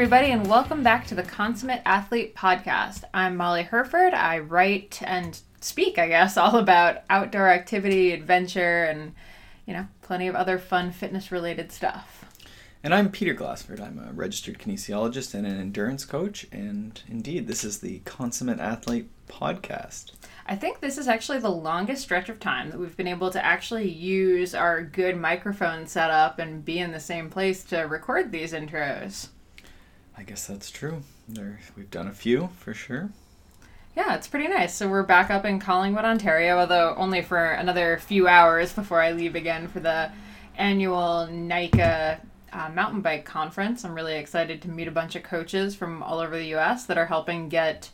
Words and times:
everybody, 0.00 0.32
and 0.32 0.48
welcome 0.48 0.82
back 0.82 1.06
to 1.06 1.14
the 1.14 1.22
Consummate 1.22 1.82
Athlete 1.84 2.34
Podcast. 2.34 3.04
I'm 3.12 3.36
Molly 3.36 3.64
Hurford. 3.64 4.14
I 4.14 4.38
write 4.38 4.98
and 5.02 5.38
speak, 5.60 5.98
I 5.98 6.08
guess, 6.08 6.38
all 6.38 6.56
about 6.56 7.02
outdoor 7.10 7.50
activity, 7.50 8.12
adventure, 8.12 8.84
and, 8.84 9.12
you 9.66 9.74
know, 9.74 9.86
plenty 10.00 10.26
of 10.26 10.34
other 10.34 10.58
fun 10.58 10.90
fitness 10.90 11.30
related 11.30 11.70
stuff. 11.70 12.24
And 12.82 12.94
I'm 12.94 13.10
Peter 13.10 13.34
Glassford. 13.34 13.78
I'm 13.78 13.98
a 13.98 14.10
registered 14.14 14.58
kinesiologist 14.58 15.34
and 15.34 15.46
an 15.46 15.60
endurance 15.60 16.06
coach. 16.06 16.46
And 16.50 16.98
indeed, 17.06 17.46
this 17.46 17.62
is 17.62 17.80
the 17.80 17.98
Consummate 18.06 18.58
Athlete 18.58 19.10
Podcast. 19.28 20.12
I 20.46 20.56
think 20.56 20.80
this 20.80 20.96
is 20.96 21.08
actually 21.08 21.40
the 21.40 21.50
longest 21.50 22.00
stretch 22.00 22.30
of 22.30 22.40
time 22.40 22.70
that 22.70 22.80
we've 22.80 22.96
been 22.96 23.06
able 23.06 23.28
to 23.32 23.44
actually 23.44 23.90
use 23.90 24.54
our 24.54 24.82
good 24.82 25.18
microphone 25.18 25.86
setup 25.86 26.38
and 26.38 26.64
be 26.64 26.78
in 26.78 26.90
the 26.90 27.00
same 27.00 27.28
place 27.28 27.62
to 27.64 27.80
record 27.80 28.32
these 28.32 28.54
intros. 28.54 29.28
I 30.20 30.22
guess 30.22 30.46
that's 30.46 30.70
true. 30.70 31.02
There, 31.26 31.60
we've 31.78 31.90
done 31.90 32.06
a 32.06 32.12
few 32.12 32.50
for 32.58 32.74
sure. 32.74 33.08
Yeah, 33.96 34.14
it's 34.14 34.28
pretty 34.28 34.48
nice. 34.48 34.74
So 34.74 34.86
we're 34.86 35.02
back 35.02 35.30
up 35.30 35.46
in 35.46 35.58
Collingwood, 35.58 36.04
Ontario, 36.04 36.58
although 36.58 36.94
only 36.98 37.22
for 37.22 37.52
another 37.52 37.98
few 37.98 38.28
hours 38.28 38.70
before 38.74 39.00
I 39.00 39.12
leave 39.12 39.34
again 39.34 39.66
for 39.66 39.80
the 39.80 40.12
annual 40.58 41.26
NICA 41.26 42.20
uh, 42.52 42.68
mountain 42.68 43.00
bike 43.00 43.24
conference. 43.24 43.82
I'm 43.82 43.94
really 43.94 44.16
excited 44.16 44.60
to 44.60 44.68
meet 44.68 44.88
a 44.88 44.92
bunch 44.92 45.16
of 45.16 45.22
coaches 45.22 45.74
from 45.74 46.02
all 46.02 46.18
over 46.18 46.36
the 46.36 46.48
U.S. 46.48 46.84
that 46.84 46.98
are 46.98 47.06
helping 47.06 47.48
get 47.48 47.88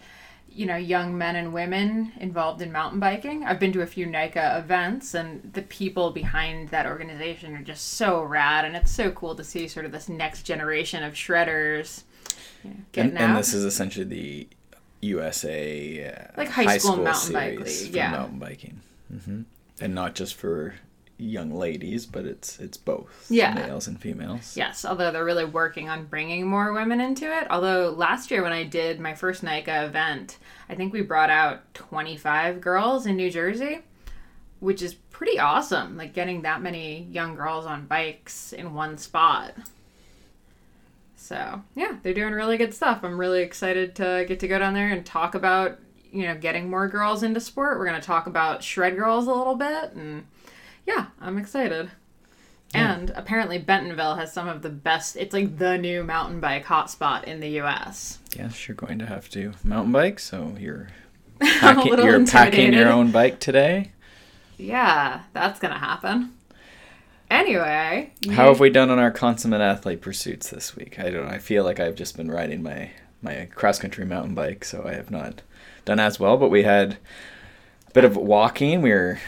you 0.51 0.67
know 0.67 0.77
young 0.77 1.17
men 1.17 1.37
and 1.37 1.53
women 1.53 2.13
involved 2.19 2.61
in 2.61 2.73
mountain 2.73 2.99
biking. 2.99 3.45
I've 3.45 3.61
been 3.61 3.73
to 3.73 3.83
a 3.83 3.87
few 3.87 4.05
NICA 4.05 4.59
events, 4.59 5.15
and 5.15 5.53
the 5.53 5.63
people 5.63 6.11
behind 6.11 6.71
that 6.71 6.87
organization 6.87 7.55
are 7.55 7.63
just 7.63 7.93
so 7.93 8.21
rad, 8.23 8.65
and 8.65 8.75
it's 8.75 8.91
so 8.91 9.13
cool 9.13 9.37
to 9.37 9.45
see 9.45 9.69
sort 9.69 9.87
of 9.87 9.93
this 9.93 10.09
next 10.09 10.43
generation 10.43 11.05
of 11.05 11.15
shredders. 11.15 12.03
You 12.65 12.71
know, 12.71 12.77
getting 12.93 13.11
And, 13.13 13.19
out. 13.19 13.29
and 13.31 13.39
this 13.39 13.55
is 13.55 13.65
essentially 13.65 14.05
the 14.05 14.49
USA 15.03 16.09
uh, 16.09 16.33
Like 16.37 16.49
high 16.49 16.79
school 16.79 16.97
mountain 16.97 17.33
bike 17.33 17.61
league, 17.61 17.91
for 17.91 17.97
yeah. 17.97 18.11
mountain 18.11 18.39
biking, 18.39 18.81
hmm 19.25 19.43
and 19.79 19.95
not 19.95 20.15
just 20.15 20.37
for 20.37 20.75
young 21.19 21.51
ladies, 21.55 22.07
but 22.07 22.25
it's 22.25 22.59
it's 22.61 22.77
both 22.79 23.27
Yeah. 23.29 23.55
males 23.55 23.87
and 23.87 24.01
females. 24.01 24.57
Yes, 24.57 24.85
although 24.85 25.11
they're 25.11 25.25
really 25.25 25.45
working 25.45 25.89
on 25.91 26.07
bringing 26.07 26.47
more 26.47 26.73
women 26.73 27.01
into 27.01 27.27
it. 27.27 27.47
Although 27.51 27.91
last 27.91 28.31
year 28.31 28.43
when 28.43 28.53
I 28.55 28.65
did 28.65 29.01
my 29.01 29.15
first 29.15 29.43
NICA 29.43 29.85
event, 29.85 30.39
I 30.69 30.75
think 30.75 30.93
we 30.93 31.03
brought 31.03 31.31
out 31.31 31.73
25 31.75 32.61
girls 32.61 33.05
in 33.07 33.17
New 33.17 33.31
Jersey, 33.31 33.81
which 34.61 34.81
is 34.83 34.95
pretty 34.95 35.39
awesome. 35.39 35.97
Like 35.97 36.13
getting 36.15 36.43
that 36.43 36.63
many 36.63 37.03
young 37.11 37.35
girls 37.35 37.67
on 37.67 37.87
bikes 37.87 38.53
in 38.55 38.73
one 38.75 38.97
spot. 38.99 39.53
So, 41.27 41.63
yeah, 41.75 41.97
they're 42.03 42.15
doing 42.15 42.33
really 42.33 42.57
good 42.57 42.73
stuff. 42.73 43.01
I'm 43.03 43.19
really 43.19 43.43
excited 43.43 43.97
to 43.97 44.25
get 44.29 44.39
to 44.41 44.49
go 44.49 44.61
down 44.61 44.75
there 44.75 44.89
and 44.89 45.05
talk 45.05 45.35
about, 45.35 45.79
you 46.13 46.23
know, 46.23 46.37
getting 46.37 46.71
more 46.71 46.87
girls 46.87 47.25
into 47.25 47.41
sport. 47.41 47.79
We're 47.79 47.87
going 47.87 48.01
to 48.01 48.07
talk 48.07 48.29
about 48.29 48.63
shred 48.63 48.97
girls 48.97 49.27
a 49.27 49.33
little 49.33 49.57
bit 49.57 49.93
and 49.93 50.25
yeah, 50.87 51.07
I'm 51.21 51.37
excited. 51.37 51.91
And 52.75 53.11
apparently 53.17 53.59
Bentonville 53.59 54.17
has 54.17 54.33
some 54.33 54.49
of 54.49 54.63
the 54.63 54.69
best. 54.69 55.17
It's 55.17 55.33
like 55.33 55.59
the 55.59 55.79
new 55.79 56.05
mountain 56.05 56.41
bike 56.41 56.65
hotspot 56.65 57.25
in 57.25 57.41
the 57.41 57.49
U.S. 57.51 58.19
Yes, 58.37 58.69
you're 58.69 58.75
going 58.77 58.99
to 58.99 59.07
have 59.07 59.29
to 59.31 59.53
mountain 59.65 59.93
bike, 59.93 60.21
so 60.21 60.55
you're 60.59 60.89
packing, 61.41 61.99
you're 61.99 62.25
packing 62.27 62.73
your 62.73 62.89
own 62.89 63.11
bike 63.11 63.41
today. 63.41 63.93
Yeah, 64.59 65.23
that's 65.33 65.59
gonna 65.59 65.79
happen. 65.79 66.36
Anyway, 67.31 68.13
How 68.31 68.49
have 68.49 68.61
we 68.61 68.71
done 68.71 68.91
on 68.91 68.99
our 68.99 69.11
consummate 69.11 69.61
athlete 69.61 70.01
pursuits 70.01 70.51
this 70.51 70.77
week? 70.77 70.99
I 70.99 71.11
don't. 71.11 71.27
know. 71.27 71.31
I 71.33 71.39
feel 71.39 71.65
like 71.65 71.81
I've 71.81 71.97
just 71.97 72.17
been 72.17 72.31
riding 72.31 72.63
my 72.63 72.91
my 73.23 73.49
cross 73.55 73.79
country 73.79 74.05
mountain 74.05 74.35
bike, 74.35 74.65
so 74.65 74.85
I 74.87 74.95
have 74.95 75.11
not 75.11 75.43
done 75.85 75.99
as 75.99 76.21
well. 76.21 76.37
But 76.37 76.51
we 76.51 76.63
had 76.63 76.99
a 77.89 77.93
bit 77.93 78.05
of 78.05 78.17
walking. 78.17 78.81
We 78.83 78.91
were. 78.91 79.19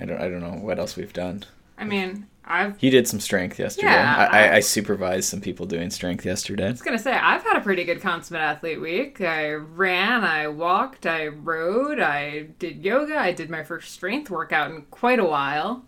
I 0.00 0.04
don't. 0.06 0.18
I 0.20 0.28
don't 0.28 0.40
know 0.40 0.54
what 0.64 0.78
else 0.78 0.96
we've 0.96 1.12
done. 1.12 1.44
I 1.76 1.84
mean, 1.84 2.26
I've 2.44 2.82
You 2.82 2.90
did 2.90 3.06
some 3.06 3.20
strength 3.20 3.58
yesterday. 3.58 3.88
Yeah, 3.88 4.28
I, 4.30 4.38
I, 4.38 4.42
I- 4.48 4.54
I 4.56 4.60
supervised 4.60 5.28
some 5.28 5.40
people 5.42 5.66
doing 5.66 5.90
strength 5.90 6.24
yesterday. 6.24 6.68
I 6.68 6.70
was 6.70 6.80
gonna 6.82 6.98
say 6.98 7.12
I've 7.12 7.42
had 7.42 7.56
a 7.58 7.60
pretty 7.60 7.84
good 7.84 8.00
consummate 8.00 8.42
athlete 8.42 8.80
week. 8.80 9.20
I 9.20 9.52
ran, 9.52 10.24
I 10.24 10.48
walked, 10.48 11.04
I 11.06 11.26
rode, 11.26 12.00
I 12.00 12.46
did 12.58 12.82
yoga. 12.84 13.16
I 13.18 13.32
did 13.32 13.50
my 13.50 13.62
first 13.62 13.92
strength 13.92 14.30
workout 14.30 14.70
in 14.70 14.82
quite 14.90 15.18
a 15.18 15.24
while. 15.24 15.84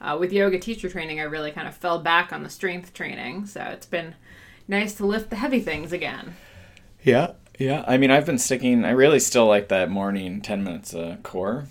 Uh, 0.00 0.16
with 0.18 0.32
yoga 0.32 0.58
teacher 0.58 0.88
training, 0.88 1.20
I 1.20 1.24
really 1.24 1.50
kind 1.50 1.68
of 1.68 1.76
fell 1.76 1.98
back 1.98 2.32
on 2.32 2.42
the 2.42 2.48
strength 2.48 2.94
training, 2.94 3.46
so 3.46 3.60
it's 3.62 3.86
been 3.86 4.14
nice 4.66 4.94
to 4.94 5.06
lift 5.06 5.28
the 5.28 5.36
heavy 5.36 5.60
things 5.60 5.92
again. 5.92 6.36
Yeah, 7.02 7.32
yeah. 7.58 7.84
I 7.86 7.98
mean, 7.98 8.10
I've 8.10 8.24
been 8.24 8.38
sticking. 8.38 8.84
I 8.84 8.90
really 8.90 9.20
still 9.20 9.46
like 9.46 9.68
that 9.68 9.90
morning 9.90 10.40
ten 10.40 10.64
minutes 10.64 10.94
uh, 10.94 11.18
core. 11.22 11.66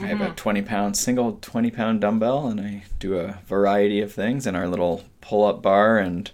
I 0.00 0.06
have 0.06 0.20
a 0.20 0.30
twenty 0.30 0.62
pound 0.62 0.96
single 0.96 1.38
twenty 1.40 1.70
pound 1.70 2.00
dumbbell, 2.00 2.48
and 2.48 2.60
I 2.60 2.84
do 2.98 3.18
a 3.18 3.38
variety 3.46 4.00
of 4.00 4.12
things 4.12 4.46
in 4.46 4.56
our 4.56 4.66
little 4.66 5.04
pull 5.20 5.44
up 5.44 5.62
bar 5.62 5.98
and 5.98 6.30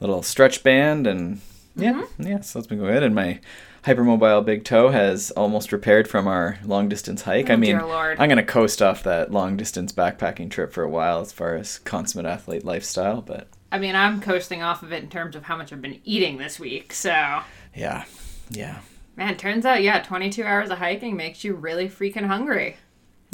little 0.00 0.22
stretch 0.22 0.62
band, 0.62 1.06
and 1.06 1.40
yeah, 1.76 2.06
yeah. 2.18 2.40
So 2.40 2.58
that's 2.58 2.66
been 2.66 2.78
good. 2.78 3.02
And 3.02 3.14
my 3.14 3.40
hypermobile 3.84 4.44
big 4.44 4.64
toe 4.64 4.90
has 4.90 5.30
almost 5.32 5.72
repaired 5.72 6.06
from 6.08 6.26
our 6.28 6.58
long 6.64 6.88
distance 6.88 7.22
hike. 7.22 7.50
I 7.50 7.54
Oh, 7.54 7.56
mean. 7.56 7.76
I'm 7.78 8.28
gonna 8.28 8.44
coast 8.44 8.80
off 8.80 9.02
that 9.04 9.32
long 9.32 9.56
distance 9.56 9.92
backpacking 9.92 10.50
trip 10.50 10.72
for 10.72 10.82
a 10.84 10.88
while 10.88 11.20
as 11.20 11.32
far 11.32 11.56
as 11.56 11.78
consummate 11.80 12.26
athlete 12.26 12.64
lifestyle, 12.64 13.20
but 13.22 13.48
I 13.72 13.78
mean, 13.78 13.96
I'm 13.96 14.20
coasting 14.20 14.62
off 14.62 14.82
of 14.82 14.92
it 14.92 15.02
in 15.02 15.08
terms 15.08 15.34
of 15.34 15.44
how 15.44 15.56
much 15.56 15.72
I've 15.72 15.80
been 15.82 16.00
eating 16.04 16.36
this 16.36 16.60
week. 16.60 16.92
So, 16.92 17.40
yeah, 17.74 18.04
yeah. 18.50 18.80
man, 19.16 19.36
turns 19.38 19.64
out, 19.64 19.82
yeah, 19.82 20.02
22 20.02 20.44
hours 20.44 20.68
of 20.70 20.76
hiking 20.78 21.16
makes 21.16 21.42
you 21.42 21.54
really 21.54 21.88
freaking 21.88 22.26
hungry. 22.26 22.76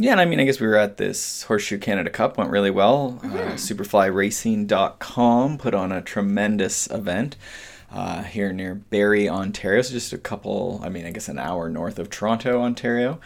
Yeah, 0.00 0.12
and 0.12 0.20
I 0.20 0.26
mean, 0.26 0.38
I 0.38 0.44
guess 0.44 0.60
we 0.60 0.68
were 0.68 0.76
at 0.76 0.96
this 0.96 1.42
Horseshoe 1.42 1.78
Canada 1.78 2.08
Cup, 2.08 2.38
went 2.38 2.50
really 2.52 2.70
well. 2.70 3.18
Uh, 3.24 3.56
SuperflyRacing.com 3.56 5.58
put 5.58 5.74
on 5.74 5.90
a 5.92 6.00
tremendous 6.02 6.86
event 6.88 7.34
uh, 7.90 8.22
here 8.22 8.52
near 8.52 8.74
Barrie, 8.74 9.28
Ontario. 9.28 9.82
So 9.82 9.92
just 9.92 10.12
a 10.12 10.18
couple, 10.18 10.80
I 10.82 10.88
mean, 10.88 11.06
I 11.06 11.10
guess 11.10 11.28
an 11.28 11.38
hour 11.38 11.68
north 11.68 11.98
of 11.98 12.10
Toronto, 12.10 12.60
Ontario. 12.60 13.20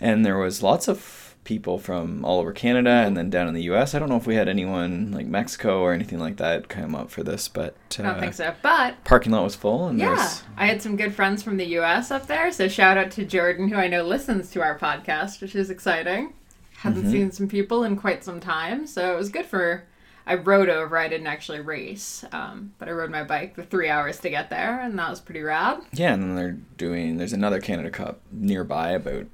And 0.00 0.24
there 0.24 0.38
was 0.38 0.62
lots 0.62 0.88
of 0.88 1.20
people 1.44 1.76
from 1.76 2.24
all 2.24 2.38
over 2.38 2.52
Canada 2.52 2.88
and 2.90 3.16
then 3.16 3.28
down 3.28 3.48
in 3.48 3.54
the 3.54 3.62
U.S. 3.64 3.94
I 3.94 3.98
don't 3.98 4.08
know 4.08 4.16
if 4.16 4.26
we 4.28 4.36
had 4.36 4.48
anyone 4.48 5.10
like 5.10 5.26
Mexico 5.26 5.80
or 5.80 5.92
anything 5.92 6.20
like 6.20 6.36
that 6.36 6.68
come 6.68 6.94
up 6.94 7.10
for 7.10 7.22
this, 7.24 7.48
but 7.48 7.74
uh, 7.98 8.02
I 8.02 8.06
don't 8.06 8.20
think 8.20 8.34
so. 8.34 8.54
But 8.62 9.02
parking 9.04 9.32
lot 9.32 9.42
was 9.44 9.56
full. 9.56 9.88
And 9.88 9.98
yeah, 9.98 10.14
there's 10.14 10.42
I 10.56 10.66
had 10.66 10.80
some 10.80 10.96
good 10.96 11.14
friends 11.14 11.42
from 11.42 11.56
the 11.56 11.66
US 11.78 12.10
up 12.12 12.26
there. 12.28 12.52
So, 12.52 12.68
shout 12.68 12.96
out 12.96 13.10
to 13.12 13.24
Jordan, 13.24 13.68
who 13.68 13.76
I 13.76 13.88
know 13.88 14.04
listens 14.04 14.50
to 14.52 14.62
our 14.62 14.78
podcast, 14.78 15.40
which 15.40 15.54
is 15.56 15.68
exciting. 15.70 16.32
Hadn't 16.76 17.02
Mm-hmm. 17.02 17.12
seen 17.12 17.30
some 17.32 17.48
people 17.48 17.84
in 17.84 17.96
quite 17.96 18.24
some 18.24 18.38
time. 18.40 18.86
So, 18.86 19.12
it 19.12 19.16
was 19.18 19.28
good 19.28 19.46
for. 19.46 19.84
I 20.26 20.34
rode 20.34 20.68
over. 20.68 20.96
I 20.96 21.08
didn't 21.08 21.26
actually 21.26 21.60
race, 21.60 22.24
um, 22.32 22.72
but 22.78 22.88
I 22.88 22.92
rode 22.92 23.10
my 23.10 23.24
bike 23.24 23.56
the 23.56 23.64
three 23.64 23.88
hours 23.88 24.18
to 24.20 24.30
get 24.30 24.50
there, 24.50 24.80
and 24.80 24.98
that 24.98 25.10
was 25.10 25.20
pretty 25.20 25.42
rad. 25.42 25.80
Yeah, 25.92 26.14
and 26.14 26.22
then 26.22 26.36
they're 26.36 26.58
doing, 26.76 27.16
there's 27.16 27.32
another 27.32 27.60
Canada 27.60 27.90
Cup 27.90 28.20
nearby, 28.30 28.92
about 28.92 29.26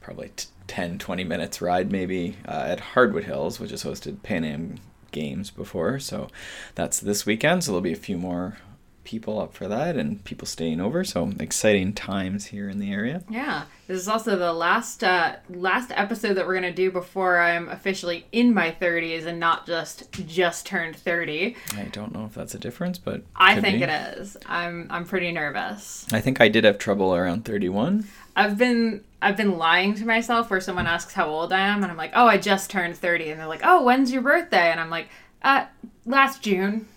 probably 0.00 0.30
t- 0.36 0.48
10, 0.66 0.98
20 0.98 1.24
minutes 1.24 1.60
ride 1.60 1.92
maybe 1.92 2.36
uh, 2.46 2.64
at 2.68 2.80
Hardwood 2.80 3.24
Hills, 3.24 3.60
which 3.60 3.70
has 3.70 3.84
hosted 3.84 4.22
Pan 4.22 4.44
Am 4.44 4.76
Games 5.10 5.50
before. 5.50 5.98
So 5.98 6.28
that's 6.74 6.98
this 6.98 7.26
weekend. 7.26 7.64
So 7.64 7.72
there'll 7.72 7.82
be 7.82 7.92
a 7.92 7.96
few 7.96 8.16
more 8.16 8.56
people 9.04 9.40
up 9.40 9.52
for 9.52 9.68
that 9.68 9.96
and 9.96 10.22
people 10.24 10.46
staying 10.46 10.80
over. 10.80 11.04
So 11.04 11.32
exciting 11.40 11.92
times 11.92 12.46
here 12.46 12.68
in 12.68 12.78
the 12.78 12.92
area. 12.92 13.22
Yeah, 13.28 13.64
this 13.86 13.98
is 13.98 14.08
also 14.08 14.36
the 14.36 14.52
last 14.52 15.02
uh, 15.02 15.36
last 15.50 15.90
episode 15.94 16.34
that 16.34 16.46
we're 16.46 16.54
gonna 16.54 16.72
do 16.72 16.90
before 16.90 17.38
I'm 17.38 17.68
officially 17.68 18.26
in 18.32 18.54
my 18.54 18.70
30s 18.70 19.26
and 19.26 19.40
not 19.40 19.66
just 19.66 20.10
just 20.12 20.66
turned 20.66 20.96
30. 20.96 21.56
I 21.76 21.84
don't 21.84 22.14
know 22.14 22.24
if 22.24 22.34
that's 22.34 22.54
a 22.54 22.58
difference, 22.58 22.98
but 22.98 23.22
I 23.36 23.60
think 23.60 23.78
be. 23.78 23.84
it 23.84 23.90
is. 24.18 24.36
I'm 24.46 24.86
I'm 24.90 25.04
pretty 25.04 25.32
nervous. 25.32 26.06
I 26.12 26.20
think 26.20 26.40
I 26.40 26.48
did 26.48 26.64
have 26.64 26.78
trouble 26.78 27.14
around 27.14 27.44
31. 27.44 28.06
I've 28.34 28.56
been 28.56 29.04
I've 29.20 29.36
been 29.36 29.58
lying 29.58 29.94
to 29.94 30.06
myself 30.06 30.50
where 30.50 30.60
someone 30.60 30.86
asks 30.86 31.14
how 31.14 31.28
old 31.28 31.52
I 31.52 31.60
am 31.60 31.82
and 31.82 31.90
I'm 31.90 31.98
like, 31.98 32.12
"Oh, 32.14 32.26
I 32.26 32.38
just 32.38 32.70
turned 32.70 32.96
30." 32.96 33.30
And 33.30 33.40
they're 33.40 33.46
like, 33.46 33.60
"Oh, 33.62 33.82
when's 33.84 34.12
your 34.12 34.22
birthday?" 34.22 34.70
And 34.70 34.80
I'm 34.80 34.90
like, 34.90 35.08
"Uh, 35.42 35.66
last 36.06 36.42
June." 36.42 36.88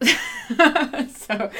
so 1.08 1.50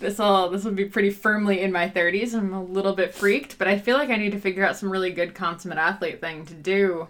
this 0.00 0.18
will 0.18 0.50
this 0.50 0.64
will 0.64 0.72
be 0.72 0.84
pretty 0.84 1.10
firmly 1.10 1.60
in 1.60 1.72
my 1.72 1.88
30s. 1.88 2.34
I'm 2.34 2.52
a 2.52 2.62
little 2.62 2.94
bit 2.94 3.14
freaked, 3.14 3.58
but 3.58 3.68
I 3.68 3.78
feel 3.78 3.96
like 3.96 4.10
I 4.10 4.16
need 4.16 4.32
to 4.32 4.40
figure 4.40 4.64
out 4.64 4.76
some 4.76 4.90
really 4.90 5.10
good 5.10 5.34
consummate 5.34 5.78
athlete 5.78 6.20
thing 6.20 6.44
to 6.46 6.54
do. 6.54 7.08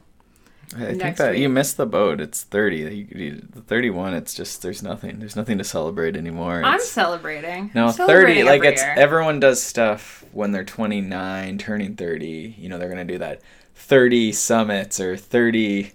I 0.75 0.95
think 0.95 1.17
that 1.19 1.33
week. 1.33 1.41
you 1.41 1.49
missed 1.49 1.77
the 1.77 1.87
boat. 1.87 2.21
It's 2.21 2.43
30. 2.43 2.77
You, 2.77 2.87
you, 3.11 3.47
the 3.51 3.61
31, 3.61 4.15
it's 4.15 4.35
just, 4.35 4.63
there's 4.63 4.83
nothing. 4.83 5.21
There's 5.21 5.37
nothing 5.37 5.59
to 5.59 5.65
celebrate 5.65 6.17
anymore. 6.17 6.63
I'm 6.65 6.81
celebrating. 6.81 7.71
No, 7.75 7.87
I'm 7.87 7.93
30, 7.93 8.43
like 8.43 8.65
it's 8.65 8.83
year. 8.83 8.95
everyone 8.97 9.39
does 9.39 9.63
stuff 9.63 10.25
when 10.33 10.51
they're 10.51 10.65
29, 10.65 11.59
turning 11.59 11.95
30. 11.95 12.57
You 12.59 12.69
know, 12.69 12.79
they're 12.79 12.89
going 12.89 13.07
to 13.07 13.13
do 13.13 13.19
that 13.19 13.43
30 13.77 14.33
summits 14.33 14.99
or 14.99 15.17
30 15.17 15.93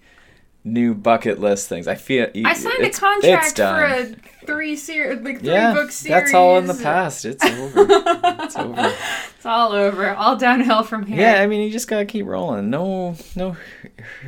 new 0.63 0.93
bucket 0.93 1.39
list 1.39 1.67
things. 1.69 1.87
I 1.87 1.95
feel 1.95 2.27
I 2.45 2.53
signed 2.53 2.83
a 2.83 2.89
contract 2.89 3.57
for 3.57 3.85
a 3.85 4.15
three 4.45 4.75
series, 4.75 5.21
like 5.21 5.39
three 5.39 5.49
yeah, 5.49 5.73
book 5.73 5.91
series. 5.91 6.21
That's 6.21 6.33
all 6.33 6.57
in 6.57 6.67
the 6.67 6.75
past. 6.75 7.25
It's 7.25 7.43
over. 7.43 7.85
it's 7.89 8.55
over. 8.55 8.95
It's 9.35 9.45
all 9.45 9.71
over. 9.71 10.13
All 10.13 10.35
downhill 10.35 10.83
from 10.83 11.05
here. 11.05 11.19
Yeah, 11.19 11.41
I 11.41 11.47
mean, 11.47 11.61
you 11.61 11.71
just 11.71 11.87
gotta 11.87 12.05
keep 12.05 12.25
rolling. 12.25 12.69
No, 12.69 13.15
no, 13.35 13.57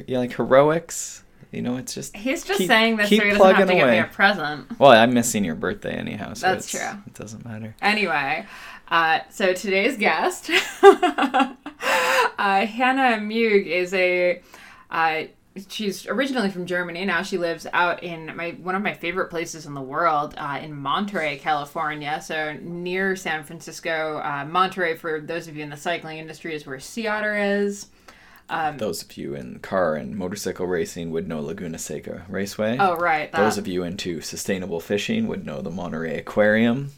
yeah, 0.07 0.19
like 0.19 0.33
heroics. 0.33 1.23
You 1.51 1.61
know, 1.61 1.77
it's 1.77 1.93
just 1.93 2.15
he's 2.15 2.43
just 2.43 2.57
keep, 2.57 2.67
saying 2.67 2.97
this 2.97 3.09
so 3.09 3.15
he 3.15 3.29
doesn't 3.29 3.55
have 3.55 3.67
to 3.67 3.73
away. 3.73 3.79
get 3.79 3.89
me 3.91 3.99
a 3.99 4.05
present. 4.05 4.79
Well, 4.79 4.91
I'm 4.91 5.13
missing 5.13 5.45
your 5.45 5.53
birthday 5.53 5.93
anyhow, 5.93 6.33
so 6.33 6.47
that's 6.47 6.71
true. 6.71 6.79
It 7.05 7.13
doesn't 7.13 7.45
matter. 7.45 7.75
Anyway, 7.79 8.47
uh, 8.87 9.19
so 9.29 9.53
today's 9.53 9.95
guest, 9.95 10.49
uh, 10.81 11.53
Hanna 12.37 13.19
Muegge, 13.19 13.67
is 13.67 13.93
a. 13.93 14.41
Uh, 14.89 15.23
she's 15.69 16.07
originally 16.07 16.49
from 16.49 16.65
Germany. 16.65 17.05
Now 17.05 17.21
she 17.21 17.37
lives 17.37 17.67
out 17.73 18.03
in 18.03 18.35
my 18.35 18.51
one 18.51 18.75
of 18.75 18.81
my 18.81 18.93
favorite 18.93 19.29
places 19.29 19.65
in 19.65 19.73
the 19.73 19.81
world, 19.81 20.33
uh, 20.37 20.59
in 20.61 20.73
Monterey, 20.75 21.37
California. 21.37 22.21
So 22.21 22.53
near 22.61 23.15
San 23.15 23.43
Francisco. 23.43 24.21
Uh, 24.23 24.45
Monterey, 24.45 24.95
for 24.95 25.21
those 25.21 25.47
of 25.47 25.55
you 25.55 25.63
in 25.63 25.69
the 25.69 25.77
cycling 25.77 26.17
industry, 26.17 26.55
is 26.55 26.65
where 26.65 26.79
Sea 26.79 27.07
Otter 27.07 27.37
is. 27.37 27.87
Um, 28.49 28.77
Those 28.77 29.01
of 29.01 29.15
you 29.15 29.35
in 29.35 29.59
car 29.59 29.95
and 29.95 30.17
motorcycle 30.17 30.67
racing 30.67 31.11
would 31.11 31.27
know 31.27 31.39
Laguna 31.39 31.79
Seca 31.79 32.25
Raceway. 32.27 32.77
Oh, 32.79 32.95
right. 32.97 33.31
That. 33.31 33.37
Those 33.37 33.57
of 33.57 33.67
you 33.67 33.83
into 33.83 34.19
sustainable 34.19 34.81
fishing 34.81 35.27
would 35.27 35.45
know 35.45 35.61
the 35.61 35.71
Monterey 35.71 36.17
Aquarium. 36.17 36.91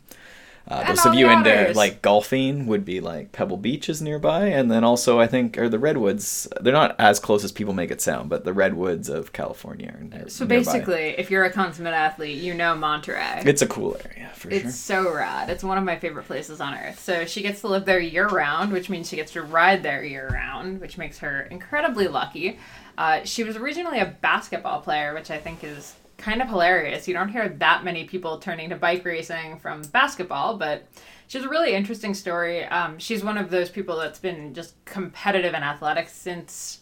Uh, 0.68 0.84
those 0.88 1.06
of 1.06 1.14
you 1.14 1.30
into 1.30 1.74
like 1.76 2.02
golfing 2.02 2.66
would 2.66 2.84
be 2.84 3.00
like 3.00 3.32
Pebble 3.32 3.58
Beach 3.58 3.88
is 3.88 4.02
nearby, 4.02 4.48
and 4.48 4.72
then 4.72 4.84
also 4.84 5.20
I 5.20 5.28
think 5.28 5.58
are 5.60 5.70
the 5.70 5.78
redwoods. 5.78 6.48
They're 6.60 6.74
not 6.74 6.96
as 7.00 7.20
close 7.20 7.44
as 7.44 7.52
people 7.52 7.74
make 7.74 7.92
it 7.92 8.02
sound, 8.02 8.30
but 8.30 8.46
the 8.46 8.54
redwoods 8.54 9.08
of 9.08 9.32
California. 9.32 9.94
Are 10.14 10.30
so 10.30 10.46
basically, 10.46 11.16
if 11.18 11.30
you're 11.30 11.44
a 11.44 11.52
consummate 11.52 11.94
athlete, 11.94 12.42
you 12.42 12.56
know 12.56 12.76
Monterey. 12.76 13.44
It's 13.46 13.62
a 13.62 13.68
cool 13.68 13.96
area 14.06 14.32
for 14.34 14.50
it's 14.50 14.62
sure. 14.62 14.70
It's 14.70 14.80
so 14.80 15.14
rad. 15.14 15.52
It's 15.52 15.64
one 15.64 15.78
of 15.78 15.84
my 15.84 15.98
favorite 16.00 16.26
places 16.26 16.60
on 16.60 16.74
earth. 16.74 17.00
So 17.00 17.26
she 17.26 17.44
gets 17.44 17.62
to 17.62 17.68
live 17.68 17.86
there 17.86 18.00
year 18.00 18.28
round, 18.28 18.72
which 18.72 18.90
means 18.90 19.08
she 19.08 19.18
gets 19.18 19.34
to 19.34 19.44
ride 19.44 19.84
there 19.84 20.04
year 20.04 20.30
round, 20.34 20.82
which 20.82 20.98
makes 20.98 21.20
her 21.20 21.44
incredibly 21.44 22.08
lucky. 22.08 22.60
Uh, 22.98 23.24
she 23.24 23.44
was 23.44 23.56
originally 23.56 24.00
a 24.00 24.06
basketball 24.06 24.82
player, 24.82 25.14
which 25.14 25.30
I 25.30 25.38
think 25.38 25.64
is 25.64 25.94
kind 26.26 26.42
of 26.42 26.48
hilarious. 26.48 27.08
You 27.08 27.14
don't 27.14 27.30
hear 27.30 27.48
that 27.48 27.84
many 27.84 28.06
people 28.06 28.40
turning 28.40 28.72
to 28.72 28.76
bike 28.76 29.06
racing 29.06 29.60
from 29.60 29.84
basketball, 29.84 30.58
but 30.58 30.88
she 31.28 31.38
has 31.38 31.46
a 31.46 31.50
really 31.50 31.74
interesting 31.74 32.16
story. 32.16 32.66
Um, 32.66 32.98
she's 32.98 33.24
one 33.24 33.38
of 33.38 33.52
those 33.52 33.70
people 33.70 33.98
that's 33.98 34.18
been 34.18 34.56
just 34.56 34.74
competitive 34.86 35.54
in 35.54 35.62
athletics 35.62 36.14
since 36.14 36.80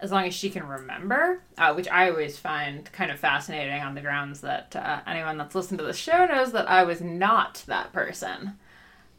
as 0.00 0.10
long 0.10 0.24
as 0.24 0.34
she 0.34 0.50
can 0.50 0.66
remember, 0.66 1.40
uh, 1.56 1.72
which 1.72 1.86
I 1.86 2.10
always 2.10 2.36
find 2.36 2.90
kind 2.90 3.12
of 3.12 3.20
fascinating 3.20 3.80
on 3.80 3.94
the 3.94 4.00
grounds 4.00 4.40
that 4.40 4.74
uh, 4.74 5.02
anyone 5.06 5.38
that's 5.38 5.54
listened 5.54 5.78
to 5.78 5.84
the 5.84 5.92
show 5.92 6.26
knows 6.26 6.50
that 6.50 6.68
I 6.68 6.82
was 6.82 7.00
not 7.00 7.62
that 7.68 7.92
person. 7.92 8.58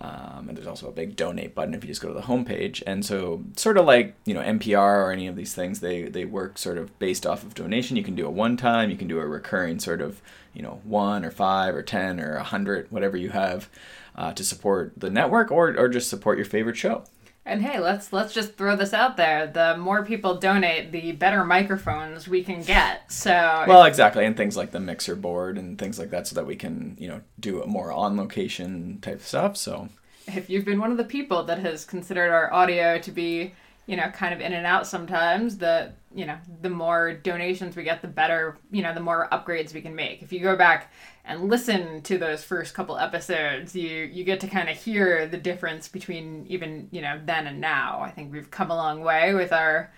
Um, 0.00 0.48
and 0.48 0.56
there's 0.56 0.66
also 0.66 0.88
a 0.88 0.92
big 0.92 1.14
donate 1.14 1.54
button 1.54 1.74
if 1.74 1.84
you 1.84 1.88
just 1.88 2.00
go 2.00 2.08
to 2.08 2.14
the 2.14 2.22
homepage. 2.22 2.82
And 2.86 3.04
so, 3.04 3.44
sort 3.56 3.76
of 3.76 3.84
like 3.84 4.14
you 4.24 4.32
know 4.32 4.40
NPR 4.40 5.04
or 5.04 5.12
any 5.12 5.26
of 5.26 5.36
these 5.36 5.54
things, 5.54 5.80
they 5.80 6.04
they 6.04 6.24
work 6.24 6.56
sort 6.56 6.78
of 6.78 6.98
based 6.98 7.26
off 7.26 7.42
of 7.42 7.54
donation. 7.54 7.96
You 7.96 8.02
can 8.02 8.14
do 8.14 8.26
a 8.26 8.30
one 8.30 8.56
time, 8.56 8.90
you 8.90 8.96
can 8.96 9.08
do 9.08 9.18
a 9.18 9.26
recurring 9.26 9.78
sort 9.78 10.00
of 10.00 10.22
you 10.54 10.62
know 10.62 10.80
one 10.84 11.24
or 11.24 11.30
five 11.30 11.74
or 11.74 11.82
ten 11.82 12.18
or 12.18 12.36
a 12.36 12.44
hundred, 12.44 12.90
whatever 12.90 13.16
you 13.16 13.30
have 13.30 13.68
uh, 14.16 14.32
to 14.32 14.42
support 14.42 14.92
the 14.96 15.10
network 15.10 15.50
or 15.50 15.76
or 15.78 15.88
just 15.88 16.08
support 16.08 16.38
your 16.38 16.46
favorite 16.46 16.78
show. 16.78 17.04
And 17.50 17.62
hey, 17.62 17.80
let's 17.80 18.12
let's 18.12 18.32
just 18.32 18.56
throw 18.56 18.76
this 18.76 18.94
out 18.94 19.16
there. 19.16 19.46
The 19.46 19.76
more 19.76 20.04
people 20.04 20.36
donate, 20.36 20.92
the 20.92 21.12
better 21.12 21.44
microphones 21.44 22.28
we 22.28 22.44
can 22.44 22.62
get. 22.62 23.10
So 23.10 23.64
Well, 23.66 23.84
exactly, 23.84 24.24
and 24.24 24.36
things 24.36 24.56
like 24.56 24.70
the 24.70 24.80
mixer 24.80 25.16
board 25.16 25.58
and 25.58 25.78
things 25.78 25.98
like 25.98 26.10
that 26.10 26.26
so 26.26 26.36
that 26.36 26.46
we 26.46 26.56
can, 26.56 26.96
you 26.98 27.08
know, 27.08 27.20
do 27.38 27.62
a 27.62 27.66
more 27.66 27.92
on 27.92 28.16
location 28.16 28.98
type 29.02 29.20
stuff. 29.20 29.56
So 29.56 29.88
if 30.28 30.48
you've 30.48 30.64
been 30.64 30.78
one 30.78 30.92
of 30.92 30.96
the 30.96 31.04
people 31.04 31.42
that 31.44 31.58
has 31.58 31.84
considered 31.84 32.30
our 32.30 32.52
audio 32.52 32.98
to 33.00 33.10
be 33.10 33.52
you 33.90 33.96
know, 33.96 34.08
kind 34.10 34.32
of 34.32 34.40
in 34.40 34.52
and 34.52 34.66
out 34.66 34.86
sometimes, 34.86 35.58
the 35.58 35.92
you 36.14 36.26
know, 36.26 36.36
the 36.62 36.70
more 36.70 37.14
donations 37.14 37.76
we 37.76 37.84
get, 37.84 38.02
the 38.02 38.08
better, 38.08 38.58
you 38.70 38.82
know, 38.82 38.92
the 38.92 39.00
more 39.00 39.28
upgrades 39.30 39.72
we 39.72 39.80
can 39.80 39.94
make. 39.94 40.22
If 40.22 40.32
you 40.32 40.40
go 40.40 40.56
back 40.56 40.92
and 41.24 41.48
listen 41.48 42.02
to 42.02 42.18
those 42.18 42.42
first 42.42 42.74
couple 42.74 42.98
episodes, 42.98 43.76
you 43.76 44.04
you 44.04 44.24
get 44.24 44.40
to 44.40 44.48
kind 44.48 44.68
of 44.68 44.76
hear 44.76 45.26
the 45.26 45.36
difference 45.36 45.88
between 45.88 46.46
even, 46.48 46.88
you 46.90 47.00
know, 47.00 47.20
then 47.24 47.46
and 47.46 47.60
now. 47.60 48.00
I 48.00 48.10
think 48.10 48.32
we've 48.32 48.50
come 48.50 48.70
a 48.70 48.76
long 48.76 49.02
way 49.02 49.34
with 49.34 49.52
our 49.52 49.92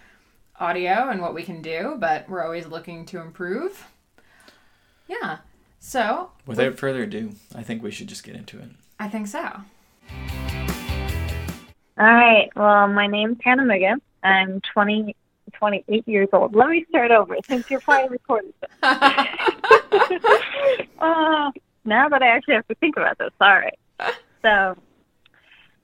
audio 0.61 1.09
and 1.09 1.23
what 1.23 1.35
we 1.35 1.43
can 1.43 1.63
do, 1.63 1.97
but 1.99 2.29
we're 2.29 2.45
always 2.45 2.67
looking 2.67 3.07
to 3.07 3.21
improve. 3.21 3.89
Yeah. 5.09 5.39
So, 5.79 6.31
without 6.47 6.73
with, 6.73 6.79
further 6.79 7.03
ado, 7.03 7.33
I 7.55 7.63
think 7.63 7.83
we 7.83 7.91
should 7.91 8.07
just 8.07 8.23
get 8.23 8.37
into 8.37 8.59
it. 8.59 8.69
I 9.01 9.09
think 9.09 9.27
so. 9.27 9.41
All 11.99 12.07
right. 12.07 12.49
Well, 12.55 12.87
my 12.89 13.07
name's 13.07 13.39
Hanna 13.43 13.65
Muegge. 13.65 14.01
I'm 14.23 14.61
20, 14.73 15.17
28 15.59 16.07
years 16.09 16.29
old. 16.33 16.55
Let 16.55 16.69
me 16.69 16.85
start 16.89 17.11
over 17.11 17.37
since 17.47 17.71
you're 17.71 17.81
probably 17.81 18.09
recording 18.11 18.53
this. 18.61 18.71
uh, 20.99 21.51
now 21.85 22.09
that 22.09 22.23
I 22.23 22.29
actually 22.29 22.55
have 22.55 22.69
to 22.69 22.75
think 22.77 22.97
about 22.97 23.19
this, 23.19 23.31
all 23.41 23.59
right. 23.59 23.79
So, 24.43 24.77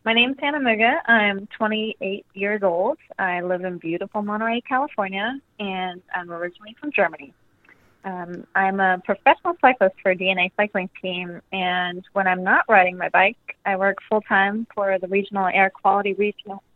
my 0.04 0.14
name's 0.14 0.36
Hanna 0.40 0.58
Muegge. 0.58 0.96
I'm 1.06 1.46
28 1.56 2.26
years 2.34 2.62
old. 2.62 2.98
I 3.18 3.40
live 3.40 3.64
in 3.64 3.78
beautiful 3.78 4.22
Monterey, 4.22 4.62
California, 4.62 5.40
and 5.58 6.02
I'm 6.14 6.30
originally 6.30 6.76
from 6.80 6.92
Germany. 6.92 7.34
Um, 8.04 8.46
I'm 8.54 8.80
a 8.80 9.02
professional 9.04 9.54
cyclist 9.60 9.96
for 10.02 10.12
a 10.12 10.16
DNA 10.16 10.50
Cycling 10.56 10.88
Team, 11.02 11.40
and 11.52 12.04
when 12.12 12.26
I'm 12.26 12.42
not 12.42 12.64
riding 12.68 12.96
my 12.96 13.08
bike, 13.08 13.36
I 13.66 13.76
work 13.76 13.98
full 14.08 14.22
time 14.22 14.66
for 14.74 14.98
the 14.98 15.08
Regional 15.08 15.46
Air 15.46 15.70
Quality 15.70 16.14
Regional. 16.14 16.62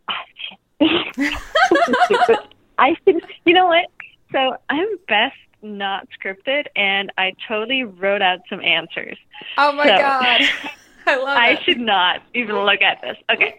I 2.83 2.97
you 3.45 3.53
know 3.53 3.67
what? 3.67 3.85
So 4.31 4.57
I'm 4.69 4.97
best 5.07 5.35
not 5.61 6.07
scripted, 6.19 6.65
and 6.75 7.11
I 7.17 7.33
totally 7.47 7.83
wrote 7.83 8.21
out 8.21 8.39
some 8.49 8.61
answers. 8.61 9.17
Oh 9.57 9.71
my 9.71 9.87
so, 9.87 9.97
god, 9.97 10.41
I 11.07 11.15
love 11.15 11.37
I 11.37 11.59
should 11.63 11.79
not 11.79 12.21
even 12.33 12.57
look 12.57 12.81
at 12.81 13.01
this. 13.01 13.17
Okay, 13.31 13.57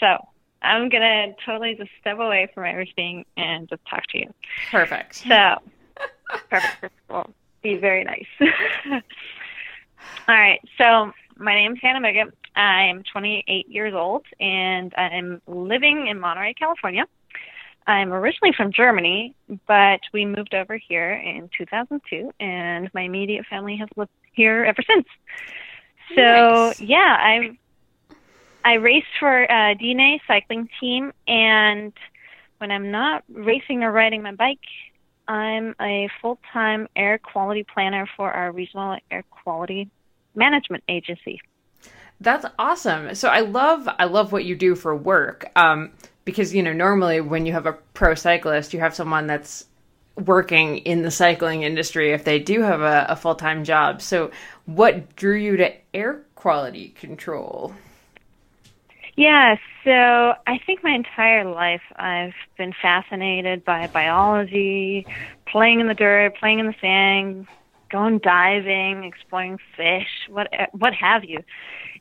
so 0.00 0.18
I'm 0.60 0.90
gonna 0.90 1.34
totally 1.44 1.74
just 1.76 1.90
step 2.00 2.18
away 2.18 2.48
from 2.54 2.64
everything 2.64 3.24
and 3.36 3.68
just 3.68 3.82
talk 3.88 4.06
to 4.10 4.18
you. 4.18 4.34
Perfect. 4.70 5.16
So, 5.16 5.56
perfect. 6.50 6.92
Will 7.08 7.30
be 7.62 7.76
very 7.76 8.04
nice. 8.04 8.26
All 8.90 10.34
right. 10.34 10.60
So, 10.76 11.12
my 11.38 11.54
name's 11.54 11.78
Hanna 11.80 12.00
Muegge. 12.00 12.30
I'm 12.54 13.02
28 13.10 13.68
years 13.68 13.94
old, 13.94 14.24
and 14.40 14.94
I'm 14.96 15.42
living 15.46 16.08
in 16.08 16.18
Monterey, 16.20 16.54
California. 16.54 17.06
I'm 17.86 18.12
originally 18.12 18.52
from 18.56 18.72
Germany, 18.72 19.34
but 19.68 20.00
we 20.12 20.26
moved 20.26 20.54
over 20.54 20.76
here 20.76 21.12
in 21.12 21.48
2002, 21.56 22.32
and 22.40 22.90
my 22.92 23.02
immediate 23.02 23.46
family 23.46 23.76
has 23.76 23.88
lived 23.96 24.10
here 24.32 24.64
ever 24.64 24.82
since. 24.86 25.06
So 26.14 26.22
Nice. 26.22 26.80
yeah, 26.80 27.16
I 27.18 27.56
I 28.64 28.74
race 28.74 29.04
for 29.20 29.44
a 29.44 29.76
DNA 29.76 30.18
cycling 30.26 30.68
team, 30.80 31.12
and 31.28 31.92
when 32.58 32.72
I'm 32.72 32.90
not 32.90 33.22
racing 33.28 33.84
or 33.84 33.92
riding 33.92 34.22
my 34.22 34.32
bike, 34.32 34.58
I'm 35.28 35.74
a 35.80 36.08
full-time 36.20 36.88
air 36.96 37.18
quality 37.18 37.64
planner 37.72 38.08
for 38.16 38.30
our 38.30 38.50
regional 38.52 38.98
air 39.10 39.24
quality 39.30 39.90
management 40.34 40.84
agency. 40.88 41.40
That's 42.20 42.46
awesome. 42.58 43.14
So 43.14 43.28
I 43.28 43.40
love 43.40 43.88
I 43.98 44.04
love 44.04 44.32
what 44.32 44.44
you 44.44 44.56
do 44.56 44.74
for 44.74 44.96
work. 44.96 45.50
Um, 45.54 45.92
because 46.26 46.54
you 46.54 46.62
know 46.62 46.74
normally 46.74 47.22
when 47.22 47.46
you 47.46 47.54
have 47.54 47.64
a 47.64 47.72
pro 47.72 48.14
cyclist, 48.14 48.74
you 48.74 48.80
have 48.80 48.94
someone 48.94 49.26
that's 49.26 49.64
working 50.16 50.78
in 50.78 51.02
the 51.02 51.10
cycling 51.10 51.62
industry 51.62 52.12
if 52.12 52.24
they 52.24 52.38
do 52.38 52.62
have 52.62 52.82
a, 52.82 53.06
a 53.08 53.16
full 53.16 53.34
time 53.34 53.64
job. 53.64 54.02
So 54.02 54.30
what 54.66 55.16
drew 55.16 55.36
you 55.36 55.56
to 55.56 55.72
air 55.94 56.20
quality 56.34 56.90
control? 56.90 57.74
Yeah, 59.16 59.56
so 59.82 60.34
I 60.46 60.58
think 60.66 60.84
my 60.84 60.90
entire 60.90 61.44
life 61.44 61.80
I've 61.96 62.34
been 62.58 62.74
fascinated 62.82 63.64
by 63.64 63.86
biology, 63.86 65.06
playing 65.46 65.80
in 65.80 65.88
the 65.88 65.94
dirt, 65.94 66.36
playing 66.36 66.58
in 66.58 66.66
the 66.66 66.74
sand, 66.82 67.46
going 67.90 68.18
diving, 68.18 69.04
exploring 69.04 69.58
fish, 69.76 70.08
what 70.28 70.48
what 70.72 70.92
have 70.92 71.24
you. 71.24 71.38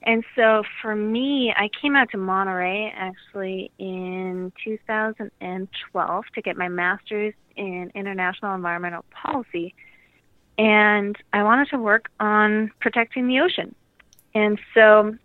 And 0.06 0.24
so 0.36 0.64
for 0.82 0.96
me, 0.96 1.52
I 1.56 1.70
came 1.82 1.96
out 1.96 2.12
to 2.12 2.18
Monterey 2.18 2.94
actually 2.96 3.72
in 3.80 4.52
2012 4.64 6.24
to 6.36 6.42
get 6.42 6.58
my 6.58 6.68
master's 6.70 7.34
in 7.56 7.92
international 7.96 8.54
environmental 8.54 9.04
policy. 9.12 9.74
And 10.58 11.18
I 11.34 11.44
wanted 11.44 11.70
to 11.70 11.80
work 11.80 12.10
on 12.20 12.72
protecting 12.80 13.28
the 13.28 13.40
ocean. 13.40 13.74
And 14.36 14.60
so 14.74 15.16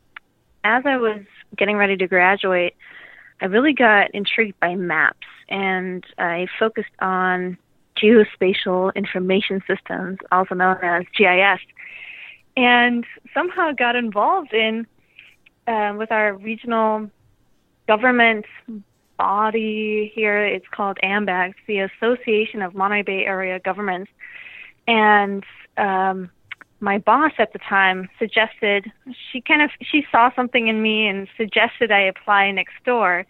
as 0.65 0.85
I 0.87 0.97
was 0.97 1.21
getting 1.57 1.77
ready 1.77 1.97
to 1.99 2.07
graduate, 2.07 2.75
I 3.43 3.47
really 3.47 3.75
got 3.75 4.11
intrigued 4.15 4.59
by 4.61 4.77
maps 4.77 5.27
and 5.49 6.05
I 6.17 6.47
focused 6.59 6.91
on 7.01 7.59
geospatial 7.97 8.95
information 8.95 9.63
systems, 9.67 10.19
also 10.33 10.55
known 10.55 10.79
as 10.83 11.05
GIS, 11.17 11.61
and 12.57 13.05
somehow 13.35 13.73
got 13.73 13.97
involved 13.97 14.53
in 14.53 14.87
uh, 15.67 15.95
with 15.97 16.11
our 16.11 16.35
regional 16.35 17.11
government 17.87 18.47
body 19.19 20.11
here. 20.15 20.45
It's 20.45 20.67
called 20.71 20.99
AMBAG, 21.03 21.55
the 21.67 21.81
Association 21.81 22.63
of 22.63 22.75
Monterey 22.75 23.03
Bay 23.03 23.25
Area 23.25 23.61
Governments, 23.61 24.11
and 24.87 25.45
um, 25.77 26.31
my 26.81 26.99
boss 26.99 27.33
at 27.39 27.53
the 27.53 27.59
time 27.59 28.09
suggested 28.19 28.91
she 29.31 29.41
kind 29.41 29.63
of 29.63 29.71
she 29.83 30.07
saw 30.11 30.31
something 30.35 30.69
in 30.69 30.83
me 30.83 31.07
and 31.07 31.29
suggested 31.37 31.93
I 31.93 32.01
apply 32.01 32.51
next 32.51 32.75
door 32.85 33.27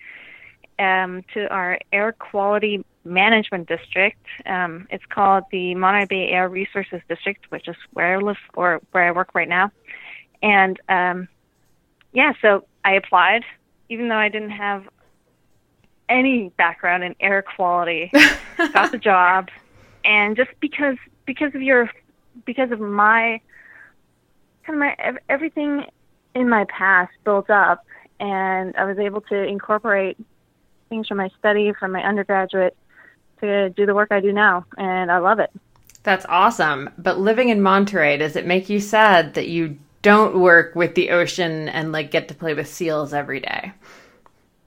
um, 0.78 1.24
to 1.34 1.48
our 1.48 1.78
air 1.92 2.12
quality 2.12 2.84
management 3.04 3.68
district. 3.68 4.24
Um, 4.46 4.86
it's 4.90 5.04
called 5.06 5.44
the 5.50 5.74
Monterey 5.74 6.06
Bay 6.06 6.28
Air 6.28 6.48
Resources 6.48 7.00
District, 7.08 7.50
which 7.50 7.68
is 7.68 7.76
where 7.92 8.14
I 8.14 8.18
live 8.18 8.36
or 8.54 8.80
where 8.92 9.04
I 9.04 9.12
work 9.12 9.34
right 9.34 9.48
now. 9.48 9.72
And 10.42 10.80
um, 10.88 11.28
yeah, 12.12 12.32
so 12.42 12.64
I 12.84 12.92
applied, 12.92 13.44
even 13.88 14.08
though 14.08 14.16
I 14.16 14.28
didn't 14.28 14.50
have 14.50 14.88
any 16.08 16.50
background 16.56 17.04
in 17.04 17.14
air 17.20 17.42
quality. 17.42 18.10
got 18.72 18.90
the 18.90 18.98
job, 18.98 19.48
and 20.04 20.36
just 20.36 20.50
because 20.60 20.96
because 21.24 21.54
of 21.54 21.62
your 21.62 21.90
because 22.44 22.70
of 22.72 22.80
my 22.80 23.40
kind 24.64 24.76
of 24.76 24.80
my 24.80 25.14
everything 25.28 25.84
in 26.34 26.48
my 26.48 26.64
past 26.64 27.12
built 27.24 27.48
up, 27.48 27.84
and 28.18 28.76
I 28.76 28.84
was 28.84 28.98
able 28.98 29.20
to 29.22 29.36
incorporate 29.36 30.18
things 30.88 31.06
from 31.06 31.18
my 31.18 31.30
study, 31.38 31.72
from 31.72 31.92
my 31.92 32.02
undergraduate, 32.02 32.76
to 33.40 33.70
do 33.70 33.86
the 33.86 33.94
work 33.94 34.08
I 34.10 34.20
do 34.20 34.32
now, 34.32 34.64
and 34.76 35.10
I 35.10 35.18
love 35.18 35.38
it. 35.38 35.50
That's 36.02 36.26
awesome. 36.28 36.90
But 36.96 37.18
living 37.18 37.50
in 37.50 37.60
Monterey, 37.62 38.16
does 38.16 38.36
it 38.36 38.46
make 38.46 38.68
you 38.68 38.80
sad 38.80 39.34
that 39.34 39.48
you 39.48 39.78
don't 40.02 40.38
work 40.38 40.74
with 40.74 40.94
the 40.94 41.10
ocean 41.10 41.68
and 41.68 41.92
like 41.92 42.10
get 42.10 42.28
to 42.28 42.34
play 42.34 42.54
with 42.54 42.68
seals 42.68 43.12
every 43.12 43.40
day? 43.40 43.72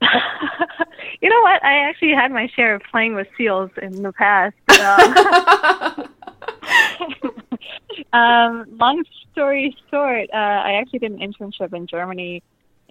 you 1.20 1.28
know 1.28 1.40
what? 1.40 1.64
I 1.64 1.88
actually 1.88 2.12
had 2.12 2.30
my 2.30 2.48
share 2.54 2.76
of 2.76 2.82
playing 2.90 3.14
with 3.14 3.26
seals 3.36 3.70
in 3.80 4.02
the 4.02 4.12
past. 4.12 4.54
Um, 4.80 6.08
um, 8.12 8.66
long 8.78 9.04
story 9.32 9.76
short, 9.90 10.28
uh, 10.32 10.36
I 10.36 10.72
actually 10.74 11.00
did 11.00 11.12
an 11.12 11.18
internship 11.18 11.72
in 11.72 11.86
Germany 11.86 12.42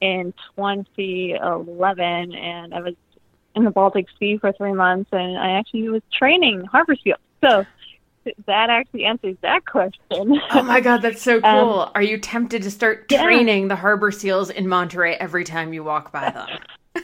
in 0.02 0.34
2011, 0.56 2.34
and 2.36 2.74
I 2.74 2.82
was 2.82 2.96
in 3.56 3.64
the 3.64 3.72
Baltic 3.72 4.08
Sea 4.20 4.38
for 4.38 4.52
three 4.52 4.74
months, 4.74 5.10
and 5.12 5.38
I 5.38 5.52
actually 5.52 5.90
was 5.90 6.02
training 6.12 6.66
harbor 6.66 6.96
seals. 6.96 7.20
So 7.44 7.66
that 8.46 8.70
actually 8.70 9.06
answers 9.06 9.36
that 9.42 9.66
question. 9.66 10.40
Oh 10.52 10.64
my 10.64 10.80
god, 10.80 11.02
that's 11.02 11.22
so 11.22 11.36
Um, 11.44 11.68
cool. 11.68 11.92
Are 11.96 12.02
you 12.02 12.18
tempted 12.18 12.64
to 12.64 12.72
start 12.72 13.06
yeah. 13.10 13.24
training 13.24 13.68
the 13.68 13.76
harbor 13.76 14.12
seals 14.12 14.50
in 14.50 14.68
Monterey 14.68 15.16
every 15.16 15.44
time 15.44 15.74
you 15.74 15.84
walk 15.84 16.12
by 16.12 16.30
them? 16.32 16.48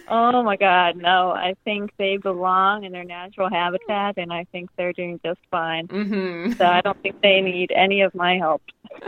oh 0.07 0.43
my 0.43 0.55
God, 0.55 0.95
no! 0.97 1.31
I 1.31 1.55
think 1.65 1.91
they 1.97 2.17
belong 2.17 2.83
in 2.83 2.91
their 2.91 3.03
natural 3.03 3.49
habitat, 3.49 4.17
and 4.17 4.31
I 4.31 4.45
think 4.51 4.69
they're 4.77 4.93
doing 4.93 5.19
just 5.25 5.39
fine. 5.51 5.87
hmm 5.87 6.51
So 6.53 6.65
I 6.65 6.81
don't 6.81 7.01
think 7.01 7.21
they 7.21 7.41
need 7.41 7.71
any 7.75 8.01
of 8.01 8.13
my 8.15 8.37
help. 8.37 8.61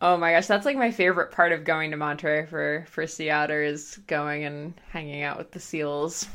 Oh 0.00 0.16
my 0.16 0.30
gosh, 0.30 0.46
that's 0.46 0.64
like 0.64 0.76
my 0.76 0.92
favorite 0.92 1.32
part 1.32 1.50
of 1.50 1.64
going 1.64 1.90
to 1.90 1.96
Monterey 1.96 2.46
for 2.46 2.86
for 2.88 3.04
sea 3.08 3.30
otter 3.30 3.62
is 3.62 3.96
going 4.06 4.44
and 4.44 4.74
hanging 4.90 5.22
out 5.22 5.38
with 5.38 5.50
the 5.50 5.58
seals. 5.58 6.28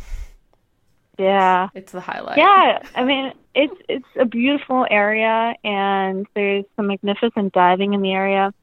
Yeah. 1.17 1.69
It's 1.75 1.91
the 1.91 2.01
highlight. 2.01 2.37
Yeah, 2.37 2.79
I 2.95 3.03
mean 3.03 3.33
it's 3.55 3.75
it's 3.87 4.05
a 4.19 4.25
beautiful 4.25 4.85
area 4.89 5.55
and 5.63 6.25
there's 6.33 6.65
some 6.75 6.87
magnificent 6.87 7.53
diving 7.53 7.93
in 7.93 8.01
the 8.01 8.11
area. 8.11 8.53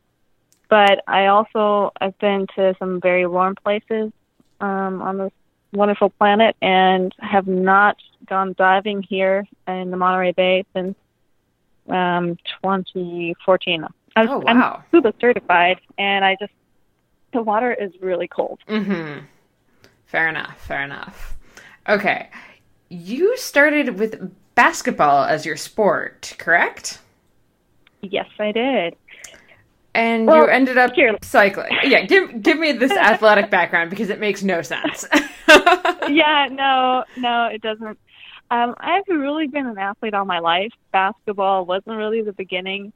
But 0.69 1.03
I 1.07 1.27
also 1.27 1.93
I've 2.01 2.19
been 2.19 2.47
to 2.57 2.75
some 2.79 3.01
very 3.01 3.27
warm 3.27 3.55
places 3.57 4.13
um, 4.61 5.03
on 5.03 5.19
this 5.19 5.33
wonderful 5.73 6.11
planet 6.11 6.57
and 6.61 7.15
have 7.21 7.47
not 7.47 7.97
gone 8.27 8.55
diving 8.59 9.03
here 9.03 9.47
in 9.69 9.91
the 9.91 9.97
Monterey 9.97 10.33
Bay 10.33 10.65
since 10.75 10.97
um, 11.89 12.37
2014. 12.63 13.87
I 14.17 14.23
was, 14.23 14.31
Oh, 14.31 14.39
wow. 14.39 14.77
I'm 14.77 14.83
scuba 14.89 15.15
certified 15.21 15.81
and 15.99 16.25
I 16.25 16.37
just 16.41 16.53
the 17.33 17.43
water 17.43 17.73
is 17.73 17.93
really 18.01 18.27
cold. 18.27 18.59
Mm-hmm. 18.69 19.25
Fair 20.07 20.29
enough. 20.29 20.61
Fair 20.67 20.83
enough. 20.83 21.37
Okay, 21.91 22.29
you 22.89 23.37
started 23.37 23.99
with 23.99 24.33
basketball 24.55 25.25
as 25.25 25.45
your 25.45 25.57
sport, 25.57 26.35
correct? 26.39 27.01
Yes, 28.01 28.29
I 28.39 28.53
did. 28.53 28.95
And 29.93 30.27
Well, 30.29 30.43
you 30.43 30.47
ended 30.47 30.79
up 30.79 30.93
here- 30.95 31.19
cycling. 31.23 31.77
Yeah, 31.83 32.03
give 32.05 32.43
give 32.43 32.59
me 32.61 32.71
this 32.73 32.93
athletic 33.11 33.51
background 33.51 33.91
because 33.91 34.09
it 34.09 34.21
makes 34.21 34.43
no 34.45 34.63
sense. 34.63 35.05
yeah, 36.09 36.47
no, 36.51 37.05
no, 37.17 37.47
it 37.47 37.61
doesn't. 37.61 37.99
Um, 38.53 38.75
I've 38.79 39.07
really 39.09 39.49
been 39.49 39.67
an 39.67 39.79
athlete 39.79 40.15
all 40.15 40.25
my 40.25 40.39
life. 40.39 40.73
Basketball 40.93 41.67
wasn't 41.67 41.97
really 41.97 42.23
the 42.23 42.33
beginning. 42.33 42.93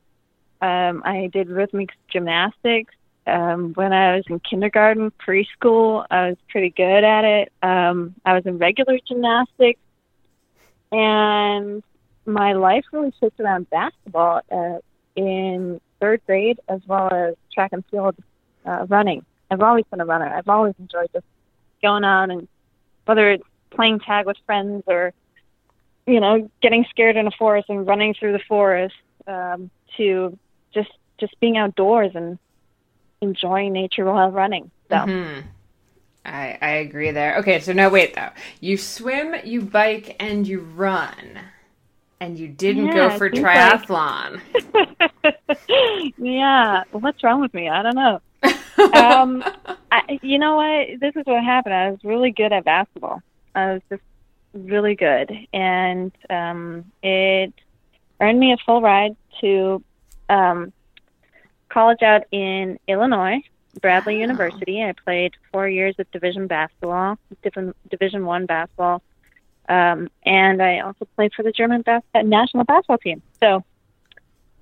Um, 0.60 1.02
I 1.04 1.28
did 1.32 1.48
rhythmic 1.48 1.90
gymnastics. 2.08 2.94
Um, 3.26 3.72
when 3.74 3.92
I 3.92 4.16
was 4.16 4.24
in 4.28 4.40
kindergarten, 4.40 5.10
preschool, 5.26 6.06
I 6.10 6.28
was 6.28 6.36
pretty 6.50 6.70
good 6.70 7.04
at 7.04 7.24
it. 7.24 7.52
Um, 7.62 8.14
I 8.24 8.34
was 8.34 8.44
in 8.44 8.58
regular 8.58 8.98
gymnastics, 9.06 9.80
and 10.92 11.82
my 12.26 12.52
life 12.52 12.84
really 12.92 13.12
shifted 13.18 13.44
around 13.44 13.70
basketball 13.70 14.42
uh, 14.50 14.78
in 15.16 15.80
third 16.00 16.20
grade, 16.26 16.60
as 16.68 16.80
well 16.86 17.08
as 17.12 17.34
track 17.52 17.72
and 17.72 17.84
field 17.90 18.16
uh, 18.66 18.86
running. 18.88 19.24
I've 19.50 19.62
always 19.62 19.84
been 19.90 20.00
a 20.00 20.06
runner. 20.06 20.26
I've 20.26 20.48
always 20.48 20.74
enjoyed 20.78 21.08
just 21.12 21.26
going 21.82 22.04
out 22.04 22.30
and 22.30 22.48
whether 23.04 23.30
it's 23.30 23.44
playing 23.70 24.00
tag 24.00 24.26
with 24.26 24.36
friends 24.46 24.82
or 24.86 25.12
you 26.06 26.20
know 26.20 26.50
getting 26.62 26.84
scared 26.90 27.16
in 27.16 27.26
a 27.26 27.30
forest 27.30 27.68
and 27.68 27.86
running 27.86 28.14
through 28.14 28.32
the 28.32 28.44
forest 28.48 28.94
um, 29.26 29.70
to 29.96 30.38
just 30.72 30.90
just 31.18 31.38
being 31.40 31.56
outdoors 31.56 32.12
and 32.14 32.38
enjoying 33.24 33.72
nature 33.72 34.04
while 34.04 34.30
running 34.30 34.70
so 34.88 34.96
Mhm. 34.96 35.42
I, 36.26 36.56
I 36.62 36.70
agree 36.86 37.10
there. 37.10 37.36
Okay, 37.40 37.60
so 37.60 37.72
no, 37.74 37.90
wait 37.90 38.14
though. 38.14 38.30
You 38.60 38.78
swim, 38.78 39.34
you 39.44 39.60
bike, 39.60 40.16
and 40.20 40.46
you 40.48 40.60
run. 40.60 41.38
And 42.18 42.38
you 42.38 42.48
didn't 42.48 42.86
Yeah, 42.86 42.94
go 42.94 43.18
for 43.18 43.28
seems 43.30 43.42
like- 43.42 43.58
triathlon. 43.82 44.40
yeah, 46.18 46.84
what's 46.92 47.22
wrong 47.22 47.40
with 47.40 47.52
me? 47.52 47.68
I 47.68 47.82
don't 47.82 47.94
know. 47.96 48.20
um, 48.94 49.44
I, 49.92 50.18
you 50.22 50.38
know 50.38 50.56
what? 50.56 51.00
This 51.00 51.14
is 51.16 51.26
what 51.26 51.42
happened. 51.44 51.74
I 51.74 51.90
was 51.90 51.98
really 52.04 52.30
good 52.30 52.52
at 52.52 52.64
basketball. 52.64 53.20
I 53.54 53.72
was 53.74 53.82
just 53.90 54.02
really 54.54 54.94
good, 54.94 55.30
and 55.52 56.12
um, 56.30 56.84
it 57.02 57.52
earned 58.20 58.38
me 58.40 58.52
a 58.52 58.56
full 58.64 58.80
ride 58.80 59.16
to 59.40 59.82
um, 60.28 60.72
college 61.74 62.02
out 62.02 62.22
in 62.32 62.78
Illinois, 62.88 63.40
Bradley 63.82 64.14
Wow. 64.14 64.20
University. 64.22 64.82
I 64.82 64.94
played 65.04 65.32
four 65.52 65.68
years 65.68 65.96
of 65.98 66.10
Division 66.12 66.46
basketball, 66.46 67.16
Division 67.42 67.74
Division 67.90 68.24
One 68.24 68.46
basketball, 68.46 69.02
um, 69.68 70.08
and 70.24 70.62
I 70.62 70.80
also 70.80 71.06
played 71.16 71.32
for 71.34 71.42
the 71.42 71.52
German 71.52 71.82
bas- 71.82 72.02
uh, 72.14 72.22
national 72.22 72.64
basketball 72.64 72.98
team. 72.98 73.22
So 73.42 73.64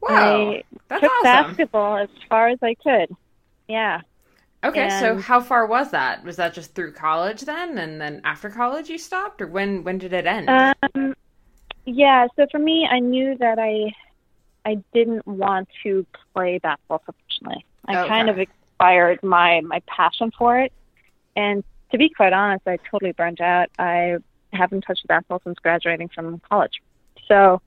Wow, 0.01 0.11
I 0.11 0.65
that's 0.89 1.03
took 1.03 1.13
awesome. 1.21 1.23
basketball 1.23 1.99
as 1.99 2.09
far 2.29 2.49
as 2.49 2.59
I 2.63 2.75
could. 2.83 3.15
Yeah. 3.69 4.01
Okay, 4.65 4.89
so 4.91 5.17
how 5.19 5.41
far 5.41 5.67
was 5.67 5.91
that? 5.91 6.25
Was 6.25 6.37
that 6.37 6.55
just 6.55 6.75
through 6.75 6.93
college 6.93 7.43
then, 7.43 7.79
and 7.79 8.01
then 8.01 8.21
after 8.25 8.49
college 8.49 8.89
you 8.89 8.99
stopped, 8.99 9.43
or 9.43 9.47
when 9.47 9.85
when 9.85 9.99
did 9.99 10.13
it 10.13 10.27
end? 10.27 10.49
Um, 10.49 11.15
yeah. 11.85 12.27
So 12.37 12.47
for 12.51 12.59
me, 12.59 12.89
I 12.91 13.01
knew 13.01 13.37
that 13.39 13.59
I 13.59 13.93
I 14.65 14.83
didn't 14.93 15.27
want 15.27 15.69
to 15.83 16.07
play 16.35 16.59
basketball 16.59 17.01
professionally. 17.01 17.65
I 17.87 17.97
Okay. 17.97 18.09
kind 18.09 18.31
of 18.31 18.39
expired 18.39 19.21
my 19.23 19.61
my 19.61 19.81
passion 19.87 20.31
for 20.37 20.59
it, 20.61 20.73
and 21.37 21.65
to 21.91 21.99
be 21.99 22.09
quite 22.09 22.33
honest, 22.33 22.67
I 22.67 22.79
totally 22.91 23.13
burnt 23.13 23.41
out. 23.41 23.69
I 23.79 24.17
haven't 24.53 24.83
touched 24.83 25.07
basketball 25.07 25.41
since 25.45 25.59
graduating 25.59 26.09
from 26.15 26.41
college. 26.49 26.81
So 27.27 27.61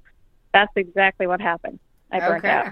that's 0.54 0.72
exactly 0.76 1.28
what 1.28 1.42
happened. 1.42 1.80
I 2.12 2.20
burnt 2.20 2.46
out. 2.46 2.68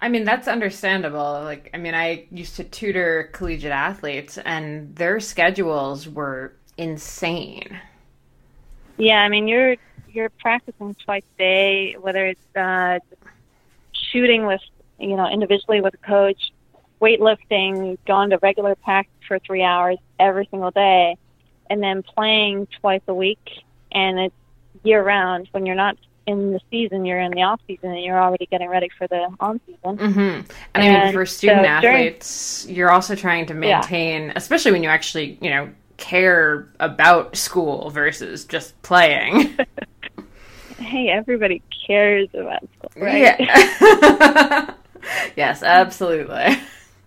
I 0.00 0.08
mean, 0.08 0.24
that's 0.24 0.46
understandable. 0.46 1.42
Like, 1.42 1.70
I 1.74 1.78
mean, 1.78 1.94
I 1.94 2.26
used 2.30 2.56
to 2.56 2.64
tutor 2.64 3.30
collegiate 3.32 3.72
athletes, 3.72 4.38
and 4.38 4.94
their 4.94 5.18
schedules 5.20 6.08
were 6.08 6.54
insane. 6.76 7.80
Yeah, 8.98 9.20
I 9.20 9.28
mean 9.28 9.48
you're 9.48 9.76
you're 10.12 10.30
practicing 10.30 10.94
twice 11.04 11.22
a 11.36 11.38
day, 11.38 11.96
whether 12.00 12.26
it's 12.26 12.56
uh, 12.56 12.98
shooting 13.92 14.46
with 14.46 14.60
you 14.98 15.16
know 15.16 15.28
individually 15.28 15.80
with 15.80 15.94
a 15.94 15.98
coach, 15.98 16.52
weightlifting, 17.00 17.98
going 18.06 18.30
to 18.30 18.38
regular 18.42 18.74
practice 18.74 19.14
for 19.26 19.38
three 19.38 19.62
hours 19.62 19.98
every 20.18 20.46
single 20.50 20.70
day, 20.70 21.16
and 21.70 21.82
then 21.82 22.02
playing 22.02 22.66
twice 22.80 23.02
a 23.08 23.14
week, 23.14 23.62
and 23.92 24.18
it's 24.18 24.34
year 24.82 25.02
round. 25.02 25.48
When 25.52 25.66
you're 25.66 25.76
not 25.76 25.96
in 26.26 26.52
the 26.52 26.60
season, 26.70 27.04
you're 27.04 27.20
in 27.20 27.30
the 27.32 27.42
off 27.42 27.60
season, 27.66 27.90
and 27.90 28.02
you're 28.02 28.20
already 28.20 28.46
getting 28.46 28.68
ready 28.68 28.88
for 28.98 29.06
the 29.06 29.28
on 29.40 29.60
season. 29.66 29.96
hmm 29.96 30.18
And 30.18 30.46
I 30.74 31.04
mean, 31.04 31.12
for 31.12 31.24
student 31.24 31.66
so 31.66 31.80
during- 31.80 31.96
athletes, 32.08 32.66
you're 32.68 32.90
also 32.90 33.14
trying 33.14 33.46
to 33.46 33.54
maintain, 33.54 34.32
especially 34.36 34.72
when 34.72 34.82
you 34.82 34.88
actually, 34.88 35.38
you 35.40 35.50
know, 35.50 35.70
care 35.98 36.68
about 36.80 37.36
school 37.36 37.90
versus 37.90 38.44
just 38.44 38.80
playing. 38.82 39.56
Hey, 40.78 41.08
everybody 41.08 41.60
cares 41.88 42.28
about 42.34 42.60
school, 42.78 43.02
right? 43.02 43.36
Yeah. 43.40 44.74
yes, 45.36 45.64
absolutely. 45.64 46.56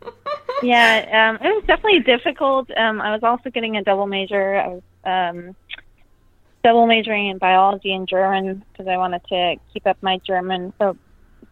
yeah, 0.62 1.30
um, 1.30 1.46
it 1.48 1.50
was 1.56 1.64
definitely 1.68 2.02
difficult. 2.02 2.70
Um, 2.76 3.00
I 3.00 3.14
was 3.14 3.24
also 3.24 3.50
getting 3.50 3.78
a 3.78 3.84
double 3.84 4.08
major. 4.08 4.56
I 4.58 4.68
was 4.68 4.82
um, 5.06 5.56
double 6.66 6.86
majoring 6.86 7.28
in 7.30 7.38
biology 7.38 7.94
and 7.94 8.10
German 8.10 8.64
because 8.74 8.88
I 8.88 8.98
wanted 8.98 9.22
to 9.30 9.56
keep 9.74 9.88
up 9.88 9.98
my 10.02 10.20
German. 10.28 10.74
So, 10.78 10.98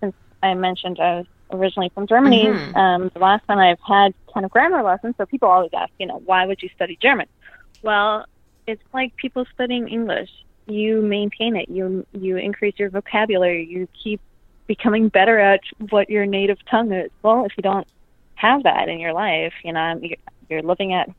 since 0.02 0.14
I 0.44 0.54
mentioned 0.56 1.00
I 1.00 1.20
was 1.20 1.26
originally 1.52 1.90
from 1.96 2.06
Germany, 2.06 2.48
Mhm. 2.48 2.76
um, 2.76 3.12
the 3.14 3.20
last 3.20 3.48
time 3.48 3.60
I've 3.60 3.80
had 3.88 4.14
kind 4.34 4.46
of 4.46 4.52
grammar 4.52 4.84
lessons, 4.84 5.16
so 5.18 5.26
people 5.26 5.48
always 5.50 5.72
ask, 5.74 5.92
you 5.98 6.06
know, 6.06 6.22
why 6.26 6.46
would 6.46 6.62
you 6.62 6.70
study 6.76 6.98
German? 7.02 7.28
Well, 7.82 8.26
it's 8.68 8.84
like 8.94 9.16
people 9.18 9.46
studying 9.54 9.88
English. 9.88 10.30
You 10.68 11.02
maintain 11.02 11.56
it. 11.56 11.70
You 11.70 12.06
you 12.14 12.38
increase 12.38 12.76
your 12.78 12.90
vocabulary. 12.90 13.66
You 13.66 13.88
keep 14.04 14.22
becoming 14.68 15.10
better 15.10 15.40
at 15.40 15.62
what 15.90 16.10
your 16.10 16.26
native 16.26 16.58
tongue 16.70 16.92
is. 16.92 17.10
Well, 17.24 17.46
if 17.46 17.54
you 17.58 17.64
don't 17.64 17.88
have 18.36 18.64
that 18.64 18.88
in 18.88 19.00
your 19.00 19.14
life, 19.14 19.54
you 19.64 19.74
know, 19.74 20.00
you're, 20.02 20.18
you're 20.50 20.62
living 20.62 20.94
at 20.94 21.10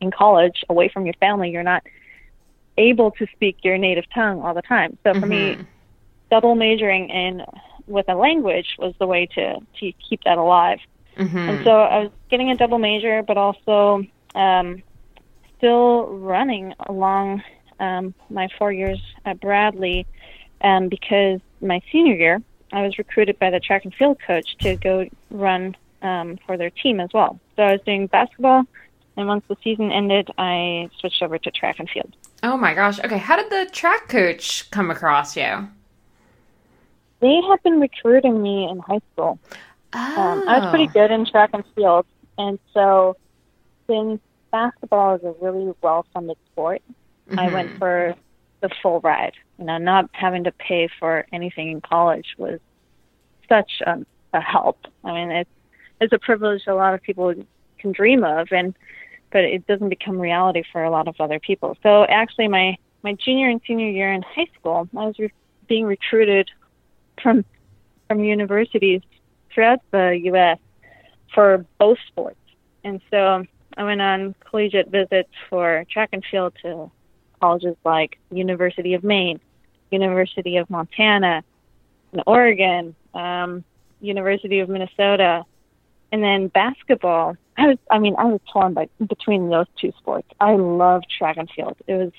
in 0.00 0.10
college 0.10 0.64
away 0.68 0.88
from 0.88 1.04
your 1.04 1.14
family. 1.20 1.50
You're 1.50 1.62
not 1.62 1.82
able 2.78 3.10
to 3.12 3.26
speak 3.34 3.58
your 3.62 3.76
native 3.76 4.04
tongue 4.14 4.40
all 4.40 4.54
the 4.54 4.62
time. 4.62 4.96
So 5.04 5.12
for 5.20 5.26
me, 5.26 5.56
Mhm. 5.56 5.66
double 6.30 6.54
majoring 6.54 7.10
in 7.10 7.44
with 7.86 8.08
a 8.08 8.14
language 8.14 8.76
was 8.78 8.94
the 8.98 9.06
way 9.06 9.26
to 9.34 9.58
to 9.80 9.92
keep 10.08 10.22
that 10.24 10.38
alive. 10.38 10.78
Mhm. 11.18 11.48
And 11.48 11.64
so 11.64 11.72
I 11.82 11.98
was 12.04 12.12
getting 12.30 12.50
a 12.50 12.56
double 12.56 12.78
major, 12.78 13.22
but 13.22 13.36
also 13.36 14.04
um, 14.34 14.82
still 15.60 16.06
running 16.06 16.72
along 16.88 17.42
um, 17.80 18.14
my 18.30 18.48
four 18.58 18.72
years 18.72 19.00
at 19.26 19.38
Bradley 19.40 20.06
um, 20.62 20.88
because 20.88 21.38
my 21.60 21.82
senior 21.92 22.14
year 22.14 22.42
I 22.72 22.82
was 22.82 22.96
recruited 22.96 23.38
by 23.38 23.50
the 23.50 23.60
track 23.60 23.84
and 23.84 23.94
field 23.94 24.18
coach 24.26 24.56
to 24.60 24.76
go 24.76 25.06
run 25.30 25.76
um, 26.00 26.38
for 26.46 26.56
their 26.56 26.70
team 26.70 26.98
as 26.98 27.10
well. 27.12 27.38
So 27.56 27.62
I 27.62 27.72
was 27.72 27.80
doing 27.84 28.06
basketball, 28.06 28.64
and 29.16 29.26
once 29.28 29.44
the 29.48 29.56
season 29.62 29.92
ended, 29.92 30.30
I 30.38 30.88
switched 30.98 31.22
over 31.22 31.36
to 31.36 31.50
track 31.50 31.76
and 31.78 31.90
field. 31.90 32.14
Oh 32.42 32.56
my 32.56 32.72
gosh. 32.74 32.98
Okay, 33.00 33.18
how 33.18 33.36
did 33.36 33.50
the 33.50 33.70
track 33.70 34.08
coach 34.08 34.70
come 34.70 34.90
across 34.90 35.36
you? 35.36 35.68
They 37.20 37.38
had 37.48 37.62
been 37.62 37.80
recruiting 37.80 38.42
me 38.42 38.66
in 38.66 38.78
high 38.78 39.00
school. 39.12 39.38
Um, 39.92 40.42
I 40.46 40.58
was 40.60 40.70
pretty 40.70 40.88
Oh. 40.88 40.92
good 40.94 41.10
in 41.10 41.26
track 41.26 41.50
and 41.52 41.64
field, 41.74 42.06
and 42.38 42.58
so 42.72 43.16
since 43.86 44.20
basketball 44.50 45.14
is 45.16 45.24
a 45.24 45.34
really 45.40 45.72
well-funded 45.82 46.36
sport, 46.52 46.82
I 47.36 47.46
Mhm. 47.48 47.52
went 47.52 47.78
for 47.78 48.14
the 48.60 48.68
full 48.82 49.00
ride. 49.00 49.34
You 49.58 49.64
know, 49.64 49.78
not 49.78 50.10
having 50.12 50.44
to 50.44 50.52
pay 50.52 50.88
for 50.98 51.26
anything 51.32 51.70
in 51.70 51.80
college 51.80 52.34
was 52.38 52.60
such 53.48 53.80
a, 53.86 54.04
a 54.32 54.40
help. 54.40 54.78
I 55.04 55.12
mean, 55.12 55.30
it's 55.30 55.50
it's 56.00 56.12
a 56.12 56.18
privilege 56.18 56.66
a 56.66 56.74
lot 56.74 56.94
of 56.94 57.02
people 57.02 57.34
can 57.78 57.92
dream 57.92 58.24
of, 58.24 58.48
and 58.52 58.74
but 59.32 59.44
it 59.44 59.66
doesn't 59.66 59.90
become 59.90 60.18
reality 60.18 60.62
for 60.72 60.82
a 60.82 60.90
lot 60.90 61.08
of 61.08 61.14
other 61.20 61.38
people. 61.38 61.76
So 61.82 62.04
actually, 62.04 62.48
my 62.48 62.76
my 63.02 63.14
junior 63.14 63.48
and 63.48 63.60
senior 63.66 63.88
year 63.90 64.12
in 64.12 64.22
high 64.22 64.48
school, 64.58 64.88
I 64.96 65.06
was 65.06 65.18
re- 65.18 65.32
being 65.68 65.86
recruited 65.86 66.50
from 67.22 67.44
from 68.08 68.24
universities 68.24 69.02
throughout 69.52 69.80
the 69.90 70.18
U.S. 70.24 70.58
for 71.34 71.64
both 71.78 71.98
sports, 72.08 72.40
and 72.84 73.00
so 73.10 73.44
I 73.76 73.84
went 73.84 74.00
on 74.00 74.34
collegiate 74.48 74.88
visits 74.88 75.30
for 75.48 75.84
track 75.90 76.10
and 76.12 76.24
field 76.30 76.54
to 76.62 76.90
colleges 77.40 77.76
like 77.84 78.18
University 78.30 78.94
of 78.94 79.04
Maine, 79.04 79.40
University 79.90 80.56
of 80.56 80.68
Montana, 80.70 81.42
and 82.12 82.22
Oregon, 82.26 82.94
um, 83.14 83.64
University 84.00 84.60
of 84.60 84.68
Minnesota, 84.68 85.44
and 86.12 86.22
then 86.22 86.48
basketball. 86.48 87.36
I 87.56 87.68
was, 87.68 87.78
I 87.90 87.98
mean, 87.98 88.14
I 88.18 88.24
was 88.24 88.40
torn 88.52 88.74
by 88.74 88.88
between 89.06 89.48
those 89.48 89.66
two 89.80 89.92
sports. 89.98 90.28
I 90.40 90.54
love 90.54 91.02
track 91.18 91.36
and 91.36 91.48
field. 91.50 91.76
It 91.86 91.94
was 91.94 92.12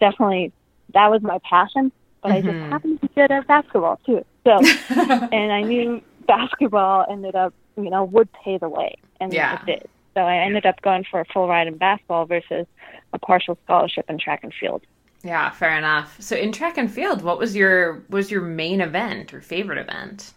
definitely 0.00 0.52
that 0.92 1.10
was 1.10 1.22
my 1.22 1.38
passion, 1.48 1.90
but 2.22 2.30
I 2.30 2.42
just 2.42 2.58
Mhm. 2.58 2.70
happened 2.70 3.00
to 3.00 3.08
be 3.08 3.14
good 3.14 3.30
at 3.30 3.46
basketball 3.46 3.98
too. 4.04 4.24
So, 4.46 4.58
and 5.32 5.52
I 5.52 5.62
knew 5.62 6.02
basketball 6.26 7.06
ended 7.08 7.34
up, 7.34 7.54
you 7.76 7.90
know, 7.90 8.04
would 8.04 8.30
pay 8.32 8.58
the 8.58 8.68
way, 8.68 8.94
and 9.20 9.32
Yeah. 9.32 9.54
it 9.54 9.66
did. 9.66 9.88
So 10.14 10.20
I 10.20 10.36
ended 10.38 10.64
up 10.66 10.80
going 10.82 11.04
for 11.10 11.20
a 11.20 11.24
full 11.26 11.48
ride 11.48 11.66
in 11.66 11.76
basketball 11.76 12.26
versus 12.26 12.66
a 13.12 13.18
partial 13.18 13.58
scholarship 13.64 14.06
in 14.08 14.18
track 14.18 14.40
and 14.44 14.52
field. 14.54 14.82
yeah, 15.22 15.50
fair 15.50 15.76
enough. 15.76 16.16
So 16.20 16.36
in 16.36 16.52
track 16.52 16.78
and 16.78 16.90
field, 16.90 17.22
what 17.22 17.38
was 17.38 17.56
your 17.56 18.04
was 18.08 18.30
your 18.30 18.42
main 18.42 18.80
event 18.80 19.34
or 19.34 19.40
favorite 19.40 19.78
event? 19.78 20.32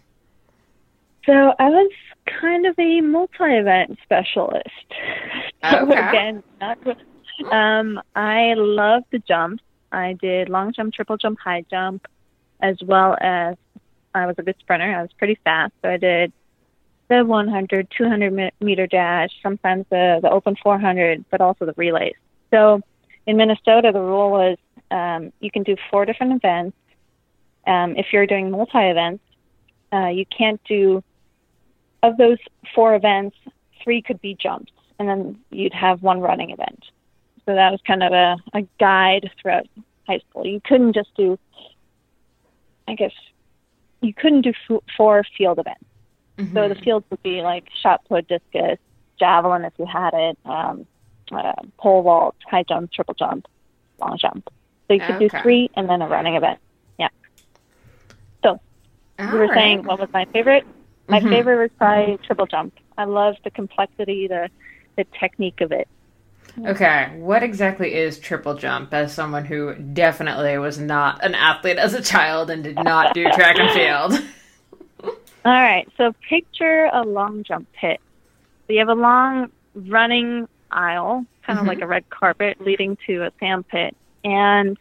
So 1.25 1.53
I 1.59 1.69
was 1.69 1.91
kind 2.41 2.65
of 2.65 2.75
a 2.79 3.01
multi-event 3.01 3.97
specialist. 4.03 4.69
So 5.63 5.91
again, 5.91 6.43
not 6.61 6.77
um, 7.51 7.99
I 8.15 8.53
love 8.55 9.03
the 9.11 9.19
jumps. 9.19 9.63
I 9.91 10.13
did 10.13 10.49
long 10.49 10.71
jump, 10.71 10.93
triple 10.93 11.17
jump, 11.17 11.39
high 11.39 11.65
jump, 11.69 12.07
as 12.61 12.77
well 12.85 13.17
as 13.19 13.55
I 14.13 14.27
was 14.27 14.35
a 14.37 14.43
good 14.43 14.55
sprinter. 14.59 14.95
I 14.95 15.01
was 15.01 15.11
pretty 15.17 15.37
fast, 15.43 15.73
so 15.81 15.89
I 15.89 15.97
did 15.97 16.31
the 17.09 17.23
100, 17.23 17.87
200 17.97 18.51
meter 18.59 18.87
dash, 18.87 19.29
sometimes 19.41 19.85
the 19.89 20.19
the 20.21 20.29
open 20.29 20.55
400, 20.61 21.25
but 21.29 21.41
also 21.41 21.65
the 21.65 21.73
relays. 21.77 22.15
So 22.51 22.81
in 23.25 23.37
Minnesota, 23.37 23.91
the 23.93 24.01
rule 24.01 24.31
was 24.31 24.57
um, 24.91 25.31
you 25.39 25.51
can 25.51 25.63
do 25.63 25.75
four 25.91 26.05
different 26.05 26.33
events. 26.33 26.77
Um, 27.65 27.95
if 27.97 28.07
you're 28.13 28.27
doing 28.27 28.51
multi 28.51 28.77
events, 28.77 29.23
uh, 29.91 30.07
you 30.07 30.25
can't 30.25 30.61
do 30.65 31.03
of 32.03 32.17
those 32.17 32.37
four 32.75 32.95
events, 32.95 33.35
three 33.83 34.01
could 34.01 34.21
be 34.21 34.35
jumps. 34.35 34.71
and 34.99 35.07
then 35.07 35.39
you'd 35.51 35.73
have 35.73 36.01
one 36.01 36.19
running 36.19 36.51
event. 36.51 36.85
So 37.45 37.53
that 37.53 37.71
was 37.71 37.79
kind 37.85 38.03
of 38.03 38.11
a, 38.13 38.37
a 38.53 38.61
guide 38.79 39.29
throughout 39.41 39.67
high 40.05 40.19
school. 40.19 40.45
You 40.45 40.61
couldn't 40.63 40.93
just 40.93 41.13
do, 41.15 41.37
I 42.87 42.95
guess, 42.95 43.13
you 44.01 44.13
couldn't 44.13 44.41
do 44.41 44.53
f- 44.69 44.83
four 44.95 45.23
field 45.37 45.59
events. 45.59 45.83
Mm-hmm. 46.37 46.53
So 46.55 46.69
the 46.69 46.75
fields 46.75 47.05
would 47.09 47.23
be 47.23 47.41
like 47.41 47.67
shot 47.81 48.05
put, 48.07 48.27
discus, 48.27 48.77
javelin 49.19 49.65
if 49.65 49.73
you 49.77 49.85
had 49.85 50.13
it, 50.13 50.37
um, 50.45 50.85
uh, 51.31 51.53
pole 51.77 52.03
vault, 52.03 52.35
high 52.45 52.63
jump, 52.63 52.91
triple 52.91 53.15
jump, 53.15 53.47
long 53.99 54.17
jump. 54.17 54.49
So 54.87 54.93
you 54.93 54.99
could 54.99 55.15
okay. 55.15 55.27
do 55.27 55.41
three 55.41 55.69
and 55.75 55.89
then 55.89 56.01
a 56.01 56.07
running 56.07 56.35
event. 56.35 56.59
Yeah. 56.97 57.09
So 58.43 58.59
All 59.19 59.25
you 59.25 59.31
were 59.31 59.47
right. 59.47 59.55
saying 59.55 59.83
what 59.83 59.99
was 59.99 60.09
my 60.13 60.25
favorite? 60.25 60.65
My 61.07 61.19
mm-hmm. 61.19 61.29
favorite 61.29 61.57
was 61.57 61.71
probably 61.77 62.17
triple 62.25 62.45
jump. 62.45 62.73
I 62.97 63.05
love 63.05 63.35
the 63.43 63.51
complexity, 63.51 64.27
the 64.27 64.49
the 64.95 65.05
technique 65.19 65.61
of 65.61 65.71
it. 65.71 65.87
Okay, 66.65 67.11
what 67.17 67.43
exactly 67.43 67.93
is 67.93 68.17
triple 68.17 68.55
jump 68.55 68.91
as 68.93 69.13
someone 69.13 69.45
who 69.45 69.75
definitely 69.75 70.57
was 70.57 70.79
not 70.79 71.23
an 71.23 71.35
athlete 71.35 71.77
as 71.77 71.93
a 71.93 72.01
child 72.01 72.49
and 72.49 72.63
did 72.63 72.77
not 72.77 73.13
do 73.13 73.23
track 73.31 73.57
and 73.59 73.71
field? 73.71 74.23
All 75.47 75.53
right, 75.53 75.87
so 75.95 76.13
picture 76.27 76.89
a 76.91 77.03
long 77.03 77.43
jump 77.43 77.71
pit. 77.71 78.01
So 78.67 78.73
you 78.73 78.79
have 78.79 78.89
a 78.89 78.95
long 78.95 79.49
running 79.75 80.49
aisle, 80.69 81.25
kind 81.45 81.57
of 81.57 81.61
mm-hmm. 81.61 81.69
like 81.69 81.79
a 81.79 81.87
red 81.87 82.09
carpet 82.09 82.59
leading 82.59 82.97
to 83.07 83.23
a 83.23 83.31
sand 83.39 83.65
pit. 83.69 83.95
And 84.25 84.77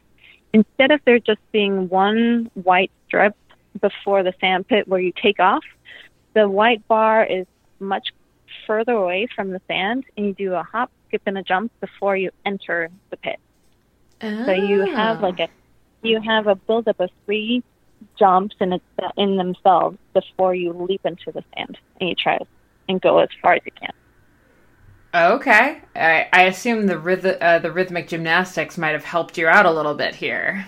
instead 0.53 0.91
of 0.91 1.01
there 1.05 1.21
just 1.21 1.39
being 1.53 1.89
one 1.89 2.51
white 2.55 2.91
strip 3.07 3.37
before 3.81 4.25
the 4.25 4.35
sand 4.41 4.67
pit 4.67 4.89
where 4.89 4.99
you 4.99 5.13
take 5.13 5.39
off, 5.39 5.63
the 6.35 6.49
white 6.49 6.89
bar 6.89 7.25
is 7.25 7.47
much 7.79 8.09
further 8.67 8.95
away 8.95 9.29
from 9.37 9.53
the 9.53 9.61
sand 9.69 10.03
and 10.17 10.27
you 10.27 10.35
do 10.35 10.55
a 10.55 10.65
hop, 10.65 10.91
skip, 11.07 11.23
and 11.27 11.39
a 11.39 11.45
jump 11.45 11.71
before 11.79 12.17
you 12.17 12.33
enter 12.45 12.89
the 13.11 13.17
pit. 13.19 13.39
Oh. 14.21 14.47
So 14.47 14.51
you 14.51 14.81
have 14.81 15.21
like 15.21 15.39
a 15.39 15.49
you 16.03 16.21
have 16.21 16.49
a 16.49 16.57
buildup 16.57 16.99
of 16.99 17.11
three 17.25 17.63
jumps 18.19 18.57
in 18.61 18.75
it, 18.75 18.83
in 19.17 19.37
themselves 19.37 19.99
before 20.15 20.55
you 20.55 20.73
leap 20.73 21.05
into 21.05 21.33
the 21.33 21.45
sand 21.55 21.79
and 22.01 22.09
you 22.09 22.15
try 22.15 22.39
and 22.89 23.01
go 23.01 23.19
as 23.19 23.29
far 23.43 23.55
as 23.55 23.63
you 23.65 23.73
can. 23.73 23.93
Okay, 25.15 25.81
I, 25.95 26.29
I 26.33 26.43
assume 26.43 26.87
the 26.87 27.43
uh, 27.43 27.59
the 27.59 27.73
rhythmic 27.73 28.09
gymnastics 28.09 28.77
might 28.77 28.91
have 28.91 29.05
helped 29.05 29.39
you 29.39 29.47
out 29.47 29.65
a 29.65 29.71
little 29.71 29.95
bit 29.95 30.15
here. 30.15 30.67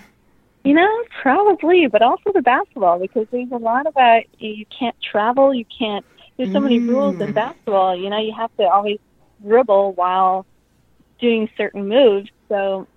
You 0.63 0.73
know, 0.73 1.03
probably, 1.21 1.87
but 1.87 2.01
also 2.01 2.31
the 2.33 2.41
basketball 2.41 2.99
because 2.99 3.27
there's 3.31 3.51
a 3.51 3.57
lot 3.57 3.85
about 3.85 4.23
you 4.39 4.65
can't 4.77 4.95
travel, 5.01 5.53
you 5.53 5.65
can't 5.77 6.05
there's 6.39 6.53
so 6.53 6.61
many 6.61 6.79
rules 6.79 7.19
in 7.19 7.31
mm. 7.31 7.33
basketball. 7.33 7.97
You 7.97 8.09
know, 8.09 8.17
you 8.17 8.33
have 8.33 8.55
to 8.55 8.63
always 8.63 8.97
dribble 9.45 9.91
while 9.93 10.45
doing 11.19 11.49
certain 11.57 11.89
moves. 11.89 12.29
So 12.47 12.87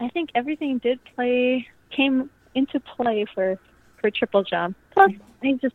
I 0.00 0.10
think 0.10 0.28
everything 0.34 0.78
did 0.78 1.00
play 1.16 1.66
came 1.90 2.28
into 2.54 2.78
play 2.78 3.24
for 3.34 3.58
for 4.00 4.10
triple 4.10 4.42
jump. 4.42 4.76
Plus, 4.92 5.12
I 5.42 5.52
just 5.60 5.74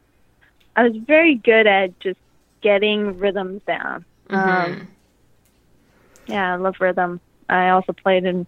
I 0.76 0.84
was 0.84 0.98
very 0.98 1.36
good 1.36 1.68
at 1.68 2.00
just 2.00 2.20
getting 2.62 3.18
rhythms 3.18 3.62
down. 3.66 4.06
Mm-hmm. 4.30 4.72
Um, 4.74 4.88
yeah, 6.28 6.54
I 6.54 6.56
love 6.58 6.76
rhythm. 6.80 7.20
I 7.48 7.70
also 7.70 7.94
played 7.94 8.26
in 8.26 8.48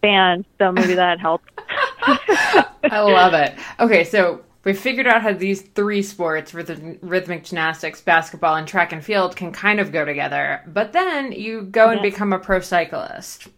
band, 0.00 0.44
so 0.58 0.70
maybe 0.70 0.94
that 0.94 1.18
helped. 1.20 1.50
I 2.02 3.00
love 3.00 3.34
it. 3.34 3.54
Okay, 3.80 4.04
so 4.04 4.42
we 4.64 4.74
figured 4.74 5.06
out 5.06 5.22
how 5.22 5.32
these 5.32 5.62
three 5.62 6.02
sports 6.02 6.52
rhythmic 6.52 7.44
gymnastics 7.44 8.02
basketball 8.02 8.56
and 8.56 8.68
track 8.68 8.92
and 8.92 9.02
field 9.02 9.34
can 9.34 9.50
kind 9.50 9.80
of 9.80 9.92
go 9.92 10.04
together 10.04 10.62
but 10.66 10.92
then 10.92 11.32
you 11.32 11.62
go 11.62 11.88
and 11.88 12.02
become 12.02 12.34
a 12.34 12.38
pro 12.38 12.60
cyclist 12.60 13.48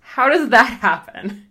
how 0.00 0.28
does 0.28 0.50
that 0.50 0.70
happen 0.80 1.44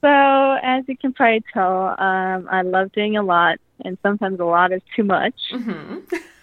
so 0.00 0.58
as 0.62 0.84
you 0.88 0.96
can 0.96 1.12
probably 1.12 1.42
tell 1.52 1.88
um, 1.98 2.48
i 2.50 2.62
love 2.62 2.90
doing 2.92 3.16
a 3.16 3.22
lot 3.22 3.58
and 3.84 3.98
sometimes 4.02 4.40
a 4.40 4.44
lot 4.44 4.72
is 4.72 4.82
too 4.94 5.04
much 5.04 5.34
mm-hmm. 5.52 5.98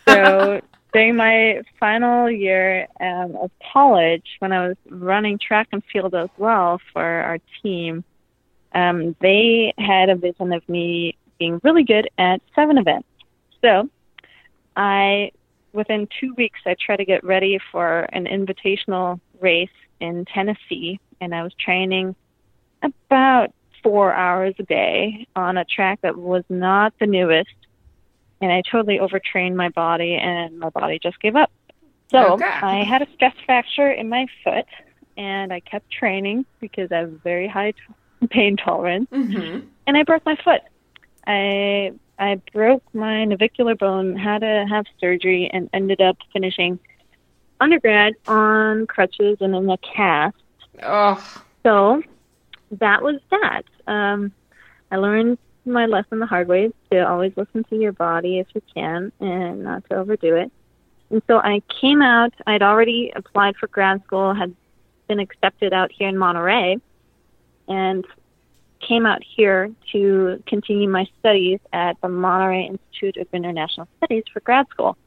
so 0.08 0.62
during 0.93 1.15
my 1.15 1.62
final 1.80 2.30
year 2.32 2.88
um, 3.00 3.36
of 3.36 3.52
college 3.74 4.26
when 4.39 4.52
i 4.52 4.67
was 4.67 4.78
running 4.89 5.38
track 5.39 5.67
and 5.72 5.84
field 5.91 6.13
as 6.15 6.30
well 6.38 6.80
for 6.93 7.04
our 7.04 7.39
team 7.62 8.04
um, 8.74 9.15
they 9.22 9.74
had 9.78 10.10
a 10.10 10.15
vision 10.15 10.54
of 10.54 10.67
me 10.70 11.17
being 11.39 11.60
really 11.63 11.84
good 11.84 12.10
at 12.17 12.41
seven 12.56 12.78
events. 12.78 13.08
So 13.62 13.89
I, 14.76 15.32
within 15.74 16.08
two 16.20 16.34
weeks, 16.36 16.60
I 16.65 16.76
tried 16.80 16.98
to 16.98 17.06
get 17.06 17.24
ready 17.24 17.60
for 17.72 18.02
an 18.13 18.26
invitational 18.26 19.20
race 19.39 19.70
in 20.00 20.26
Tennessee, 20.26 21.00
and 21.20 21.34
I 21.34 21.43
was 21.43 21.54
training 21.54 22.15
about 22.82 23.54
four 23.84 24.13
hours 24.13 24.56
a 24.60 24.63
day 24.63 25.28
on 25.36 25.58
a 25.58 25.66
track 25.66 26.02
that 26.02 26.18
was 26.18 26.44
not 26.50 26.94
the 27.00 27.08
newest. 27.08 27.54
And 28.42 28.52
I 28.52 28.62
totally 28.70 29.00
overtrained 29.00 29.58
my 29.58 29.70
body, 29.70 30.13
and 30.13 30.60
my 30.60 30.70
body 30.70 31.00
just 31.02 31.20
gave 31.20 31.36
up. 31.36 31.52
So 32.12 32.34
okay. 32.34 32.46
I 32.46 32.84
had 32.84 33.02
a 33.02 33.08
stress 33.13 33.34
fracture 33.46 33.92
in 33.92 34.10
my 34.10 34.28
foot, 34.44 34.66
and 35.18 35.52
I 35.52 35.60
kept 35.60 35.92
training 35.92 36.46
because 36.60 36.92
I 36.92 36.98
have 36.98 37.12
very 37.24 37.48
high 37.48 37.72
t- 37.72 38.28
pain 38.28 38.56
tolerance, 38.56 39.10
mm-hmm. 39.12 39.66
and 39.88 39.98
I 39.98 40.04
broke 40.04 40.26
my 40.26 40.36
foot. 40.36 40.62
I 41.26 41.94
I 42.20 42.42
broke 42.54 42.84
my 42.94 43.26
navicular 43.26 43.76
bone, 43.76 44.16
had 44.16 44.40
to 44.40 44.66
have 44.70 44.86
surgery, 45.00 45.50
and 45.52 45.70
ended 45.74 46.02
up 46.02 46.18
finishing 46.32 46.80
undergrad 47.60 48.13
on 48.28 48.88
crutches 48.88 49.38
and 49.42 49.56
in 49.56 49.70
a 49.70 49.78
cast. 49.78 50.36
Oh. 50.84 51.42
So 51.63 52.04
that 52.71 53.01
was 53.01 53.19
that. 53.32 53.63
Um, 53.88 54.32
I 54.91 54.97
learned 54.97 55.38
my 55.65 55.86
lesson 55.86 56.19
the 56.19 56.25
hard 56.25 56.47
way 56.47 56.71
to 56.91 57.08
always 57.08 57.34
listen 57.36 57.63
to 57.65 57.75
your 57.75 57.91
body 57.91 58.39
if 58.39 58.47
you 58.53 58.62
can 58.73 59.12
and 59.19 59.63
not 59.63 59.88
to 59.89 59.97
overdo 59.97 60.36
it. 60.36 60.51
And 61.10 61.21
so 61.27 61.38
I 61.38 61.62
came 61.82 62.01
out, 62.01 62.34
I'd 62.45 62.62
already 62.62 63.12
applied 63.15 63.56
for 63.58 63.67
grad 63.67 64.03
school, 64.06 64.34
had 64.34 64.56
been 65.08 65.19
accepted 65.19 65.73
out 65.73 65.91
here 65.91 66.10
in 66.10 66.17
Monterey, 66.17 66.77
and 67.67 68.06
came 68.86 69.06
out 69.06 69.23
here 69.23 69.71
to 69.91 70.41
continue 70.45 70.89
my 70.89 71.08
studies 71.19 71.60
at 71.73 71.99
the 72.01 72.10
Monterey 72.10 72.67
Institute 72.67 73.17
of 73.17 73.27
International 73.34 73.88
Studies 73.97 74.23
for 74.32 74.39
grad 74.41 74.67
school. 74.69 74.97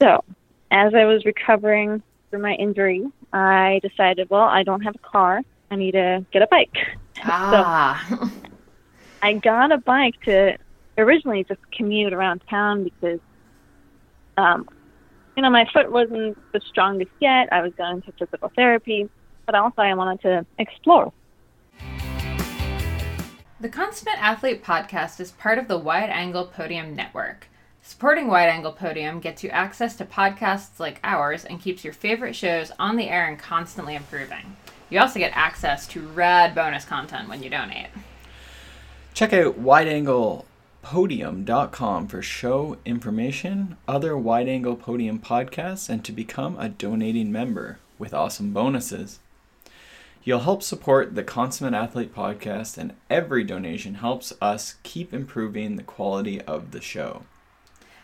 So, 0.00 0.24
as 0.70 0.94
I 0.94 1.04
was 1.04 1.24
recovering 1.24 2.02
from 2.30 2.42
my 2.42 2.54
injury, 2.54 3.04
I 3.32 3.80
decided, 3.82 4.30
well, 4.30 4.42
I 4.42 4.62
don't 4.62 4.80
have 4.80 4.96
a 4.96 4.98
car. 5.10 5.42
I 5.72 5.76
need 5.76 5.92
to 5.92 6.24
get 6.30 6.42
a 6.42 6.46
bike. 6.48 6.76
Ah. 7.24 8.06
so, 8.10 8.30
I 9.22 9.32
got 9.32 9.72
a 9.72 9.78
bike 9.78 10.20
to 10.26 10.58
originally 10.98 11.44
just 11.44 11.60
commute 11.72 12.12
around 12.12 12.42
town 12.50 12.84
because, 12.84 13.20
um, 14.36 14.68
you 15.34 15.42
know, 15.42 15.48
my 15.48 15.66
foot 15.72 15.90
wasn't 15.90 16.36
the 16.52 16.60
strongest 16.68 17.10
yet. 17.20 17.50
I 17.50 17.62
was 17.62 17.72
going 17.78 18.02
to 18.02 18.12
physical 18.12 18.52
therapy, 18.54 19.08
but 19.46 19.54
also 19.54 19.80
I 19.80 19.94
wanted 19.94 20.20
to 20.22 20.46
explore 20.58 21.10
the 23.60 23.68
Consummate 23.68 24.20
Athlete 24.20 24.64
podcast 24.64 25.20
is 25.20 25.30
part 25.30 25.56
of 25.56 25.68
the 25.68 25.78
Wide 25.78 26.10
Angle 26.10 26.46
Podium 26.46 26.96
Network. 26.96 27.46
Supporting 27.80 28.26
Wide 28.26 28.48
Angle 28.48 28.72
Podium 28.72 29.20
gets 29.20 29.44
you 29.44 29.50
access 29.50 29.94
to 29.98 30.04
podcasts 30.04 30.80
like 30.80 30.98
ours 31.04 31.44
and 31.44 31.60
keeps 31.60 31.84
your 31.84 31.92
favorite 31.92 32.34
shows 32.34 32.72
on 32.80 32.96
the 32.96 33.08
air 33.08 33.24
and 33.24 33.38
constantly 33.38 33.94
improving. 33.94 34.56
You 34.92 35.00
also 35.00 35.18
get 35.18 35.32
access 35.34 35.86
to 35.86 36.06
rad 36.08 36.54
bonus 36.54 36.84
content 36.84 37.26
when 37.26 37.42
you 37.42 37.48
donate. 37.48 37.86
Check 39.14 39.32
out 39.32 39.58
wideanglepodium.com 39.58 42.08
for 42.08 42.20
show 42.20 42.76
information, 42.84 43.78
other 43.88 44.18
Wide 44.18 44.50
Angle 44.50 44.76
Podium 44.76 45.18
podcasts, 45.18 45.88
and 45.88 46.04
to 46.04 46.12
become 46.12 46.58
a 46.58 46.68
donating 46.68 47.32
member 47.32 47.78
with 47.98 48.12
awesome 48.12 48.52
bonuses. 48.52 49.20
You'll 50.24 50.40
help 50.40 50.62
support 50.62 51.14
the 51.14 51.24
Consummate 51.24 51.72
Athlete 51.72 52.14
podcast, 52.14 52.76
and 52.76 52.92
every 53.08 53.44
donation 53.44 53.94
helps 53.94 54.34
us 54.42 54.74
keep 54.82 55.14
improving 55.14 55.76
the 55.76 55.82
quality 55.82 56.42
of 56.42 56.72
the 56.72 56.82
show. 56.82 57.22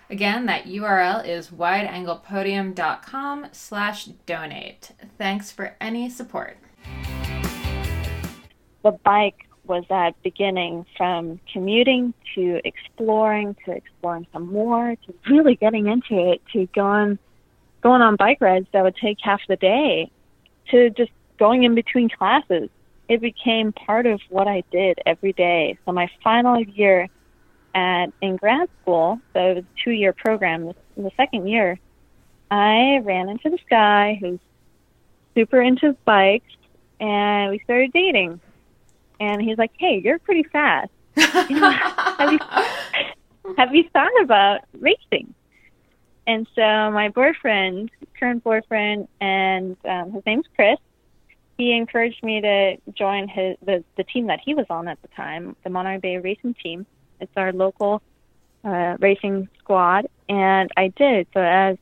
Again, 0.09 0.47
that 0.47 0.65
URL 0.65 1.29
is 1.29 1.49
wideanglepodium.com 1.49 3.49
slash 3.53 4.07
donate. 4.25 4.93
Thanks 5.19 5.51
for 5.51 5.77
any 5.83 6.09
support. 6.09 6.57
The 8.83 8.93
bike 9.05 9.49
was 9.67 9.85
that 9.91 10.21
beginning 10.23 10.87
from 10.97 11.39
commuting 11.53 12.15
to 12.35 12.61
exploring 12.65 13.55
to 13.67 13.73
exploring 13.73 14.27
some 14.33 14.51
more 14.51 14.97
to 15.07 15.15
really 15.29 15.57
getting 15.57 15.87
into 15.87 16.33
it 16.33 16.41
to 16.53 16.67
going 16.75 17.19
going 17.83 18.03
on 18.03 18.17
bike 18.17 18.39
rides 18.41 18.67
that 18.73 18.83
would 18.83 18.97
take 18.97 19.19
half 19.23 19.41
the 19.49 19.57
day 19.57 20.11
to 20.71 20.91
just 20.91 21.11
going 21.39 21.65
in 21.65 21.75
between 21.75 22.09
classes. 22.09 22.71
It 23.09 23.21
became 23.21 23.73
part 23.73 24.07
of 24.07 24.21
what 24.29 24.49
I 24.49 24.65
did 24.71 24.99
every 25.07 25.33
day. 25.33 25.79
So 25.85 25.93
my 25.93 26.11
final 26.23 26.61
year 26.61 27.09
at 27.75 28.07
in 28.21 28.37
grad 28.37 28.69
school, 28.83 29.21
so 29.33 29.41
it 29.41 29.55
was 29.57 29.65
a 29.65 29.85
two 29.85 29.93
year 29.93 30.13
program. 30.13 30.67
The, 30.67 30.75
the 30.97 31.11
second 31.17 31.49
year, 31.49 31.79
I 32.51 33.01
ran 33.03 33.29
into 33.29 33.51
this 33.51 33.61
guy 33.69 34.19
who's 34.21 34.41
super 35.35 35.61
into 35.61 35.97
bikes, 36.05 36.53
and 37.01 37.51
we 37.51 37.59
started 37.61 37.93
dating. 37.93 38.41
And 39.21 39.43
he's 39.43 39.59
like, 39.59 39.73
"Hey, 39.77 40.01
you're 40.03 40.19
pretty 40.19 40.45
fast. 40.45 40.91
Have 41.17 42.33
you 42.33 42.39
have 43.57 43.75
you 43.75 43.85
thought 43.93 44.13
about 44.23 44.61
racing?" 44.79 45.35
And 46.27 46.47
so 46.55 46.91
my 46.91 47.09
boyfriend, 47.09 47.91
current 48.19 48.45
boyfriend, 48.45 49.09
and 49.21 49.77
um, 49.85 50.13
his 50.13 50.25
name's 50.27 50.47
Chris. 50.55 50.79
He 51.57 51.73
encouraged 51.73 52.23
me 52.23 52.41
to 52.41 52.77
join 52.93 53.27
his 53.27 53.57
the 53.65 53.83
the 53.97 54.05
team 54.05 54.29
that 54.29 54.41
he 54.45 54.55
was 54.55 54.67
on 54.71 54.87
at 54.87 55.01
the 55.03 55.09
time, 55.09 55.57
the 55.65 55.71
Monterey 55.71 55.99
Bay 55.99 56.19
Racing 56.19 56.55
Team. 56.63 56.87
It's 57.21 57.33
our 57.37 57.53
local 57.53 58.03
uh, 58.63 58.97
racing 59.01 59.49
squad, 59.59 60.07
and 60.29 60.71
I 60.77 60.89
did. 60.89 61.27
So 61.35 61.41
as 61.41 61.77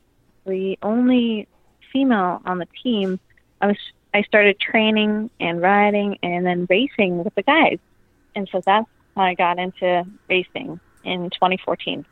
the 0.45 0.79
only 0.81 1.47
female 1.91 2.41
on 2.45 2.57
the 2.57 2.67
team, 2.83 3.19
I 3.61 3.67
was 3.67 3.77
I 4.13 4.21
started 4.23 4.59
training 4.59 5.29
and 5.39 5.61
riding 5.61 6.17
and 6.23 6.45
then 6.45 6.65
racing 6.69 7.23
with 7.23 7.35
the 7.35 7.43
guys, 7.43 7.79
and 8.35 8.47
so 8.51 8.61
that's 8.65 8.87
how 9.15 9.23
I 9.23 9.33
got 9.33 9.59
into 9.59 10.05
racing 10.29 10.79
in 11.03 11.29
2014. 11.29 12.05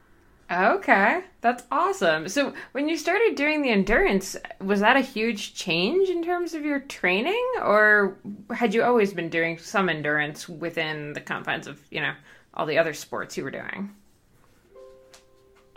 Okay, 0.51 1.21
that's 1.41 1.63
awesome. 1.71 2.27
So, 2.29 2.53
when 2.73 2.87
you 2.87 2.97
started 2.97 3.33
doing 3.35 3.63
the 3.63 3.69
endurance, 3.69 4.35
was 4.61 4.79
that 4.81 4.95
a 4.95 5.01
huge 5.01 5.55
change 5.55 6.09
in 6.09 6.23
terms 6.23 6.53
of 6.53 6.63
your 6.63 6.81
training, 6.81 7.43
or 7.63 8.17
had 8.53 8.73
you 8.73 8.83
always 8.83 9.11
been 9.11 9.29
doing 9.29 9.57
some 9.57 9.89
endurance 9.89 10.47
within 10.47 11.13
the 11.13 11.21
confines 11.21 11.65
of, 11.65 11.81
you 11.89 11.99
know, 11.99 12.13
all 12.53 12.67
the 12.67 12.77
other 12.77 12.93
sports 12.93 13.35
you 13.35 13.43
were 13.43 13.49
doing? 13.49 13.89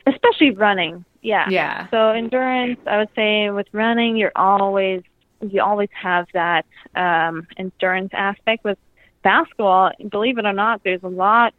Especially 0.06 0.50
running, 0.50 1.02
yeah. 1.22 1.48
Yeah. 1.48 1.88
So 1.90 2.10
endurance, 2.10 2.78
I 2.86 2.98
would 2.98 3.10
say, 3.16 3.48
with 3.48 3.68
running, 3.72 4.18
you're 4.18 4.32
always 4.36 5.02
you 5.40 5.62
always 5.62 5.88
have 6.00 6.26
that 6.34 6.64
um, 6.94 7.46
endurance 7.56 8.10
aspect. 8.12 8.64
With 8.64 8.78
basketball, 9.22 9.90
believe 10.10 10.38
it 10.38 10.46
or 10.46 10.52
not, 10.52 10.82
there's 10.84 11.02
a 11.02 11.08
lot 11.08 11.54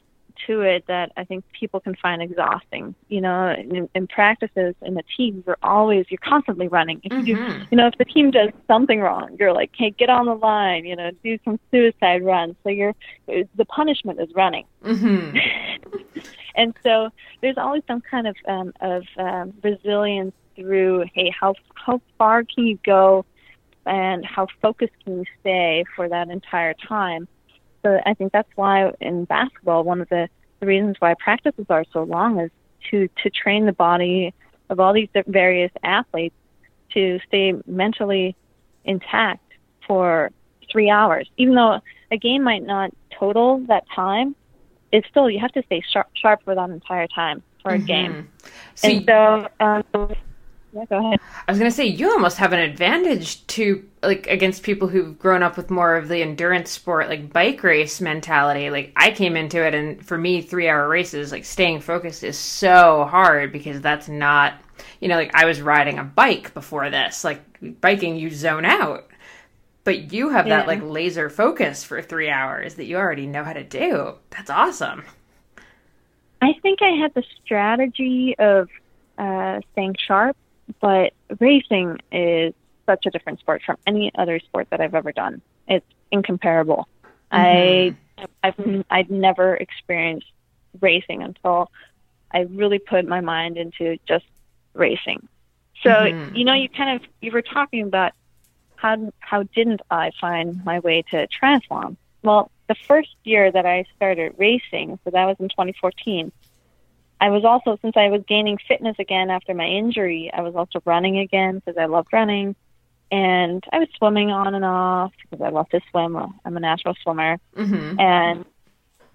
to 0.48 0.62
it 0.62 0.86
that 0.88 1.12
I 1.18 1.24
think 1.26 1.44
people 1.58 1.80
can 1.80 1.96
find 1.96 2.22
exhausting. 2.22 2.96
You 3.10 3.22
know, 3.22 3.50
in, 3.52 3.90
in 3.94 4.08
practices 4.08 4.76
in 4.82 4.94
the 4.94 5.04
team, 5.18 5.44
you're 5.46 5.58
always 5.62 6.06
you're 6.10 6.20
constantly 6.24 6.68
running. 6.68 7.02
If 7.04 7.14
you 7.26 7.36
Mhm. 7.36 7.68
you 7.72 7.78
know 7.78 7.88
if 7.88 7.98
the 7.98 8.06
team 8.06 8.32
does 8.32 8.50
something 8.68 9.00
wrong, 9.00 9.36
you're 9.40 9.54
like, 9.54 9.72
hey, 9.76 9.92
get 9.92 10.10
on 10.10 10.26
the 10.26 10.36
line. 10.36 10.86
You 10.86 10.96
know, 10.96 11.12
do 11.24 11.38
some 11.44 11.60
suicide 11.72 12.24
runs. 12.24 12.56
So 12.64 12.70
you're 12.70 12.94
the 13.28 13.66
punishment 13.66 14.20
is 14.20 14.30
running. 14.36 14.66
hmm 14.84 15.32
and 16.56 16.74
so 16.84 17.10
there's 17.42 17.58
always 17.58 17.84
some 17.88 18.02
kind 18.02 18.28
of 18.28 18.36
um, 18.48 18.74
of 18.82 19.04
um, 19.18 19.54
resilience 19.64 20.34
through 20.56 21.06
hey 21.14 21.32
how 21.38 21.54
how 21.76 22.02
far 22.18 22.44
can 22.44 22.68
you 22.68 22.78
go 22.86 23.26
and 23.86 24.26
how 24.26 24.48
focused 24.62 24.94
can 25.04 25.20
you 25.20 25.26
stay 25.40 25.84
for 25.96 26.10
that 26.10 26.30
entire 26.30 26.74
time? 26.74 27.28
So 27.84 28.00
i 28.06 28.14
think 28.14 28.32
that's 28.34 28.50
why 28.56 28.92
in 29.00 29.26
basketball 29.26 29.84
one 29.84 30.02
of 30.02 30.10
the, 30.10 30.28
the 30.60 30.66
reasons 30.66 30.98
why 31.00 31.14
practices 31.18 31.66
are 31.70 31.86
so 31.94 32.04
long 32.04 32.40
is 32.40 32.52
to 32.92 33.08
to 33.24 33.30
train 33.30 33.66
the 33.66 33.74
body 33.74 34.34
of 34.70 34.80
all 34.80 34.94
these 34.94 35.08
different 35.14 35.34
various 35.34 35.72
athletes 35.84 36.36
to 36.94 37.20
stay 37.28 37.54
mentally 37.66 38.36
intact 38.84 39.44
for 39.88 40.32
three 40.72 40.90
hours. 40.90 41.28
Even 41.38 41.56
though 41.56 41.80
a 42.12 42.18
game 42.18 42.44
might 42.44 42.64
not 42.64 42.92
total 43.18 43.60
that 43.68 43.84
time 43.96 44.36
it's 44.92 45.08
still 45.10 45.30
you 45.30 45.40
have 45.40 45.52
to 45.52 45.64
stay 45.64 45.82
sharp 45.92 46.08
sharp 46.16 46.42
for 46.44 46.56
that 46.56 46.70
entire 46.70 47.08
time 47.08 47.44
for 47.62 47.74
a 47.74 47.80
game. 47.80 48.28
So, 48.76 48.88
and 48.88 49.06
so, 49.06 49.48
um, 49.60 50.16
yeah, 50.74 50.86
go 50.86 50.98
ahead. 51.00 51.20
I 51.48 51.52
was 51.52 51.58
gonna 51.58 51.72
say 51.72 51.86
you 51.86 52.12
almost 52.12 52.38
have 52.38 52.54
an 52.54 52.60
advantage 52.60 53.46
to 53.48 53.84
like 54.04 54.28
against 54.28 54.64
people 54.64 54.88
who've 54.88 55.18
grown 55.18 55.42
up 55.44 55.58
with 55.58 55.70
more 55.70 55.96
of 55.96 56.08
the 56.08 56.22
endurance 56.22 56.70
sport, 56.70 57.10
like 57.10 57.34
bike 57.34 57.64
race 57.64 58.00
mentality. 58.00 58.70
Like 58.70 58.92
I 58.96 59.12
came 59.12 59.36
into 59.36 59.66
it, 59.66 59.74
and 59.74 60.06
for 60.06 60.18
me, 60.18 60.42
three 60.42 60.70
hour 60.70 60.88
races, 60.88 61.32
like 61.32 61.46
staying 61.46 61.82
focused 61.82 62.24
is 62.24 62.38
so 62.38 63.08
hard 63.10 63.52
because 63.52 63.82
that's 63.82 64.08
not, 64.08 64.54
you 65.00 65.08
know, 65.08 65.16
like 65.16 65.34
I 65.34 65.46
was 65.46 65.62
riding 65.62 65.98
a 65.98 66.04
bike 66.04 66.54
before 66.54 66.90
this. 66.90 67.24
Like 67.24 67.42
biking, 67.82 68.16
you 68.16 68.30
zone 68.30 68.66
out, 68.66 69.10
but 69.84 70.14
you 70.14 70.30
have 70.30 70.48
that 70.48 70.68
like 70.68 70.84
laser 70.84 71.30
focus 71.30 71.84
for 71.84 72.02
three 72.02 72.30
hours 72.30 72.76
that 72.76 72.86
you 72.86 72.98
already 72.98 73.26
know 73.26 73.44
how 73.44 73.54
to 73.54 73.64
do. 73.64 74.16
That's 74.30 74.50
awesome. 74.50 75.04
I 76.42 76.54
think 76.62 76.82
I 76.82 76.92
had 76.92 77.14
the 77.16 77.24
strategy 77.44 78.36
of 78.40 78.70
uh, 79.18 79.60
staying 79.74 79.96
sharp, 80.08 80.38
but 80.82 81.14
racing 81.40 81.98
is 82.12 82.54
such 82.86 83.06
a 83.06 83.12
different 83.12 83.40
sport 83.40 83.62
from 83.66 83.78
any 83.86 84.12
other 84.16 84.40
sport 84.40 84.68
that 84.72 84.82
I've 84.82 84.96
ever 84.96 85.12
done. 85.12 85.42
It's 85.68 85.86
incomparable. 86.12 86.88
I 87.32 87.96
I've 88.44 88.56
I'd 88.90 89.12
never 89.12 89.56
experienced 89.56 90.28
racing 90.82 91.24
until 91.24 91.70
I 92.32 92.42
really 92.42 92.80
put 92.80 93.08
my 93.08 93.22
mind 93.22 93.58
into 93.58 93.98
just 94.08 94.26
racing. 94.74 95.28
So 95.84 95.90
Mhm. 95.90 96.36
you 96.36 96.46
know, 96.46 96.54
you 96.54 96.70
kind 96.70 96.96
of 96.96 97.10
you 97.22 97.32
were 97.32 97.42
talking 97.42 97.84
about 97.84 98.14
how 98.76 99.12
how 99.20 99.44
didn't 99.44 99.82
I 99.90 100.12
find 100.20 100.64
my 100.66 100.80
way 100.80 101.04
to 101.12 101.28
triathlon? 101.28 101.98
Well, 102.24 102.52
the 102.68 102.76
first 102.88 103.16
year 103.24 103.52
that 103.52 103.66
I 103.66 103.86
started 103.96 104.36
racing, 104.38 105.00
so 105.04 105.12
that 105.12 105.26
was 105.26 105.38
in 105.40 105.50
2014. 105.50 106.32
I 107.22 107.30
was 107.30 107.44
also 107.46 107.78
since 107.82 107.96
I 107.98 108.10
was 108.10 108.22
gaining 108.28 108.58
fitness 108.68 108.96
again 109.00 109.30
after 109.30 109.54
my 109.54 109.66
injury, 109.66 110.32
I 110.34 110.42
was 110.42 110.56
also 110.56 110.80
running 110.86 111.20
again 111.20 111.56
because 111.56 111.78
I 111.78 111.86
loved 111.86 112.10
running, 112.14 112.56
and 113.12 113.64
I 113.72 113.80
was 113.80 113.90
swimming 113.98 114.32
on 114.32 114.56
and 114.56 114.66
off 114.66 115.12
because 115.30 115.44
I 115.46 115.50
love 115.50 115.70
to 115.70 115.82
swim. 115.92 116.16
I'm 116.46 116.58
a 116.58 116.60
natural 116.60 116.96
swimmer, 117.04 117.38
hmm 117.56 118.00
and 118.00 118.46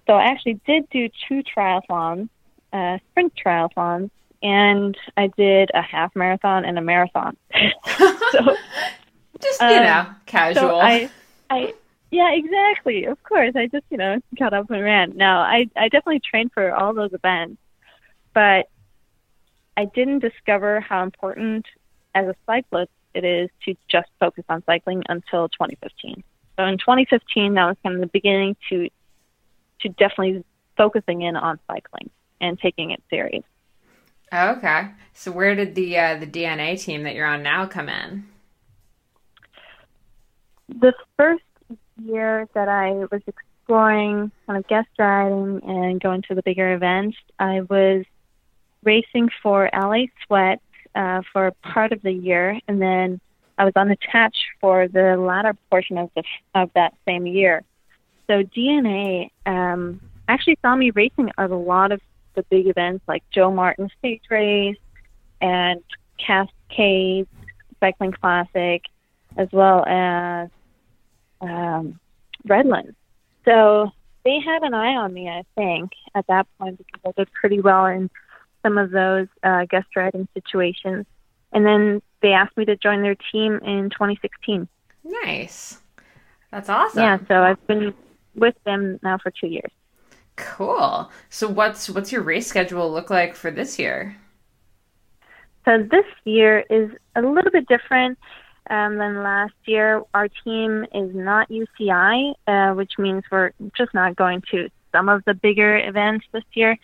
so 0.07 0.15
I 0.15 0.25
actually 0.25 0.61
did 0.67 0.89
do 0.91 1.09
two 1.29 1.43
triathlons, 1.57 2.29
uh, 2.73 2.99
sprint 3.11 3.33
triathlons, 3.43 4.11
and 4.43 4.95
I 5.17 5.29
did 5.29 5.71
a 5.73 5.81
half 5.81 6.15
marathon 6.15 6.65
and 6.67 6.79
a 6.79 6.83
marathon. 6.83 7.37
so 8.33 8.41
Just 9.41 9.61
you 9.61 9.67
Um, 9.69 9.83
know, 9.85 10.07
casual. 10.27 10.69
so 10.69 10.77
I, 10.81 11.11
I, 11.51 11.75
yeah, 12.11 12.33
exactly. 12.35 13.05
Of 13.07 13.23
course, 13.23 13.53
I 13.57 13.67
just 13.67 13.85
you 13.91 13.97
know 13.97 14.19
got 14.39 14.53
up 14.53 14.71
and 14.71 14.83
ran. 14.83 15.17
No, 15.17 15.27
I 15.39 15.69
I 15.77 15.89
definitely 15.89 16.21
trained 16.21 16.53
for 16.53 16.73
all 16.75 16.95
those 16.95 17.13
events, 17.13 17.57
but 18.35 18.69
I 19.77 19.87
didn't 19.87 20.21
discover 20.21 20.81
how 20.81 21.03
important 21.03 21.67
as 22.15 22.27
a 22.27 22.35
cyclist 22.47 22.93
it 23.15 23.25
is 23.25 23.49
to 23.65 23.77
just 23.89 24.09
focus 24.21 24.45
on 24.49 24.63
cycling 24.67 25.03
until 25.09 25.49
2015. 25.49 26.23
So 26.57 26.65
in 26.65 26.79
2015, 26.79 27.55
that 27.55 27.67
was 27.67 27.77
kind 27.83 27.95
of 27.97 28.01
the 28.01 28.07
beginning 28.09 28.57
to 28.69 28.89
to 29.81 29.89
definitely 29.89 30.45
focusing 30.77 31.23
in 31.23 31.37
on 31.37 31.59
cycling 31.67 32.11
and 32.41 32.59
taking 32.59 32.91
it 32.91 33.03
serious. 33.11 33.45
Okay. 34.33 34.89
So 35.13 35.31
where 35.31 35.55
did 35.55 35.75
the 35.75 35.99
uh, 35.99 36.19
the 36.19 36.27
DNA 36.27 36.81
team 36.81 37.03
that 37.03 37.15
you're 37.15 37.27
on 37.27 37.43
now 37.43 37.67
come 37.67 37.89
in? 37.89 38.27
the 40.69 40.93
first 41.17 41.43
year 42.03 42.49
that 42.55 42.69
I 42.69 42.93
was 43.11 43.23
exploring 43.27 44.31
kind 44.47 44.59
of 44.59 44.67
guest 44.67 44.89
riding 44.99 45.61
and 45.65 46.01
going 46.01 46.23
to 46.29 46.35
the 46.35 46.43
bigger 46.43 46.75
events, 46.75 47.17
I 47.39 47.61
was 47.63 48.05
racing 48.85 49.31
for 49.43 49.71
LA 49.73 50.07
Sweat 50.27 50.61
uh, 50.95 51.23
for 51.33 51.51
part 51.63 51.93
of 51.93 52.03
the 52.03 52.13
year, 52.13 52.59
and 52.69 52.81
then 52.81 53.21
I 53.59 53.65
was 53.65 53.73
on 53.77 53.89
unattached 53.89 54.45
for 54.61 54.89
the 54.89 55.17
latter 55.17 55.57
portion 55.71 55.99
of 55.99 56.11
the 56.15 56.23
of 56.55 56.71
that 56.75 56.95
same 57.07 57.27
year. 57.27 57.63
So 58.27 58.43
DNA 58.43 59.31
um, 59.47 60.01
actually 60.29 60.59
saw 60.63 60.75
me 60.75 60.91
racing 60.91 61.31
at 61.37 61.51
a 61.51 61.57
lot 61.57 61.93
of 61.93 62.01
the 62.35 62.43
big 62.45 62.67
events 62.67 63.05
like 63.07 63.23
Joe 63.31 63.51
Martin 63.51 63.91
Stage 63.99 64.23
Race 64.31 64.77
and 65.41 65.83
Cascade 66.19 67.29
Cycling 67.81 68.13
Classic, 68.13 68.83
as 69.37 69.49
well 69.53 69.85
as 69.87 70.49
um, 71.41 72.01
Redlands. 72.47 72.97
So 73.45 73.91
they 74.25 74.41
had 74.41 74.63
an 74.63 74.75
eye 74.75 74.97
on 74.97 75.13
me, 75.13 75.29
I 75.29 75.45
think, 75.55 75.91
at 76.15 76.27
that 76.29 76.47
point 76.59 76.79
because 76.79 77.01
I 77.07 77.13
did 77.21 77.33
pretty 77.33 77.61
well 77.61 77.87
in 77.87 78.11
some 78.65 78.79
of 78.79 78.91
those 78.91 79.29
uh, 79.43 79.67
guest 79.67 79.87
riding 79.95 80.27
situations. 80.35 81.07
And 81.53 81.65
then 81.65 82.03
they 82.23 82.33
asked 82.33 82.57
me 82.57 82.65
to 82.65 82.77
join 82.77 83.03
their 83.03 83.17
team 83.31 83.61
in 83.65 83.91
2016. 83.91 84.67
Nice. 85.05 85.79
That's 86.51 86.69
awesome. 86.69 87.03
Yeah, 87.03 87.19
so 87.29 87.43
I've 87.43 87.65
been 87.67 87.95
with 88.35 88.55
them 88.65 88.99
now 89.03 89.19
for 89.19 89.31
two 89.31 89.49
years. 89.49 89.71
Cool. 90.37 91.11
So 91.29 91.49
what's 91.49 91.89
what's 91.89 92.11
your 92.11 92.23
race 92.23 92.49
schedule 92.49 92.91
look 92.91 93.09
like 93.09 93.37
for 93.37 93.53
this 93.53 93.79
year? 93.79 94.17
So 95.65 95.79
this 95.79 96.05
year 96.25 96.65
is 96.69 96.91
a 97.15 97.23
little 97.23 97.51
bit 97.53 97.69
different 97.69 98.19
um, 98.69 98.99
than 98.99 99.23
last 99.23 99.55
year. 99.65 100.03
Our 100.13 100.29
team 100.29 100.87
is 100.93 101.15
not 101.15 101.49
UCI, 101.51 102.35
uh, 102.47 102.75
which 102.75 102.93
means 102.99 103.23
we're 103.31 103.53
just 103.77 103.95
not 103.95 104.17
going 104.17 104.43
to 104.51 104.69
some 104.93 105.09
of 105.09 105.25
the 105.25 105.35
bigger 105.35 105.77
events 105.77 106.25
this 106.33 106.45
year, 106.55 106.77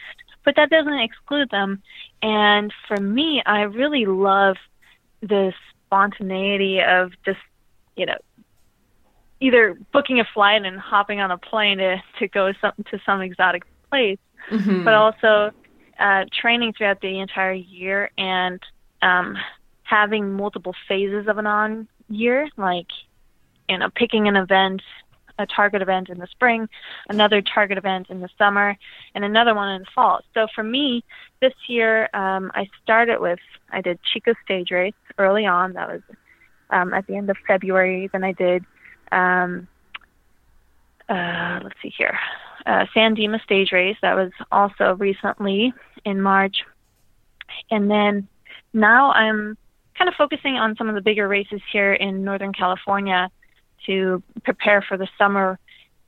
but 0.45 0.57
that 0.57 0.71
doesn't 0.71 0.99
exclude 0.99 1.51
them. 1.51 1.83
And 2.23 2.73
for 2.89 2.97
me, 2.99 3.43
I 3.45 3.63
really 3.63 4.07
love 4.07 4.57
the 5.21 5.53
spontaneity 5.87 6.81
of 6.81 7.13
just, 7.25 7.41
you 7.97 8.07
know, 8.07 8.19
either 9.41 9.79
booking 9.93 10.21
a 10.21 10.25
flight 10.25 10.65
and 10.65 10.79
hopping 10.79 11.21
on 11.21 11.31
a 11.31 11.39
plane 11.39 11.79
to, 11.79 12.03
to 12.19 12.29
go 12.29 12.53
some, 12.61 12.73
to 12.91 13.01
some 13.05 13.21
exotic 13.23 13.65
place, 13.91 14.19
Mhm. 14.51 14.85
but 14.85 14.95
also 14.95 15.53
uh, 15.99 16.25
training 16.33 16.73
throughout 16.73 17.01
the 17.01 17.21
entire 17.21 17.53
year 17.53 18.11
and 18.17 18.61
um, 19.03 19.37
having 19.83 20.33
multiple 20.33 20.75
phases 20.89 21.29
of 21.29 21.39
an 21.39 21.47
on 21.47 21.89
year, 22.09 22.49
like 22.57 22.87
you 23.69 23.79
know, 23.79 23.89
picking 23.95 24.27
an 24.27 24.37
event, 24.37 24.83
a 25.41 25.47
target 25.47 25.83
event 25.83 26.09
in 26.09 26.19
the 26.19 26.27
spring, 26.27 26.69
another 27.09 27.43
target 27.43 27.79
event 27.79 28.09
in 28.11 28.21
the 28.21 28.29
summer, 28.37 28.77
and 29.15 29.25
another 29.25 29.55
one 29.55 29.71
in 29.75 29.83
the 29.83 29.89
fall. 29.95 30.21
So 30.35 30.47
for 30.55 30.63
me, 30.63 31.03
this 31.41 31.55
year 31.69 32.09
um, 32.15 32.53
I 32.55 32.69
started 32.83 33.21
with 33.21 33.39
I 33.71 33.81
did 33.81 33.99
Chico 34.03 34.35
stage 34.45 34.71
race 34.71 34.95
early 35.19 35.47
on. 35.47 35.73
That 35.73 35.89
was 35.89 36.03
um, 36.71 36.93
at 36.93 37.07
the 37.07 37.17
end 37.17 37.31
of 37.31 37.37
February. 37.47 38.09
Then 38.13 38.25
I 38.25 38.33
did. 38.33 38.65
Um, 39.13 39.67
uh, 41.09 41.59
let's 41.65 41.75
see 41.83 41.93
here, 41.97 42.17
uh, 42.67 42.87
San 42.95 43.15
Dimas 43.15 43.43
stage 43.43 43.73
race. 43.73 43.97
That 44.01 44.15
was 44.15 44.31
also 44.53 44.95
recently 44.95 45.73
in 46.05 46.21
March. 46.21 46.63
And 47.71 47.91
then 47.91 48.29
now 48.73 49.11
I'm 49.11 49.59
kind 49.99 50.09
of 50.09 50.15
focusing 50.15 50.55
on 50.55 50.77
some 50.77 50.89
of 50.89 50.95
the 50.95 51.01
bigger 51.01 51.27
races 51.27 51.61
here 51.73 51.93
in 51.93 52.23
Northern 52.25 52.53
California 52.53 53.29
to 53.87 54.23
prepare 54.45 54.83
for 54.83 54.97
the 54.97 55.09
summer. 55.19 55.59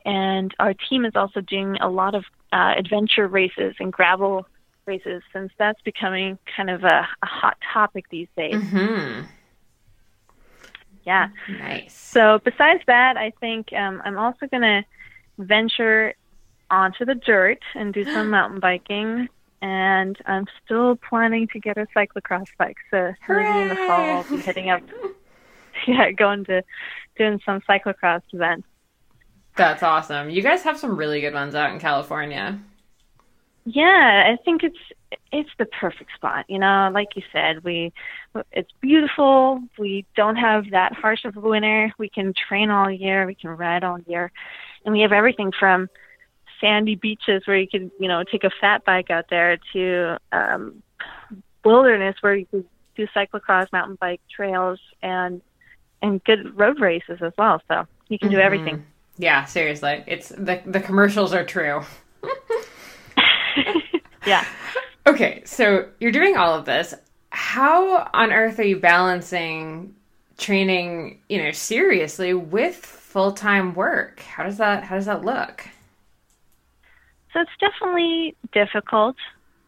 And 0.05 0.53
our 0.59 0.75
team 0.75 1.05
is 1.05 1.13
also 1.15 1.41
doing 1.41 1.77
a 1.81 1.89
lot 1.89 2.15
of 2.15 2.25
uh, 2.53 2.75
adventure 2.77 3.29
races 3.29 3.75
and 3.79 3.93
gravel 3.93 4.47
races 4.87 5.23
since 5.33 5.53
that's 5.59 5.81
becoming 5.83 6.39
kind 6.57 6.69
of 6.71 6.83
a, 6.83 7.07
a 7.23 7.27
hot 7.27 7.57
topic 7.73 8.07
these 8.11 8.29
days. 8.37 8.57
Mhm. 8.57 9.27
Yeah. 11.05 11.29
Nice. 11.49 11.95
So 11.95 12.41
besides 12.45 12.83
that, 12.87 13.17
I 13.17 13.33
think 13.41 13.73
um, 13.73 14.03
I'm 14.05 14.19
also 14.19 14.47
going 14.47 14.63
to 14.63 14.85
venture 15.39 16.15
onto 16.71 17.05
the 17.05 17.15
dirt 17.15 17.59
and 17.75 17.93
do 17.93 18.05
some 18.13 18.31
mountain 18.31 18.61
biking. 18.61 19.29
And 19.61 20.19
I'm 20.27 20.47
still 20.65 20.97
planning 20.97 21.47
to 21.53 21.61
get 21.61 21.79
a 21.79 21.87
cyclocross 21.97 22.47
bike. 22.59 22.79
So 22.91 23.13
maybe 23.29 23.61
in 23.61 23.69
the 23.69 23.79
fall 23.87 24.11
I'll 24.11 24.37
be 24.37 24.43
heading 24.43 24.71
up, 24.71 24.83
yeah, 25.87 26.11
going 26.12 26.45
to 26.47 26.62
doing 27.16 27.40
some 27.45 27.61
cyclocross 27.68 28.23
events. 28.33 28.66
That's 29.57 29.83
awesome. 29.83 30.31
You 30.31 30.42
guys 30.42 30.62
have 30.62 30.79
some 30.79 30.97
really 30.97 31.21
good 31.21 31.35
ones 31.35 31.55
out 31.55 31.73
in 31.73 31.79
California. 31.79 32.59
Yeah, 33.64 34.33
I 34.33 34.42
think 34.42 34.64
it's 34.64 34.79
it's 35.31 35.51
the 35.59 35.66
perfect 35.66 36.11
spot. 36.14 36.47
You 36.49 36.59
know, 36.59 36.90
like 36.92 37.09
you 37.14 37.23
said, 37.33 37.62
we 37.62 37.92
it's 38.51 38.71
beautiful. 38.81 39.62
We 39.79 40.05
don't 40.16 40.37
have 40.37 40.71
that 40.71 40.95
harsh 40.95 41.25
of 41.25 41.37
a 41.37 41.40
winter. 41.40 41.92
We 41.99 42.09
can 42.09 42.33
train 42.49 42.71
all 42.71 42.90
year. 42.90 43.27
We 43.27 43.35
can 43.35 43.51
ride 43.51 43.85
all 43.85 44.01
year, 44.01 44.33
and 44.85 44.92
we 44.92 45.03
have 45.03 45.12
everything 45.12 45.53
from 45.59 45.88
sandy 46.61 46.95
beaches 46.95 47.42
where 47.45 47.57
you 47.57 47.68
can 47.68 47.90
you 48.01 48.09
know 48.09 48.25
take 48.25 48.45
a 48.45 48.51
fat 48.61 48.85
bike 48.85 49.11
out 49.11 49.27
there 49.31 49.59
to 49.75 50.16
um, 50.33 50.83
wilderness 51.64 52.16
where 52.21 52.35
you 52.35 52.47
can 52.47 52.64
do 52.97 53.07
cyclocross, 53.14 53.71
mountain 53.73 53.97
bike 54.01 54.21
trails, 54.35 54.81
and 55.03 55.40
and 56.03 56.23
good 56.25 56.59
road 56.59 56.81
races 56.81 57.21
as 57.23 57.33
well. 57.38 57.62
So 57.69 57.87
you 58.09 58.19
can 58.19 58.31
do 58.31 58.38
everything. 58.38 58.85
Yeah, 59.17 59.45
seriously. 59.45 60.05
It's 60.07 60.29
the 60.29 60.61
the 60.67 60.81
commercials 60.81 61.33
are 61.33 61.45
true. 61.45 61.83
Yeah. 64.27 64.45
Okay, 65.07 65.43
so 65.45 65.88
you're 65.99 66.12
doing 66.12 66.37
all 66.37 66.55
of 66.55 66.65
this. 66.65 66.95
How 67.31 68.09
on 68.15 68.33
earth 68.33 68.59
are 68.59 68.65
you 68.65 68.79
balancing 68.79 69.95
training, 70.38 71.21
you 71.29 71.43
know, 71.43 71.51
seriously 71.51 72.35
with 72.35 72.77
full-time 72.77 73.75
work? 73.75 74.21
How 74.21 74.45
does 74.45 74.59
that 74.59 74.85
how 74.85 74.97
does 74.97 75.07
that 75.07 75.25
look? 75.25 75.67
So 77.33 77.41
it's 77.41 77.51
definitely 77.59 78.37
difficult, 78.53 79.17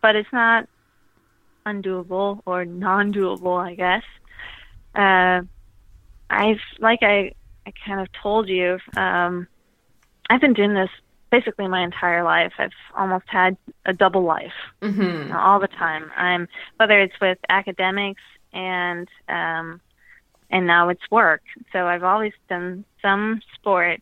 but 0.03 0.15
it's 0.15 0.33
not 0.33 0.69
undoable 1.67 2.43
or 2.45 2.65
non-doable, 2.65 3.57
I 3.57 3.75
guess. 3.75 4.03
Uh, 4.95 5.47
I've 6.31 6.61
like 6.79 7.01
I 7.03 7.33
I 7.67 7.73
kind 7.87 8.01
of 8.01 8.09
told 8.23 8.49
you, 8.49 8.79
um, 8.97 9.47
I've 10.29 10.41
been 10.41 10.55
doing 10.55 10.75
this 10.75 10.91
basically 11.31 11.67
my 11.67 11.83
entire 11.83 12.23
life. 12.23 12.53
I've 12.59 12.71
almost 12.97 13.25
had 13.29 13.57
a 13.87 13.93
double 13.93 14.23
life 14.23 14.53
Mhm. 14.83 15.35
all 15.35 15.59
the 15.59 15.69
time. 15.69 16.11
I'm 16.17 16.49
whether 16.77 17.01
it's 17.01 17.19
with 17.21 17.39
academics 17.49 18.23
and 18.53 19.09
um, 19.29 19.81
and 20.51 20.67
now 20.67 20.89
it's 20.89 21.11
work. 21.11 21.43
So 21.73 21.87
I've 21.87 22.05
always 22.05 22.33
done 22.49 22.85
some 23.03 23.41
sport 23.55 24.01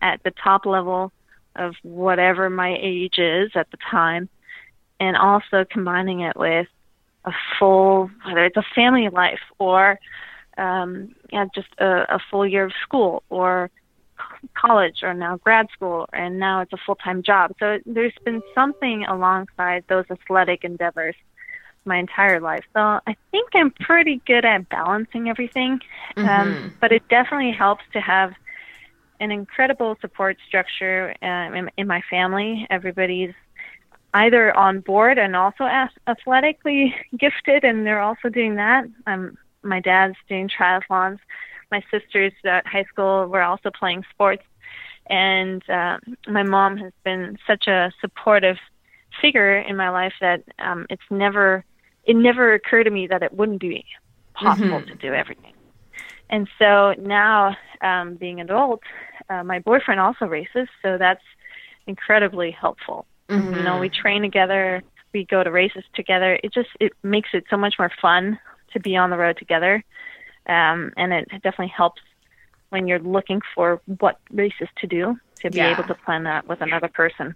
at 0.00 0.22
the 0.22 0.30
top 0.30 0.66
level 0.66 1.12
of 1.56 1.74
whatever 1.82 2.48
my 2.48 2.76
age 2.80 3.18
is 3.18 3.50
at 3.54 3.70
the 3.70 3.78
time, 3.90 4.28
and 5.00 5.16
also 5.16 5.64
combining 5.68 6.20
it 6.20 6.36
with 6.36 6.68
a 7.24 7.32
full 7.58 8.10
whether 8.24 8.44
it's 8.44 8.56
a 8.56 8.64
family 8.74 9.08
life 9.08 9.40
or 9.58 9.98
um, 10.60 11.14
yeah, 11.32 11.46
just 11.54 11.68
a, 11.78 12.14
a 12.16 12.18
full 12.30 12.46
year 12.46 12.64
of 12.64 12.72
school 12.82 13.22
or 13.30 13.70
college 14.54 14.98
or 15.02 15.14
now 15.14 15.36
grad 15.38 15.66
school 15.72 16.06
and 16.12 16.38
now 16.38 16.60
it's 16.60 16.72
a 16.72 16.78
full-time 16.86 17.22
job. 17.22 17.52
So 17.58 17.78
there's 17.86 18.14
been 18.24 18.42
something 18.54 19.04
alongside 19.06 19.84
those 19.88 20.04
athletic 20.10 20.64
endeavors 20.64 21.16
my 21.86 21.96
entire 21.98 22.40
life. 22.40 22.64
So 22.74 22.80
i 23.06 23.16
think 23.30 23.48
i'm 23.54 23.70
pretty 23.80 24.20
good 24.26 24.44
at 24.44 24.68
balancing 24.68 25.28
everything 25.28 25.80
Mhm. 26.16 26.28
um, 26.28 26.74
but 26.80 26.92
it 26.92 27.02
definitely 27.08 27.52
helps 27.52 27.84
to 27.94 28.00
have 28.00 28.32
an 29.20 29.30
incredible 29.30 29.96
support 30.00 30.36
structure 30.46 31.14
um, 31.22 31.54
in, 31.54 31.70
in 31.76 31.86
my 31.86 32.02
family. 32.10 32.66
Everybody's 32.70 33.34
either 34.14 34.56
on 34.56 34.80
board 34.80 35.18
and 35.18 35.36
also 35.36 35.64
as- 35.64 35.88
athletically 36.06 36.94
gifted 37.18 37.64
and 37.64 37.86
they're 37.86 38.00
also 38.00 38.28
doing 38.28 38.56
that. 38.56 38.84
Um, 39.06 39.36
my 39.62 39.80
dad's 39.80 40.16
doing 40.28 40.48
triathlons. 40.48 41.18
My 41.70 41.82
sisters 41.90 42.32
at 42.44 42.66
high 42.66 42.84
school 42.84 43.26
were 43.26 43.42
also 43.42 43.70
playing 43.70 44.04
sports. 44.10 44.42
And 45.08 45.62
uh, 45.68 45.98
my 46.28 46.42
mom 46.42 46.76
has 46.78 46.92
been 47.04 47.36
such 47.46 47.66
a 47.66 47.92
supportive 48.00 48.56
figure 49.20 49.58
in 49.58 49.76
my 49.76 49.90
life 49.90 50.14
that 50.20 50.42
um, 50.58 50.86
it's 50.90 51.02
never 51.10 51.64
it 52.04 52.16
never 52.16 52.54
occurred 52.54 52.84
to 52.84 52.90
me 52.90 53.06
that 53.08 53.22
it 53.22 53.32
wouldn't 53.32 53.60
be 53.60 53.84
possible 54.34 54.80
Mhm. 54.80 54.86
to 54.86 54.96
do 54.96 55.12
everything. 55.12 55.52
And 56.30 56.48
so 56.58 56.94
now 56.98 57.56
um, 57.82 58.16
being 58.16 58.40
an 58.40 58.46
adult 58.50 58.82
uh, 59.28 59.42
my 59.44 59.58
boyfriend 59.60 60.00
also 60.00 60.26
races 60.26 60.68
so 60.82 60.96
that's 60.98 61.22
incredibly 61.86 62.50
helpful. 62.50 63.06
You 63.52 63.62
know 63.62 63.78
we 63.78 63.90
train 63.90 64.22
together 64.22 64.82
we 65.12 65.26
go 65.26 65.42
to 65.42 65.50
races 65.50 65.84
together. 65.94 66.38
It 66.42 66.52
just 66.52 66.68
it 66.80 66.92
makes 67.02 67.30
it 67.32 67.44
so 67.50 67.56
much 67.56 67.74
more 67.78 67.90
fun 68.00 68.38
to 68.72 68.80
be 68.80 68.96
on 68.96 69.10
the 69.10 69.16
road 69.18 69.36
together 69.38 69.84
um, 70.48 70.92
and 70.96 71.12
it 71.12 71.28
definitely 71.42 71.72
helps 71.76 72.00
when 72.70 72.86
you're 72.88 73.00
looking 73.00 73.40
for 73.54 73.80
what 73.98 74.18
races 74.30 74.68
to 74.78 74.86
do 74.86 75.16
to 75.42 75.50
be 75.50 75.60
Yeah. 75.60 75.70
able 75.70 75.84
to 75.84 75.94
plan 75.94 76.24
that 76.24 76.46
with 76.46 76.60
another 76.60 76.88
person 76.88 77.34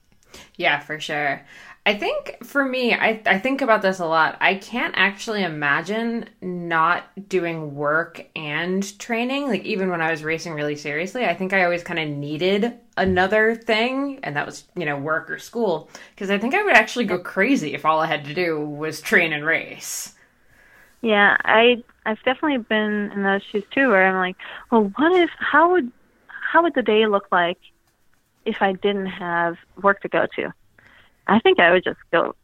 Yeah, 0.57 0.81
for 0.81 1.01
sure. 1.01 1.44
I 1.87 1.94
think 1.94 2.38
for 2.44 2.64
me, 2.64 2.94
I, 2.94 3.20
I 3.27 3.38
think 3.38 3.61
about 3.61 3.83
this 3.83 3.99
a 3.99 4.07
lot. 4.07 4.38
I 4.40 4.55
can't 4.55 4.94
actually 4.97 5.42
imagine 5.42 6.29
not 6.40 7.29
doing 7.29 7.75
work 7.75 8.25
and 8.35 8.99
training. 8.99 9.49
Like, 9.49 9.64
even 9.64 9.90
when 9.90 10.01
I 10.01 10.11
was 10.11 10.25
racing 10.25 10.55
really 10.55 10.77
seriously, 10.77 11.24
I 11.26 11.35
think 11.35 11.53
I 11.53 11.64
always 11.64 11.82
kind 11.82 11.99
of 12.01 12.09
needed 12.09 12.72
another 12.97 13.55
thing, 13.55 14.20
and 14.22 14.37
that 14.37 14.47
was, 14.47 14.64
you 14.76 14.87
know, 14.87 14.97
work 14.99 15.30
or 15.30 15.39
school. 15.39 15.91
Because 16.14 16.30
I 16.30 16.39
think 16.39 16.55
I 16.55 16.62
would 16.62 16.74
actually 16.74 17.05
go 17.05 17.18
crazy 17.18 17.74
if 17.74 17.85
all 17.85 18.01
I 18.01 18.07
had 18.07 18.24
to 18.26 18.35
do 18.35 18.59
was 18.61 19.01
train 19.01 19.32
and 19.32 19.45
race. 19.45 20.14
Yeah 21.05 21.36
i 21.44 21.82
i've 22.07 22.22
definitely 22.24 22.59
been 22.59 23.12
in 23.12 23.22
those 23.22 23.42
shoes 23.50 23.62
too 23.70 23.88
where 23.88 24.07
i'm 24.07 24.16
like 24.16 24.36
well 24.72 24.90
what 24.96 25.12
if 25.20 25.30
how 25.38 25.70
would 25.70 25.92
how 26.26 26.62
would 26.62 26.74
the 26.74 26.82
day 26.82 27.07
look 27.07 27.26
like 27.30 27.59
if 28.44 28.57
i 28.61 28.72
didn't 28.72 29.07
have 29.07 29.57
work 29.82 30.00
to 30.00 30.09
go 30.09 30.26
to 30.34 30.52
i 31.26 31.38
think 31.40 31.61
i 31.61 31.70
would 31.70 31.84
just 31.84 32.00
go 32.11 32.34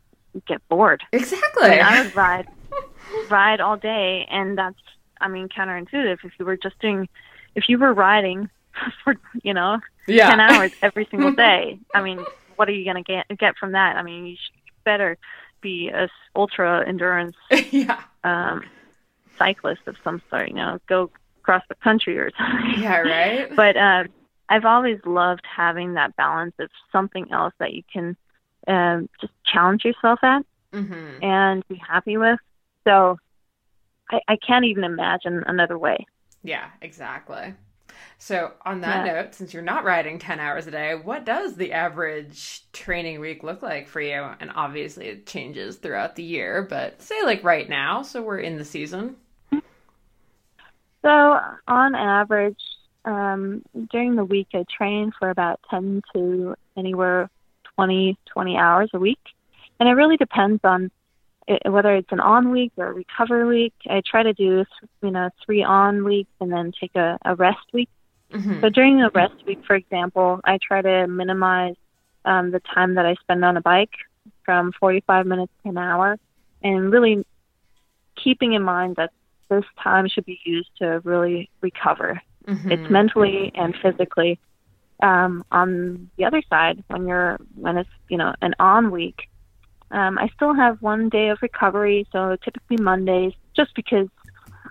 get 0.47 0.67
bored 0.69 1.03
Exactly. 1.13 1.65
I, 1.65 1.71
mean, 1.71 1.81
I 1.81 2.03
would 2.03 2.15
ride 2.15 2.47
ride 3.29 3.61
all 3.61 3.77
day 3.77 4.27
and 4.31 4.57
that's 4.57 4.79
i 5.21 5.27
mean 5.27 5.49
counterintuitive 5.49 6.19
if 6.23 6.33
you 6.39 6.45
were 6.45 6.57
just 6.57 6.79
doing 6.81 7.09
if 7.55 7.65
you 7.69 7.79
were 7.79 7.93
riding 7.93 8.49
for 9.05 9.17
you 9.43 9.55
know 9.55 9.81
yeah. 10.07 10.31
10 10.31 10.41
hours 10.41 10.73
every 10.83 11.07
single 11.11 11.33
day 11.47 11.79
i 11.95 12.03
mean 12.03 12.25
what 12.57 12.69
are 12.69 12.73
you 12.73 12.85
going 12.85 13.03
to 13.03 13.13
get 13.13 13.27
get 13.39 13.57
from 13.57 13.73
that 13.73 13.97
i 13.97 14.03
mean 14.03 14.27
you 14.27 14.37
should 14.37 14.61
better 14.85 15.19
be 15.61 15.89
a 15.89 16.05
s- 16.05 16.11
ultra 16.35 16.87
endurance 16.87 17.37
yeah. 17.71 18.03
um 18.25 18.63
cyclist 19.39 19.81
of 19.87 19.97
some 20.05 20.21
sort 20.31 20.49
you 20.49 20.55
know 20.55 20.79
go 20.89 21.11
across 21.43 21.63
the 21.69 21.75
country 21.77 22.19
or 22.19 22.31
something 22.39 22.83
Yeah, 22.83 22.99
right? 22.99 23.55
but 23.57 23.77
uh, 23.77 24.05
I've 24.49 24.65
always 24.65 24.99
loved 25.07 25.43
having 25.45 25.95
that 25.95 26.15
balance 26.17 26.55
of 26.59 26.69
something 26.93 27.31
else 27.33 27.55
that 27.61 27.73
you 27.73 27.83
can 27.93 28.17
um, 28.67 29.09
just 29.21 29.33
challenge 29.47 29.85
yourself 29.85 30.19
at 30.23 30.43
hmm 30.73 31.19
and 31.23 31.63
be 31.69 31.77
happy 31.77 32.17
with. 32.17 32.39
So 32.87 33.17
I, 34.11 34.21
I 34.29 34.37
can't 34.37 34.65
even 34.65 34.85
imagine 34.85 35.45
another 35.47 35.79
way. 35.79 36.07
Yeah, 36.43 36.71
exactly. 36.83 37.55
So, 38.19 38.53
on 38.65 38.83
that 38.83 39.07
yeah. 39.07 39.13
note, 39.13 39.35
since 39.35 39.55
you're 39.55 39.63
not 39.63 39.85
riding 39.85 40.19
10 40.19 40.41
hours 40.41 40.67
a 40.67 40.71
day, 40.71 40.95
what 40.95 41.25
does 41.25 41.57
the 41.57 41.73
average 41.73 42.63
training 42.73 43.21
week 43.21 43.43
look 43.43 43.63
like 43.63 43.89
for 43.89 44.01
you? 44.01 44.29
And 44.41 44.51
obviously, 44.55 45.07
it 45.07 45.27
changes 45.27 45.77
throughout 45.77 46.17
the 46.17 46.23
year, 46.23 46.67
but 46.69 47.01
say 47.01 47.23
like 47.25 47.43
right 47.43 47.69
now, 47.69 48.03
so 48.03 48.23
we're 48.23 48.39
in 48.39 48.57
the 48.57 48.65
season. 48.65 49.17
So, 51.03 51.41
on 51.67 51.95
average, 51.95 52.61
um, 53.05 53.63
during 53.91 54.17
the 54.17 54.25
week, 54.25 54.49
I 54.53 54.65
train 54.77 55.13
for 55.19 55.31
about 55.31 55.61
10 55.71 56.03
to 56.15 56.55
anywhere 56.77 57.31
20, 57.77 58.19
20 58.27 58.57
hours 58.57 58.91
a 58.93 58.99
week. 58.99 59.21
And 59.79 59.89
it 59.89 59.93
really 59.93 60.19
depends 60.19 60.61
on 60.63 60.91
it, 61.51 61.71
whether 61.71 61.95
it's 61.97 62.13
an 62.13 62.21
on 62.21 62.51
week 62.51 62.73
or 62.77 62.87
a 62.87 62.93
recover 62.93 63.47
week. 63.47 63.75
I 63.89 64.03
try 64.07 64.23
to 64.23 64.33
do, 64.33 64.65
you 65.03 65.11
know, 65.11 65.31
three 65.45 65.63
on 65.63 66.05
weeks 66.05 66.31
and 66.41 66.53
then 66.53 66.73
take 66.79 66.95
a, 66.95 67.19
a 67.25 67.35
rest 67.35 67.67
week. 67.73 67.91
Mm-hmm. 68.33 68.61
So 68.61 68.69
during 68.69 68.99
the 68.99 69.11
rest 69.13 69.35
week, 69.47 69.61
for 69.67 69.75
example, 69.75 70.41
I 70.45 70.59
try 70.63 70.81
to 70.81 71.07
minimize 71.09 71.75
um, 72.25 72.53
the 72.53 72.61
time 72.61 72.95
that 72.95 73.07
I 73.07 73.15
spend 73.15 73.45
on 73.45 73.57
a 73.57 73.61
bike 73.61 73.95
from 74.45 74.73
45 74.79 75.27
minutes 75.27 75.53
to 75.63 75.71
an 75.71 75.79
hour 75.79 76.17
and 76.63 76.93
really 76.93 77.25
keeping 78.23 78.53
in 78.53 78.63
mind 78.63 78.97
that 78.97 79.11
this 79.49 79.65
time 79.83 80.09
should 80.09 80.27
be 80.27 80.39
used 80.45 80.71
to 80.79 81.01
really 81.03 81.51
recover. 81.61 82.23
Mm-hmm. 82.47 82.71
It's 82.71 82.91
mentally 82.91 83.51
and 83.55 83.75
physically. 83.83 84.39
Um, 85.03 85.45
on 85.51 86.11
the 86.17 86.27
other 86.27 86.43
side, 86.49 86.85
when 86.89 87.07
you're 87.07 87.39
when 87.55 87.79
it's 87.79 87.91
you 88.09 88.19
know 88.19 88.35
an 88.43 88.55
on 88.61 88.91
week, 88.91 89.30
um, 89.91 90.19
I 90.19 90.29
still 90.35 90.55
have 90.55 90.81
one 90.83 91.09
day 91.09 91.29
of 91.29 91.39
recovery, 91.43 92.07
so 92.13 92.37
typically 92.43 92.77
Mondays, 92.77 93.33
just 93.57 93.75
because 93.75 94.09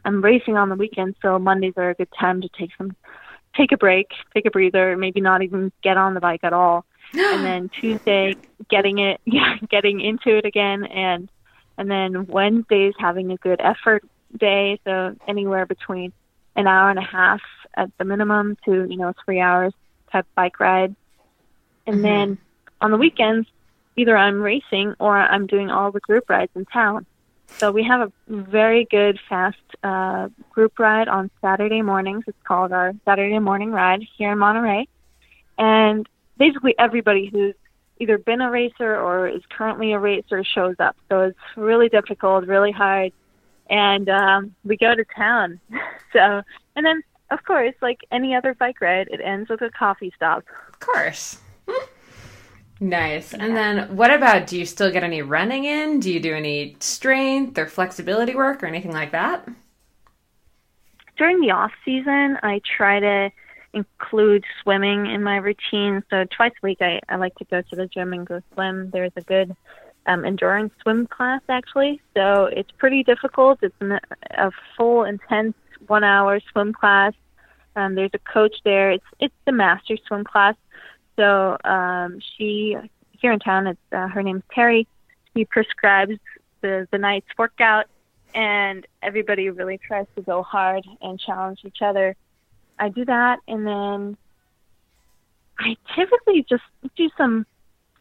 I'm 0.06 0.22
racing 0.22 0.56
on 0.58 0.70
the 0.70 0.76
weekend, 0.76 1.16
so 1.22 1.38
Mondays 1.38 1.74
are 1.78 1.90
a 1.90 1.94
good 1.94 2.10
time 2.18 2.42
to 2.42 2.50
take 2.50 2.72
some 2.78 2.96
take 3.56 3.72
a 3.72 3.78
break, 3.78 4.12
take 4.34 4.46
a 4.46 4.52
breather, 4.52 4.96
maybe 4.96 5.22
not 5.22 5.42
even 5.42 5.72
get 5.82 5.98
on 5.98 6.14
the 6.14 6.20
bike 6.20 6.42
at 6.44 6.54
all. 6.54 6.86
and 7.14 7.44
then 7.44 7.70
Tuesday 7.70 8.36
getting 8.70 9.00
it 9.00 9.20
yeah, 9.26 9.58
getting 9.70 10.00
into 10.00 10.38
it 10.38 10.46
again 10.46 10.86
and 10.86 11.30
and 11.78 11.90
then 11.90 12.28
Wednesdays 12.28 12.94
having 13.00 13.32
a 13.32 13.38
good 13.38 13.62
effort 13.62 14.04
day, 14.38 14.80
so 14.84 15.16
anywhere 15.28 15.66
between 15.66 16.12
an 16.56 16.68
hour 16.68 16.90
and 16.90 17.00
a 17.00 17.04
half 17.04 17.42
at 17.76 17.90
the 17.98 18.04
minimum 18.04 18.58
to, 18.66 18.86
you 18.90 18.98
know, 18.98 19.14
three 19.24 19.40
hours 19.40 19.74
type 20.12 20.26
bike 20.36 20.60
ride. 20.60 20.94
And 21.88 21.98
mm-hmm. 21.98 22.04
then 22.04 22.38
on 22.82 22.92
the 22.92 22.98
weekends, 22.98 23.48
either 24.00 24.16
I'm 24.16 24.42
racing 24.42 24.96
or 25.00 25.18
I'm 25.18 25.48
doing 25.48 25.70
all 25.70 25.92
the 25.92 26.00
group 26.00 26.30
rides 26.30 26.52
in 26.56 26.66
town. 26.66 27.06
So 27.58 27.72
we 27.72 27.84
have 27.84 28.02
a 28.02 28.12
very 28.28 28.86
good 28.86 29.20
fast 29.28 29.58
uh, 29.84 30.30
group 30.52 30.78
ride 30.78 31.08
on 31.08 31.32
Saturday 31.42 31.82
mornings. 31.82 32.24
It's 32.28 32.38
called 32.44 32.72
our 32.72 32.94
Saturday 33.06 33.40
morning 33.40 33.72
ride 33.72 34.06
here 34.18 34.32
in 34.32 34.38
Monterey. 34.38 34.88
And 35.58 36.08
basically 36.38 36.76
everybody 36.78 37.26
who's 37.26 37.56
either 38.00 38.18
been 38.18 38.42
a 38.42 38.50
racer 38.50 38.96
or 38.96 39.28
is 39.28 39.42
currently 39.50 39.94
a 39.94 40.00
racer 40.00 40.44
shows 40.44 40.76
up. 40.80 40.96
So 41.10 41.22
it's 41.22 41.40
really 41.58 41.90
difficult, 41.90 42.46
really 42.46 42.72
hard 42.72 43.12
and 43.70 44.10
um, 44.10 44.56
we 44.64 44.78
go 44.78 44.96
to 44.96 45.06
town. 45.16 45.60
so, 46.14 46.42
and 46.76 46.86
then 46.86 47.04
of 47.32 47.44
course, 47.46 47.76
like 47.82 48.00
any 48.12 48.34
other 48.36 48.56
bike 48.56 48.82
ride, 48.82 49.08
it 49.12 49.22
ends 49.24 49.50
with 49.50 49.62
a 49.62 49.70
coffee 49.70 50.12
stop. 50.16 50.44
Of 50.70 50.80
course. 50.80 51.40
Nice. 52.80 53.34
Yeah. 53.34 53.44
And 53.44 53.56
then 53.56 53.96
what 53.96 54.12
about 54.12 54.48
do 54.48 54.58
you 54.58 54.66
still 54.66 54.92
get 54.92 55.04
any 55.04 55.22
running 55.22 55.66
in? 55.66 56.00
Do 56.00 56.12
you 56.12 56.20
do 56.20 56.34
any 56.34 56.76
strength 56.80 57.58
or 57.58 57.68
flexibility 57.68 58.36
work 58.36 58.64
or 58.64 58.66
anything 58.66 58.92
like 58.92 59.12
that? 59.12 59.48
During 61.18 61.42
the 61.42 61.52
off 61.52 61.72
season, 61.84 62.38
I 62.44 62.62
try 62.78 63.00
to 63.00 63.32
include 63.74 64.44
swimming 64.62 65.06
in 65.06 65.22
my 65.22 65.38
routine. 65.38 66.04
So 66.10 66.26
twice 66.36 66.54
a 66.64 66.66
week 66.66 66.82
I, 66.82 67.02
I 67.10 67.18
like 67.18 67.36
to 67.36 67.46
go 67.46 67.62
to 67.62 67.76
the 67.76 67.88
gym 67.88 68.14
and 68.14 68.26
go 68.26 68.42
swim. 68.54 68.90
There's 68.92 69.12
a 69.16 69.22
good 69.22 69.56
um, 70.06 70.26
endurance 70.26 70.74
swim 70.82 71.08
class 71.08 71.42
actually. 71.50 72.02
So 72.16 72.46
it's 72.46 72.72
pretty 72.72 73.04
difficult. 73.04 73.60
It's 73.62 73.76
an, 73.80 74.00
a 74.32 74.52
full, 74.76 75.04
intense 75.04 75.56
one-hour 75.88 76.40
swim 76.52 76.74
class. 76.74 77.14
Um, 77.76 77.96
there's 77.96 78.12
a 78.14 78.20
coach 78.20 78.56
there. 78.66 78.92
It's 78.92 79.06
it's 79.20 79.36
the 79.46 79.52
master 79.52 79.98
swim 80.08 80.24
class. 80.24 80.56
So 81.20 81.58
um, 81.66 82.22
she 82.38 82.78
here 83.20 83.34
in 83.34 83.40
town. 83.40 83.68
It's 83.68 83.80
uh, 83.92 84.08
her 84.08 84.24
name's 84.24 84.44
Terry. 84.56 84.88
She 85.36 85.44
prescribes 85.44 86.18
the 86.62 86.88
the 86.92 86.98
night's 86.98 87.28
workout, 87.38 87.88
and 88.34 88.88
everybody 89.04 89.50
really 89.50 89.78
tries 89.78 90.06
to 90.16 90.22
go 90.22 90.44
hard 90.44 90.86
and 91.02 91.20
challenge 91.20 91.60
each 91.66 91.82
other. 91.82 92.16
I 92.80 92.88
do 92.88 93.04
that, 93.04 93.40
and 93.50 93.68
then 93.68 94.18
I 95.60 95.76
typically 95.94 96.46
just 96.50 96.64
do 96.96 97.10
some 97.18 97.46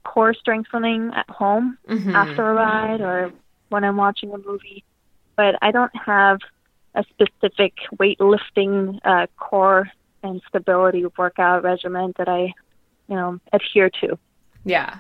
core 0.05 0.33
strengthening 0.33 1.11
at 1.13 1.29
home 1.29 1.77
mm-hmm. 1.89 2.15
after 2.15 2.49
a 2.49 2.55
ride 2.55 3.01
or 3.01 3.33
when 3.69 3.83
I'm 3.83 3.97
watching 3.97 4.33
a 4.33 4.39
movie. 4.39 4.85
But 5.35 5.57
I 5.61 5.73
don't 5.73 5.95
have 5.97 6.39
a 6.95 7.05
specific 7.11 7.75
weightlifting 7.97 9.01
uh, 9.05 9.27
core 9.37 9.91
and 10.23 10.41
stability 10.49 11.05
workout 11.17 11.65
regimen 11.65 12.15
that 12.17 12.29
I, 12.29 12.55
you 13.09 13.17
know, 13.17 13.41
adhere 13.53 13.91
to. 14.01 14.19
Yeah. 14.65 14.99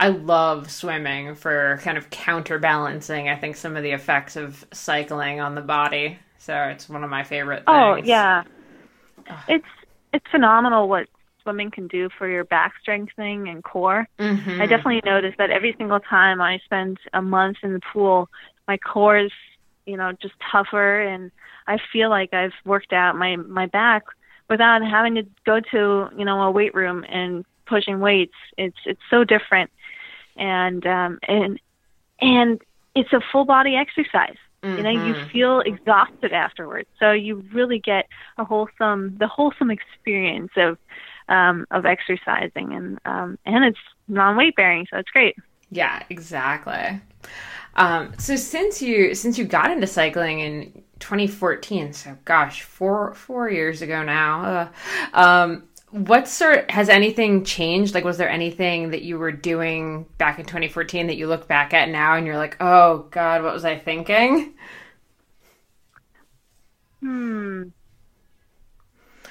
I 0.00 0.08
love 0.08 0.70
swimming 0.70 1.34
for 1.34 1.78
kind 1.82 1.96
of 1.96 2.10
counterbalancing, 2.10 3.28
I 3.28 3.36
think, 3.36 3.56
some 3.56 3.76
of 3.76 3.82
the 3.82 3.92
effects 3.92 4.36
of 4.36 4.66
cycling 4.72 5.40
on 5.40 5.54
the 5.54 5.60
body. 5.60 6.18
So 6.38 6.54
it's 6.64 6.88
one 6.88 7.04
of 7.04 7.10
my 7.10 7.22
favorite 7.22 7.62
oh, 7.66 7.94
things. 7.94 8.06
Oh, 8.06 8.08
yeah. 8.08 8.42
Ugh. 9.30 9.38
It's 9.48 9.66
it's 10.12 10.26
phenomenal 10.30 10.88
what 10.88 11.08
swimming 11.42 11.70
can 11.70 11.86
do 11.88 12.08
for 12.18 12.28
your 12.28 12.44
back 12.44 12.74
strengthening 12.80 13.48
and 13.48 13.62
core. 13.62 14.08
Mm-hmm. 14.18 14.60
I 14.60 14.66
definitely 14.66 15.02
noticed 15.04 15.38
that 15.38 15.50
every 15.50 15.74
single 15.78 16.00
time 16.00 16.40
I 16.40 16.58
spend 16.64 16.98
a 17.12 17.22
month 17.22 17.58
in 17.62 17.72
the 17.72 17.80
pool, 17.92 18.28
my 18.66 18.76
core 18.78 19.18
is, 19.18 19.32
you 19.86 19.96
know, 19.96 20.12
just 20.20 20.34
tougher 20.50 21.00
and 21.00 21.30
I 21.66 21.78
feel 21.92 22.10
like 22.10 22.34
I've 22.34 22.52
worked 22.64 22.92
out 22.92 23.16
my 23.16 23.36
my 23.36 23.66
back 23.66 24.04
without 24.48 24.84
having 24.84 25.14
to 25.16 25.26
go 25.44 25.60
to, 25.60 26.08
you 26.16 26.24
know, 26.24 26.42
a 26.42 26.50
weight 26.50 26.74
room 26.74 27.04
and 27.08 27.44
pushing 27.66 28.00
weights. 28.00 28.34
It's 28.56 28.78
it's 28.84 29.00
so 29.10 29.24
different. 29.24 29.70
And 30.36 30.86
um 30.86 31.18
and 31.26 31.60
and 32.20 32.60
it's 32.94 33.12
a 33.12 33.20
full 33.32 33.44
body 33.44 33.76
exercise. 33.76 34.36
Mm-hmm. 34.62 34.76
You 34.76 34.82
know, 34.82 34.90
you 34.90 35.14
mm-hmm. 35.14 35.28
feel 35.28 35.60
exhausted 35.60 36.32
afterwards. 36.32 36.88
So 36.98 37.12
you 37.12 37.44
really 37.52 37.78
get 37.78 38.06
a 38.38 38.44
wholesome 38.44 39.16
the 39.18 39.28
wholesome 39.28 39.70
experience 39.70 40.52
of 40.56 40.78
um, 41.28 41.66
of 41.70 41.86
exercising, 41.86 42.72
and 42.72 42.98
um, 43.04 43.38
and 43.46 43.64
it's 43.64 43.78
non 44.08 44.36
weight 44.36 44.56
bearing, 44.56 44.86
so 44.90 44.98
it's 44.98 45.10
great. 45.10 45.36
Yeah, 45.70 46.02
exactly. 46.10 47.00
Um, 47.76 48.12
so 48.18 48.36
since 48.36 48.80
you 48.80 49.14
since 49.14 49.36
you 49.38 49.44
got 49.44 49.70
into 49.70 49.86
cycling 49.86 50.40
in 50.40 50.84
2014, 51.00 51.92
so 51.92 52.16
gosh, 52.24 52.62
four 52.62 53.14
four 53.14 53.48
years 53.48 53.82
ago 53.82 54.02
now. 54.02 54.70
Uh, 55.12 55.18
um, 55.18 55.64
what 55.94 56.26
sort 56.26 56.68
has 56.72 56.88
anything 56.88 57.44
changed? 57.44 57.94
Like, 57.94 58.02
was 58.02 58.18
there 58.18 58.28
anything 58.28 58.90
that 58.90 59.02
you 59.02 59.16
were 59.16 59.30
doing 59.30 60.06
back 60.18 60.40
in 60.40 60.44
2014 60.44 61.06
that 61.06 61.16
you 61.16 61.28
look 61.28 61.46
back 61.46 61.72
at 61.72 61.88
now 61.88 62.16
and 62.16 62.26
you're 62.26 62.36
like, 62.36 62.56
oh 62.60 63.06
God, 63.10 63.44
what 63.44 63.54
was 63.54 63.64
I 63.64 63.78
thinking? 63.78 64.54
Hmm. 66.98 67.64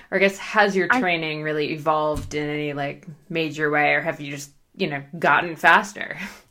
Or 0.09 0.17
I 0.17 0.19
guess 0.19 0.37
has 0.37 0.73
your 0.75 0.87
training 0.87 1.39
I, 1.39 1.43
really 1.43 1.73
evolved 1.73 2.33
in 2.33 2.47
any 2.47 2.71
like 2.73 3.07
major 3.29 3.69
way, 3.69 3.95
or 3.95 4.01
have 4.01 4.21
you 4.21 4.31
just 4.31 4.51
you 4.75 4.87
know 4.87 5.03
gotten 5.17 5.55
faster? 5.55 6.17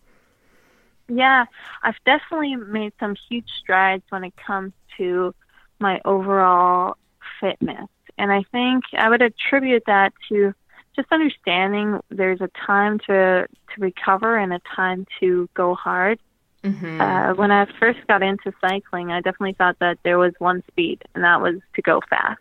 Yeah, 1.15 1.45
I've 1.83 2.03
definitely 2.07 2.57
made 2.57 2.95
some 2.99 3.17
huge 3.29 3.49
strides 3.61 4.03
when 4.09 4.25
it 4.25 4.33
comes 4.37 4.73
to 4.97 5.35
my 5.79 6.01
overall 6.07 6.97
fitness, 7.39 7.89
and 8.17 8.33
I 8.33 8.45
think 8.51 8.85
I 8.97 9.11
would 9.11 9.21
attribute 9.21 9.83
that 9.87 10.15
to 10.31 10.55
just 10.97 11.09
understanding 11.13 12.01
there's 12.11 12.41
a 12.41 12.49
time 12.67 12.99
to 13.01 13.47
to 13.47 13.81
recover 13.81 14.39
and 14.39 14.55
a 14.55 14.61
time 14.75 15.07
to 15.21 15.51
go 15.53 15.75
hard. 15.75 16.19
Mm-hmm. 16.65 17.01
Uh, 17.01 17.35
when 17.35 17.51
I 17.51 17.67
first 17.79 17.99
got 18.07 18.23
into 18.23 18.53
cycling, 18.61 19.11
I 19.11 19.21
definitely 19.21 19.55
thought 19.55 19.79
that 19.81 19.99
there 20.05 20.19
was 20.19 20.33
one 20.39 20.63
speed, 20.69 21.03
and 21.15 21.25
that 21.25 21.43
was 21.43 21.57
to 21.75 21.83
go 21.83 22.01
fast. 22.09 22.41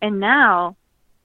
And 0.00 0.20
now 0.20 0.76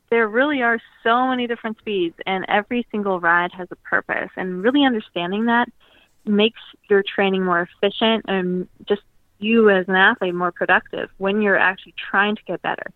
there 0.10 0.28
really 0.28 0.64
are 0.64 0.80
so 1.04 1.28
many 1.28 1.46
different 1.46 1.78
speeds, 1.78 2.16
and 2.26 2.46
every 2.48 2.88
single 2.90 3.20
ride 3.20 3.52
has 3.52 3.68
a 3.70 3.76
purpose. 3.76 4.30
And 4.38 4.64
really 4.64 4.86
understanding 4.86 5.46
that 5.46 5.70
makes 6.26 6.60
your 6.90 7.04
training 7.04 7.44
more 7.44 7.62
efficient 7.62 8.26
and 8.28 8.68
just 8.88 9.02
you 9.40 9.70
as 9.70 9.88
an 9.88 9.96
athlete 9.96 10.34
more 10.34 10.52
productive 10.52 11.10
when 11.18 11.42
you're 11.42 11.58
actually 11.58 11.94
trying 12.10 12.36
to 12.36 12.42
get 12.44 12.62
better. 12.62 12.92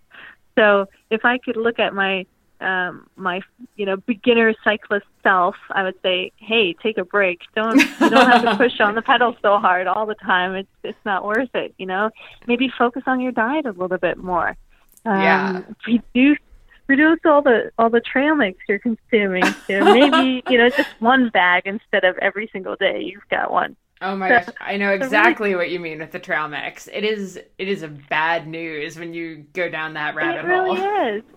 So 0.58 0.88
if 1.10 1.26
I 1.26 1.38
could 1.38 1.58
look 1.58 1.80
at 1.80 1.94
my 1.94 2.26
um, 2.60 3.08
my 3.16 3.42
you 3.76 3.86
know 3.86 3.98
beginner 3.98 4.54
cyclist 4.64 5.06
self, 5.22 5.56
I 5.70 5.84
would 5.84 5.96
say, 6.02 6.32
hey, 6.38 6.74
take 6.74 6.98
a 6.98 7.06
break. 7.06 7.42
Don't 7.56 7.78
you 7.78 8.10
don't 8.10 8.28
have 8.28 8.44
to 8.44 8.56
push 8.58 8.80
on 8.80 8.96
the 8.96 9.02
pedal 9.02 9.36
so 9.42 9.60
hard 9.60 9.86
all 9.88 10.06
the 10.06 10.16
time. 10.16 10.56
It's 10.56 10.70
it's 10.84 11.06
not 11.06 11.24
worth 11.24 11.54
it. 11.54 11.76
You 11.78 11.86
know, 11.86 12.10
maybe 12.48 12.72
focus 12.76 13.04
on 13.06 13.20
your 13.20 13.32
diet 13.32 13.66
a 13.66 13.72
little 13.72 13.98
bit 13.98 14.18
more. 14.18 14.58
Um, 15.06 15.22
yeah. 15.22 15.62
Reduce 15.86 16.40
reduce 16.88 17.20
all 17.26 17.42
the 17.42 17.72
all 17.78 17.90
the 17.90 18.02
trail 18.02 18.36
mix 18.36 18.60
you're 18.68 18.80
consuming 18.80 19.56
to 19.70 19.84
maybe 19.94 20.44
you 20.48 20.58
know 20.58 20.70
just 20.70 20.90
one 21.00 21.30
bag 21.30 21.64
instead 21.66 22.04
of 22.04 22.18
every 22.20 22.50
single 22.52 22.76
day 22.76 23.02
you've 23.02 23.28
got 23.30 23.52
one. 23.52 23.76
Oh 24.00 24.16
my 24.16 24.30
gosh, 24.30 24.46
I 24.62 24.78
know 24.78 24.92
exactly 24.92 25.56
what 25.56 25.72
you 25.72 25.80
mean 25.80 26.00
with 26.00 26.12
the 26.12 26.20
trail 26.20 26.48
mix. 26.48 26.88
It 26.88 27.04
is 27.04 27.38
it 27.58 27.68
is 27.68 27.82
a 27.84 27.88
bad 27.88 28.48
news 28.48 28.98
when 28.98 29.14
you 29.14 29.46
go 29.54 29.70
down 29.70 29.96
that 29.96 30.16
rabbit 30.16 30.46
it 30.46 30.48
really 30.48 30.80
hole. 30.80 31.18
is. 31.18 31.24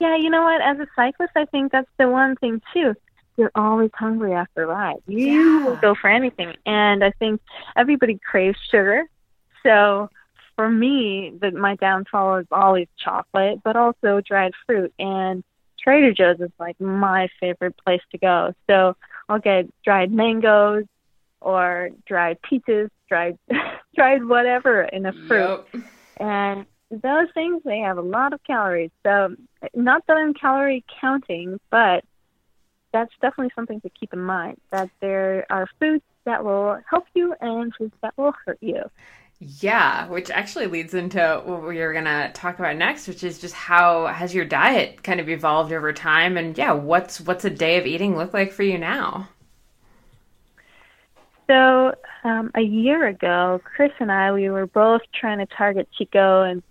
Yeah, 0.00 0.16
you 0.16 0.30
know 0.30 0.42
what? 0.42 0.60
As 0.60 0.78
a 0.78 0.86
cyclist, 0.94 1.32
I 1.34 1.44
think 1.46 1.72
that's 1.72 1.90
the 1.98 2.08
one 2.08 2.36
thing 2.36 2.62
too. 2.72 2.94
You're 3.36 3.50
always 3.56 3.90
hungry 3.94 4.32
after 4.32 4.62
a 4.62 4.66
ride. 4.66 5.02
You 5.08 5.18
Yeah. 5.18 5.64
will 5.64 5.76
go 5.76 5.94
for 6.00 6.08
anything, 6.08 6.54
and 6.66 7.02
I 7.02 7.10
think 7.18 7.40
everybody 7.76 8.18
craves 8.24 8.58
sugar. 8.70 9.04
So 9.64 10.08
for 10.58 10.68
me, 10.68 11.32
the, 11.40 11.52
my 11.52 11.76
downfall 11.76 12.38
is 12.38 12.46
always 12.50 12.88
chocolate, 12.98 13.60
but 13.62 13.76
also 13.76 14.20
dried 14.26 14.50
fruit. 14.66 14.92
And 14.98 15.44
Trader 15.78 16.12
Joe's 16.12 16.40
is 16.40 16.50
like 16.58 16.80
my 16.80 17.28
favorite 17.38 17.76
place 17.86 18.00
to 18.10 18.18
go. 18.18 18.52
So 18.68 18.96
I'll 19.28 19.38
get 19.38 19.66
dried 19.84 20.10
mangoes 20.10 20.86
or 21.40 21.90
dried 22.08 22.38
peaches, 22.42 22.90
dried 23.08 23.38
dried 23.94 24.24
whatever 24.24 24.82
in 24.82 25.06
a 25.06 25.12
fruit 25.28 25.60
Yep. 25.74 25.84
and 26.18 26.66
those 26.90 27.28
things 27.34 27.62
they 27.64 27.78
have 27.78 27.98
a 27.98 28.02
lot 28.02 28.32
of 28.32 28.40
calories 28.44 28.90
so 29.04 29.34
not 29.74 30.02
that 30.06 30.16
i'm 30.16 30.34
calorie 30.34 30.84
counting 31.00 31.58
but 31.70 32.04
that's 32.92 33.12
definitely 33.20 33.50
something 33.54 33.80
to 33.80 33.90
keep 33.90 34.12
in 34.12 34.20
mind 34.20 34.56
that 34.70 34.88
there 35.00 35.46
are 35.50 35.68
foods 35.80 36.04
that 36.24 36.44
will 36.44 36.78
help 36.88 37.04
you 37.14 37.34
and 37.40 37.72
foods 37.76 37.94
that 38.02 38.14
will 38.16 38.32
hurt 38.46 38.58
you 38.60 38.82
Yeah, 39.40 40.08
which 40.08 40.30
actually 40.30 40.66
leads 40.66 40.94
into 40.94 41.42
what 41.44 41.62
we 41.62 41.80
are 41.80 41.92
going 41.92 42.06
to 42.06 42.30
talk 42.34 42.58
about 42.58 42.76
next, 42.76 43.06
which 43.06 43.22
is 43.22 43.38
just 43.38 43.54
how 43.54 44.06
has 44.06 44.34
your 44.34 44.44
diet 44.44 45.04
kind 45.04 45.20
of 45.20 45.28
evolved 45.28 45.72
over 45.72 45.92
time? 45.92 46.36
And 46.36 46.58
yeah, 46.58 46.72
what's 46.72 47.20
what's 47.20 47.44
a 47.44 47.50
day 47.50 47.78
of 47.78 47.86
eating 47.86 48.16
look 48.16 48.34
like 48.34 48.52
for 48.52 48.64
you 48.64 48.78
now? 48.78 49.28
so 51.48 51.94
um, 52.24 52.50
a 52.54 52.60
year 52.60 53.06
ago 53.06 53.60
chris 53.64 53.90
and 53.98 54.12
i 54.12 54.30
we 54.30 54.50
were 54.50 54.66
both 54.66 55.00
trying 55.18 55.38
to 55.38 55.46
target 55.46 55.88
chico 55.96 56.42
and 56.42 56.62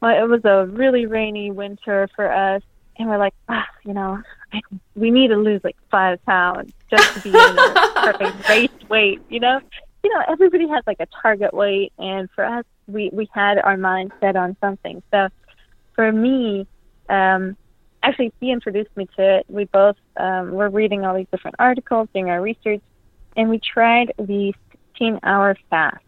well, 0.00 0.22
it 0.22 0.28
was 0.28 0.44
a 0.44 0.66
really 0.66 1.06
rainy 1.06 1.50
winter 1.50 2.10
for 2.14 2.30
us. 2.30 2.60
And 2.98 3.08
we're 3.08 3.18
like 3.18 3.34
ah 3.48 3.66
you 3.84 3.92
know 3.92 4.22
we 4.94 5.10
need 5.10 5.28
to 5.28 5.36
lose 5.36 5.62
like 5.64 5.76
five 5.90 6.24
pounds 6.26 6.72
just 6.88 7.14
to 7.14 7.20
be 7.22 7.30
in 7.30 7.34
the 7.34 7.90
perfect 7.96 8.48
race 8.48 8.88
weight 8.88 9.20
you 9.28 9.40
know 9.40 9.60
you 10.04 10.10
know 10.10 10.22
everybody 10.28 10.68
has 10.68 10.84
like 10.86 11.00
a 11.00 11.06
target 11.22 11.52
weight 11.54 11.92
and 11.98 12.28
for 12.34 12.44
us 12.44 12.64
we 12.86 13.10
we 13.12 13.28
had 13.32 13.58
our 13.58 13.76
mind 13.76 14.12
set 14.20 14.36
on 14.36 14.56
something. 14.60 15.02
So 15.10 15.28
for 15.94 16.12
me 16.12 16.66
um 17.08 17.56
actually 18.02 18.32
he 18.38 18.52
introduced 18.52 18.94
me 18.96 19.08
to 19.16 19.38
it. 19.38 19.46
We 19.48 19.64
both 19.64 19.96
um 20.16 20.52
were 20.52 20.68
reading 20.68 21.04
all 21.04 21.16
these 21.16 21.26
different 21.32 21.56
articles 21.58 22.08
doing 22.12 22.28
our 22.28 22.40
research 22.40 22.82
and 23.36 23.48
we 23.48 23.58
tried 23.58 24.12
the 24.18 24.52
16 24.92 25.20
hour 25.22 25.56
fast 25.70 26.04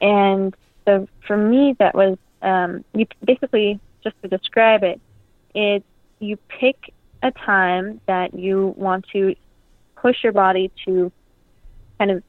and 0.00 0.54
so 0.86 1.08
for 1.26 1.36
me 1.36 1.74
that 1.78 1.94
was 1.94 2.16
um 2.40 2.84
you 2.94 3.06
basically 3.24 3.80
just 4.02 4.16
to 4.22 4.28
describe 4.28 4.84
it 4.84 5.00
it's 5.54 5.84
you 6.20 6.36
pick 6.48 6.94
a 7.22 7.32
time 7.32 8.00
that 8.06 8.32
you 8.32 8.74
want 8.76 9.04
to 9.12 9.34
push 9.96 10.22
your 10.22 10.32
body 10.32 10.70
to 10.86 11.10
kind 11.98 12.10
of 12.10 12.22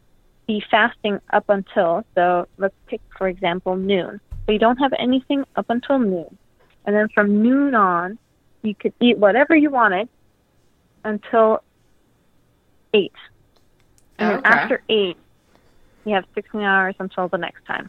be 0.49 0.65
fasting 0.71 1.21
up 1.31 1.47
until 1.47 2.03
so 2.15 2.47
let's 2.57 2.73
pick 2.87 3.01
for 3.15 3.27
example 3.27 3.75
noon. 3.75 4.19
So 4.47 4.51
you 4.51 4.57
don't 4.57 4.77
have 4.77 4.93
anything 4.97 5.45
up 5.55 5.69
until 5.69 5.99
noon. 5.99 6.35
And 6.85 6.95
then 6.95 7.07
from 7.09 7.43
noon 7.43 7.75
on 7.75 8.17
you 8.63 8.73
could 8.73 8.93
eat 8.99 9.19
whatever 9.19 9.55
you 9.55 9.69
wanted 9.69 10.09
until 11.03 11.61
eight. 12.95 13.13
And 14.17 14.31
then 14.31 14.41
after 14.43 14.81
eight 14.89 15.17
you 16.03 16.15
have 16.15 16.25
16 16.33 16.61
hours 16.61 16.95
until 16.97 17.27
the 17.27 17.37
next 17.37 17.63
time. 17.65 17.87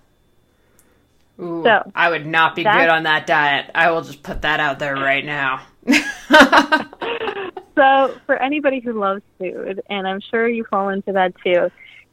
Ooh, 1.41 1.63
So, 1.65 1.91
I 1.95 2.11
would 2.11 2.27
not 2.27 2.55
be 2.55 2.65
good 2.65 2.91
on 2.91 3.05
that 3.05 3.27
diet. 3.27 3.71
I 3.75 3.91
will 3.91 4.03
just 4.03 4.23
put 4.23 4.43
that 4.43 4.61
out 4.61 4.79
there 4.79 4.97
right 4.97 5.25
now. 5.25 5.63
So, 7.77 8.15
for 8.27 8.37
anybody 8.37 8.81
who 8.81 8.93
loves 8.93 9.23
food, 9.39 9.81
and 9.89 10.07
I'm 10.07 10.21
sure 10.21 10.47
you 10.47 10.65
fall 10.65 10.91
into 10.91 11.13
that 11.13 11.33
too, 11.43 11.71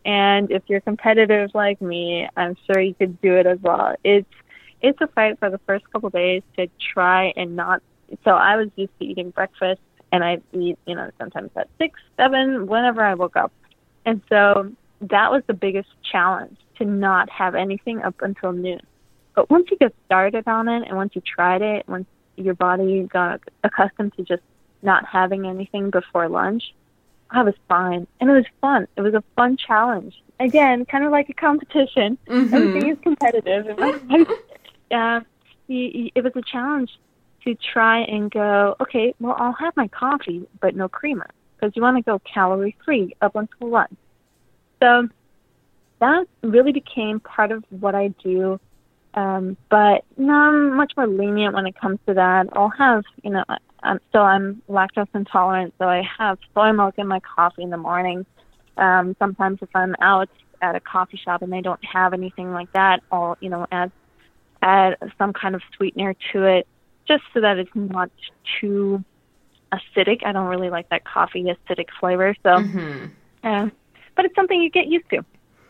and 0.07 0.49
if 0.51 0.63
you're 0.67 0.79
competitive 0.79 1.51
like 1.53 1.81
me, 1.81 2.29
I'm 2.37 2.55
sure 2.65 2.81
you 2.81 2.95
could 2.95 3.21
do 3.21 3.35
it 3.35 3.45
as 3.45 3.59
well. 3.61 3.93
It's 4.05 4.29
it's 4.81 4.99
a 5.01 5.07
fight 5.07 5.37
for 5.37 5.49
the 5.49 5.59
first 5.67 5.91
couple 5.91 6.09
days 6.09 6.43
to 6.55 6.69
try 6.93 7.33
and 7.35 7.55
not. 7.57 7.83
So 8.23 8.31
I 8.31 8.55
was 8.55 8.69
used 8.77 8.97
to 8.99 9.05
eating 9.05 9.31
breakfast, 9.31 9.81
and 10.13 10.23
I 10.23 10.39
eat, 10.53 10.79
you 10.85 10.95
know, 10.95 11.11
sometimes 11.19 11.51
at 11.57 11.67
six, 11.77 11.99
seven, 12.15 12.67
whenever 12.67 13.03
I 13.03 13.15
woke 13.15 13.35
up, 13.35 13.51
and 14.05 14.21
so 14.29 14.71
that 15.01 15.29
was 15.29 15.43
the 15.45 15.53
biggest 15.53 15.89
challenge 16.09 16.57
to 16.77 16.85
not 16.85 17.29
have 17.29 17.53
anything 17.53 18.01
up 18.01 18.15
until 18.21 18.53
noon. 18.53 18.79
But 19.35 19.49
once 19.49 19.67
you 19.69 19.77
get 19.77 19.93
started 20.05 20.47
on 20.47 20.69
it, 20.69 20.87
and 20.87 20.95
once 20.95 21.15
you 21.15 21.21
tried 21.21 21.61
it, 21.61 21.87
once 21.87 22.07
your 22.37 22.53
body 22.53 23.03
got 23.11 23.41
accustomed 23.65 24.13
to 24.15 24.23
just 24.23 24.43
not 24.81 25.05
having 25.05 25.45
anything 25.45 25.89
before 25.89 26.29
lunch, 26.29 26.63
I 27.32 27.43
was 27.43 27.53
fine. 27.67 28.07
And 28.19 28.30
it 28.30 28.34
was 28.34 28.45
fun. 28.61 28.88
It 28.95 29.01
was 29.01 29.13
a 29.13 29.23
fun 29.36 29.57
challenge. 29.57 30.15
Again, 30.39 30.86
kind 30.86 31.03
of 31.03 31.11
like 31.11 31.30
a 31.30 31.34
competition. 31.34 32.17
Mhm. 32.28 32.53
Everything 32.53 32.89
is 32.89 32.97
competitive. 33.01 33.78
my 33.78 34.25
uh, 34.91 35.21
it 35.69 36.23
was 36.23 36.34
a 36.36 36.41
challenge 36.41 36.91
to 37.43 37.55
try 37.55 37.99
and 37.99 38.32
go, 38.32 38.75
okay, 38.80 39.13
well, 39.19 39.36
I'll 39.38 39.53
have 39.53 39.75
my 39.75 39.88
coffee, 39.89 40.47
but 40.61 40.75
no 40.75 40.88
creamer. 40.88 41.30
Because 41.55 41.75
you 41.75 41.82
want 41.82 41.97
to 41.97 42.03
go 42.03 42.19
calorie 42.19 42.75
free 42.86 43.13
up 43.21 43.36
until 43.36 43.69
lunch. 43.69 43.93
So 44.82 45.09
that 45.99 46.28
really 46.43 46.71
became 46.71 47.19
part 47.19 47.51
of 47.51 47.63
what 47.69 47.95
I 47.95 48.09
do 48.23 48.59
um, 49.17 49.57
but 49.69 50.05
no, 50.15 50.32
I'm 50.32 50.75
much 50.78 50.93
more 50.95 51.07
lenient 51.07 51.55
when 51.55 51.65
it 51.65 51.75
comes 51.75 51.97
to 52.07 52.13
that. 52.13 52.47
I'll 52.53 52.69
have, 52.69 53.03
you 53.23 53.32
know, 53.32 53.43
I'm 53.88 53.99
still 54.09 54.21
I'm 54.21 54.61
lactose 54.69 55.07
intolerant, 55.13 55.73
so 55.79 55.88
I 55.88 56.03
have 56.17 56.38
soy 56.53 56.71
milk 56.73 56.95
in 56.97 57.07
my 57.07 57.19
coffee 57.21 57.63
in 57.63 57.69
the 57.69 57.77
morning. 57.77 58.25
Um, 58.77 59.15
sometimes 59.17 59.59
if 59.61 59.69
I'm 59.73 59.95
out 60.01 60.29
at 60.61 60.75
a 60.75 60.79
coffee 60.79 61.17
shop 61.17 61.41
and 61.41 61.51
they 61.51 61.61
don't 61.61 61.83
have 61.83 62.13
anything 62.13 62.51
like 62.51 62.71
that, 62.73 63.01
I'll, 63.11 63.38
you 63.39 63.49
know, 63.49 63.65
add 63.71 63.91
add 64.61 64.97
some 65.17 65.33
kind 65.33 65.55
of 65.55 65.61
sweetener 65.75 66.15
to 66.33 66.43
it, 66.43 66.67
just 67.07 67.23
so 67.33 67.41
that 67.41 67.57
it's 67.57 67.71
not 67.75 68.11
too 68.59 69.03
acidic. 69.71 70.25
I 70.25 70.31
don't 70.31 70.47
really 70.47 70.69
like 70.69 70.89
that 70.89 71.05
coffee 71.05 71.43
acidic 71.43 71.88
flavor, 71.99 72.35
so. 72.43 72.49
Mhm. 72.49 73.11
Uh, 73.43 73.69
but 74.15 74.25
it's 74.25 74.35
something 74.35 74.61
you 74.61 74.69
get 74.69 74.88
used 74.88 75.09
to. 75.11 75.23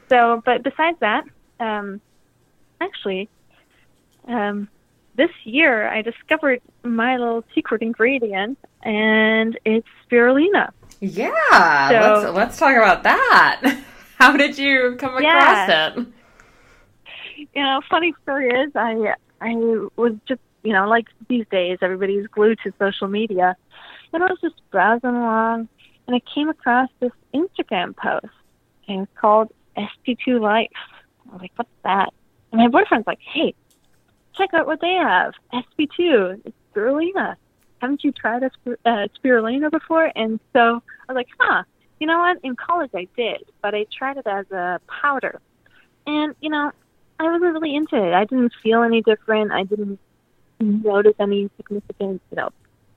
So, 0.10 0.42
but 0.46 0.64
besides 0.64 0.98
that, 1.02 1.26
um, 1.60 2.02
actually, 2.82 3.30
um, 4.28 4.70
this 5.18 5.32
year 5.44 5.88
I 5.90 6.02
discovered 6.02 6.62
my 6.84 7.18
little 7.18 7.44
secret 7.54 7.82
ingredient, 7.82 8.58
and 8.84 9.58
it's 9.66 9.88
spirulina. 10.10 10.70
Yeah, 11.02 11.90
So- 11.90 12.32
let's 12.32 12.36
let's 12.36 12.58
talk 12.60 12.76
about 12.76 13.04
that. 13.04 13.80
How 14.18 14.36
did 14.36 14.58
you 14.58 14.96
come 15.00 15.12
across 15.18 15.24
Yeah. 15.24 15.94
it? 15.98 16.08
You 17.54 17.64
know, 17.64 17.82
funny 17.90 18.14
story 18.24 18.50
is 18.50 18.72
I 18.76 19.14
I 19.42 19.54
was 19.96 20.14
just 20.28 20.42
you 20.64 20.74
know 20.74 20.88
like 20.88 21.06
these 21.28 21.46
days 21.52 21.78
everybody's 21.82 22.28
glued 22.28 22.60
to 22.64 22.74
social 22.80 23.08
media, 23.08 23.56
and 24.14 24.24
I 24.24 24.28
was 24.28 24.40
just 24.42 24.56
browsing 24.72 25.10
along, 25.12 25.68
and 26.08 26.16
I 26.16 26.22
came 26.34 26.50
across 26.50 26.90
this 27.00 27.12
Instagram 27.34 27.96
post, 27.96 28.34
and 28.88 29.02
it's 29.04 29.12
called 29.20 29.52
SP2 29.78 30.40
Life. 30.42 30.70
I 31.30 31.34
was 31.34 31.42
like, 31.42 31.52
what's 31.56 31.70
that? 31.84 32.10
And 32.52 32.62
my 32.62 32.68
boyfriend's 32.70 33.06
like, 33.06 33.20
hey, 33.22 33.54
check 34.38 34.54
out 34.54 34.68
what 34.68 34.82
they 34.82 34.94
have. 34.94 35.34
SP2, 35.54 36.42
it's 36.46 36.58
spirulina. 36.74 37.36
Haven't 37.80 38.04
you 38.04 38.12
tried 38.12 38.44
a 38.44 38.52
uh, 38.86 39.08
spirulina 39.18 39.72
before? 39.72 40.12
And 40.16 40.40
so 40.54 40.60
I 41.08 41.14
was 41.14 41.16
like, 41.16 41.28
huh. 41.40 41.64
You 42.00 42.06
know 42.06 42.20
what? 42.20 42.38
In 42.44 42.56
college 42.56 42.92
I 42.94 43.08
did, 43.18 43.44
but 43.62 43.74
I 43.74 43.86
tried 43.98 44.18
it 44.18 44.28
as 44.28 44.50
a 44.52 44.80
powder. 45.02 45.42
And, 46.06 46.36
you 46.42 46.50
know, 46.50 46.72
I 47.20 47.24
wasn't 47.24 47.54
really 47.54 47.76
into 47.76 47.96
it. 47.96 48.14
I 48.14 48.26
didn't 48.26 48.54
feel 48.62 48.84
any 48.84 49.02
different. 49.02 49.52
I 49.52 49.64
didn't 49.64 50.00
notice 50.60 51.16
any 51.20 51.50
significant, 51.58 52.22
you 52.30 52.38
know, 52.38 52.50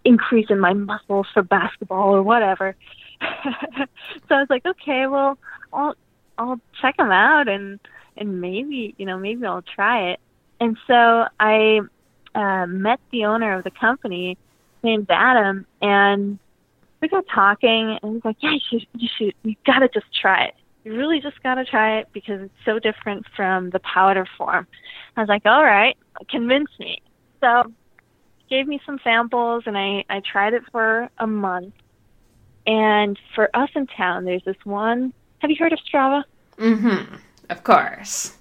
increase 0.04 0.46
in 0.50 0.60
my 0.60 0.74
muscles 0.74 1.26
for 1.32 1.42
basketball 1.42 2.14
or 2.14 2.22
whatever. 2.22 2.76
so 3.20 4.34
I 4.34 4.40
was 4.40 4.50
like, 4.50 4.66
okay, 4.66 5.06
well, 5.06 5.38
I'll 5.72 5.94
I'll 6.38 6.60
check 6.80 6.96
them 6.96 7.10
out 7.10 7.48
and 7.48 7.78
and 8.16 8.40
maybe 8.40 8.94
you 8.96 9.06
know 9.06 9.18
maybe 9.18 9.44
I'll 9.44 9.62
try 9.62 10.12
it. 10.12 10.20
And 10.60 10.76
so 10.86 11.26
I 11.40 11.80
uh, 12.34 12.66
met 12.66 13.00
the 13.10 13.24
owner 13.24 13.56
of 13.56 13.64
the 13.64 13.70
company, 13.70 14.36
named 14.82 15.06
Adam, 15.10 15.66
and 15.80 16.38
we 17.00 17.08
got 17.08 17.24
talking, 17.32 17.98
and 18.02 18.14
he's 18.14 18.24
like, 18.24 18.36
"Yeah, 18.40 18.52
you 18.52 18.60
should, 18.68 18.86
you 18.94 19.08
should, 19.16 19.34
you 19.42 19.56
gotta 19.66 19.88
just 19.88 20.06
try 20.14 20.44
it. 20.44 20.54
You 20.84 20.94
really 20.96 21.20
just 21.20 21.42
gotta 21.42 21.64
try 21.64 21.98
it 21.98 22.08
because 22.12 22.42
it's 22.42 22.64
so 22.64 22.78
different 22.78 23.26
from 23.34 23.70
the 23.70 23.80
powder 23.80 24.26
form." 24.36 24.66
I 25.16 25.20
was 25.20 25.28
like, 25.28 25.46
"All 25.46 25.64
right, 25.64 25.96
convince 26.28 26.70
me." 26.78 27.02
So, 27.40 27.72
he 28.38 28.56
gave 28.56 28.68
me 28.68 28.80
some 28.84 29.00
samples, 29.02 29.64
and 29.66 29.76
I 29.76 30.04
I 30.10 30.20
tried 30.20 30.54
it 30.54 30.62
for 30.70 31.08
a 31.18 31.26
month. 31.26 31.74
And 32.66 33.18
for 33.34 33.48
us 33.54 33.70
in 33.74 33.86
town, 33.86 34.24
there's 34.26 34.44
this 34.44 34.62
one. 34.64 35.14
Have 35.38 35.50
you 35.50 35.56
heard 35.58 35.72
of 35.72 35.78
Strava? 35.80 36.24
Mm-hmm. 36.58 37.14
Of 37.48 37.64
course. 37.64 38.36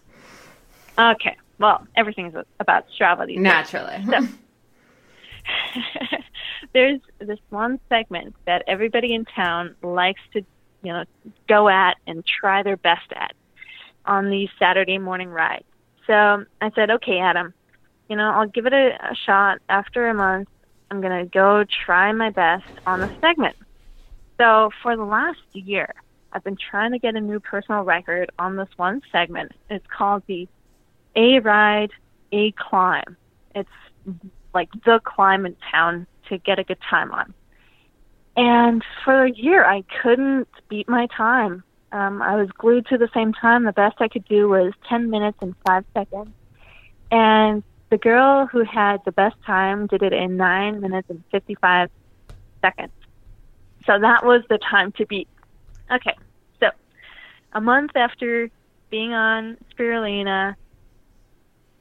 Okay. 0.97 1.37
Well, 1.59 1.85
everything's 1.95 2.33
about 2.59 2.85
Strava 2.97 3.27
these 3.27 3.35
days. 3.35 3.43
Naturally. 3.43 4.05
So, 4.09 4.27
there's 6.73 7.01
this 7.19 7.39
one 7.49 7.79
segment 7.89 8.35
that 8.45 8.63
everybody 8.67 9.13
in 9.13 9.25
town 9.25 9.75
likes 9.81 10.21
to, 10.33 10.41
you 10.83 10.93
know, 10.93 11.03
go 11.47 11.69
at 11.69 11.97
and 12.07 12.25
try 12.25 12.63
their 12.63 12.77
best 12.77 13.11
at 13.15 13.33
on 14.05 14.29
these 14.29 14.49
Saturday 14.57 14.97
morning 14.97 15.29
rides. 15.29 15.65
So 16.07 16.45
I 16.61 16.71
said, 16.73 16.89
okay, 16.89 17.19
Adam, 17.19 17.53
you 18.09 18.15
know, 18.15 18.31
I'll 18.31 18.47
give 18.47 18.65
it 18.65 18.73
a, 18.73 18.97
a 19.11 19.15
shot. 19.15 19.59
After 19.69 20.09
a 20.09 20.13
month, 20.13 20.49
I'm 20.89 21.01
going 21.01 21.25
to 21.25 21.29
go 21.29 21.63
try 21.85 22.11
my 22.11 22.31
best 22.31 22.65
on 22.87 23.01
the 23.01 23.11
segment. 23.21 23.55
So 24.39 24.71
for 24.81 24.95
the 24.95 25.03
last 25.03 25.39
year, 25.53 25.93
I've 26.31 26.43
been 26.43 26.57
trying 26.57 26.91
to 26.91 26.99
get 26.99 27.15
a 27.15 27.21
new 27.21 27.39
personal 27.39 27.83
record 27.83 28.31
on 28.39 28.55
this 28.55 28.69
one 28.77 29.01
segment. 29.11 29.51
It's 29.69 29.85
called 29.87 30.23
the 30.27 30.47
A 31.15 31.39
Ride, 31.39 31.91
A 32.31 32.51
Climb. 32.53 33.17
It's 33.55 33.69
like 34.53 34.69
the 34.85 34.99
climb 35.03 35.45
in 35.45 35.55
town 35.71 36.07
to 36.29 36.37
get 36.37 36.59
a 36.59 36.63
good 36.63 36.79
time 36.89 37.11
on. 37.11 37.33
And 38.37 38.83
for 39.03 39.25
a 39.25 39.31
year, 39.31 39.65
I 39.65 39.83
couldn't 40.01 40.47
beat 40.69 40.87
my 40.87 41.07
time. 41.07 41.63
Um, 41.91 42.21
I 42.21 42.35
was 42.35 42.49
glued 42.51 42.85
to 42.87 42.97
the 42.97 43.09
same 43.13 43.33
time. 43.33 43.63
The 43.63 43.73
best 43.73 43.97
I 43.99 44.07
could 44.07 44.25
do 44.25 44.47
was 44.47 44.73
10 44.87 45.09
minutes 45.09 45.37
and 45.41 45.55
5 45.65 45.85
seconds. 45.93 46.29
And 47.11 47.63
the 47.89 47.97
girl 47.97 48.45
who 48.45 48.63
had 48.63 49.03
the 49.05 49.11
best 49.11 49.35
time 49.45 49.87
did 49.87 50.03
it 50.03 50.13
in 50.13 50.37
9 50.37 50.79
minutes 50.79 51.09
and 51.09 51.23
55 51.31 51.89
seconds. 52.61 52.91
So 53.85 53.99
that 53.99 54.23
was 54.23 54.43
the 54.49 54.59
time 54.59 54.91
to 54.93 55.05
beat. 55.05 55.27
Okay, 55.91 56.15
so 56.59 56.69
a 57.53 57.61
month 57.61 57.95
after 57.95 58.51
being 58.91 59.13
on 59.13 59.57
spirulina, 59.71 60.55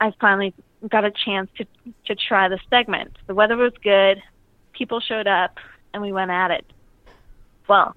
I 0.01 0.13
finally 0.21 0.55
got 0.89 1.05
a 1.05 1.11
chance 1.11 1.51
to 1.59 1.67
to 2.07 2.15
try 2.15 2.49
the 2.49 2.59
segment. 2.71 3.17
The 3.27 3.35
weather 3.35 3.57
was 3.57 3.73
good, 3.83 4.23
people 4.73 5.01
showed 5.01 5.27
up, 5.27 5.59
and 5.93 6.03
we 6.03 6.13
went 6.13 6.31
at 6.31 6.51
it. 6.51 6.65
Well, 7.69 7.95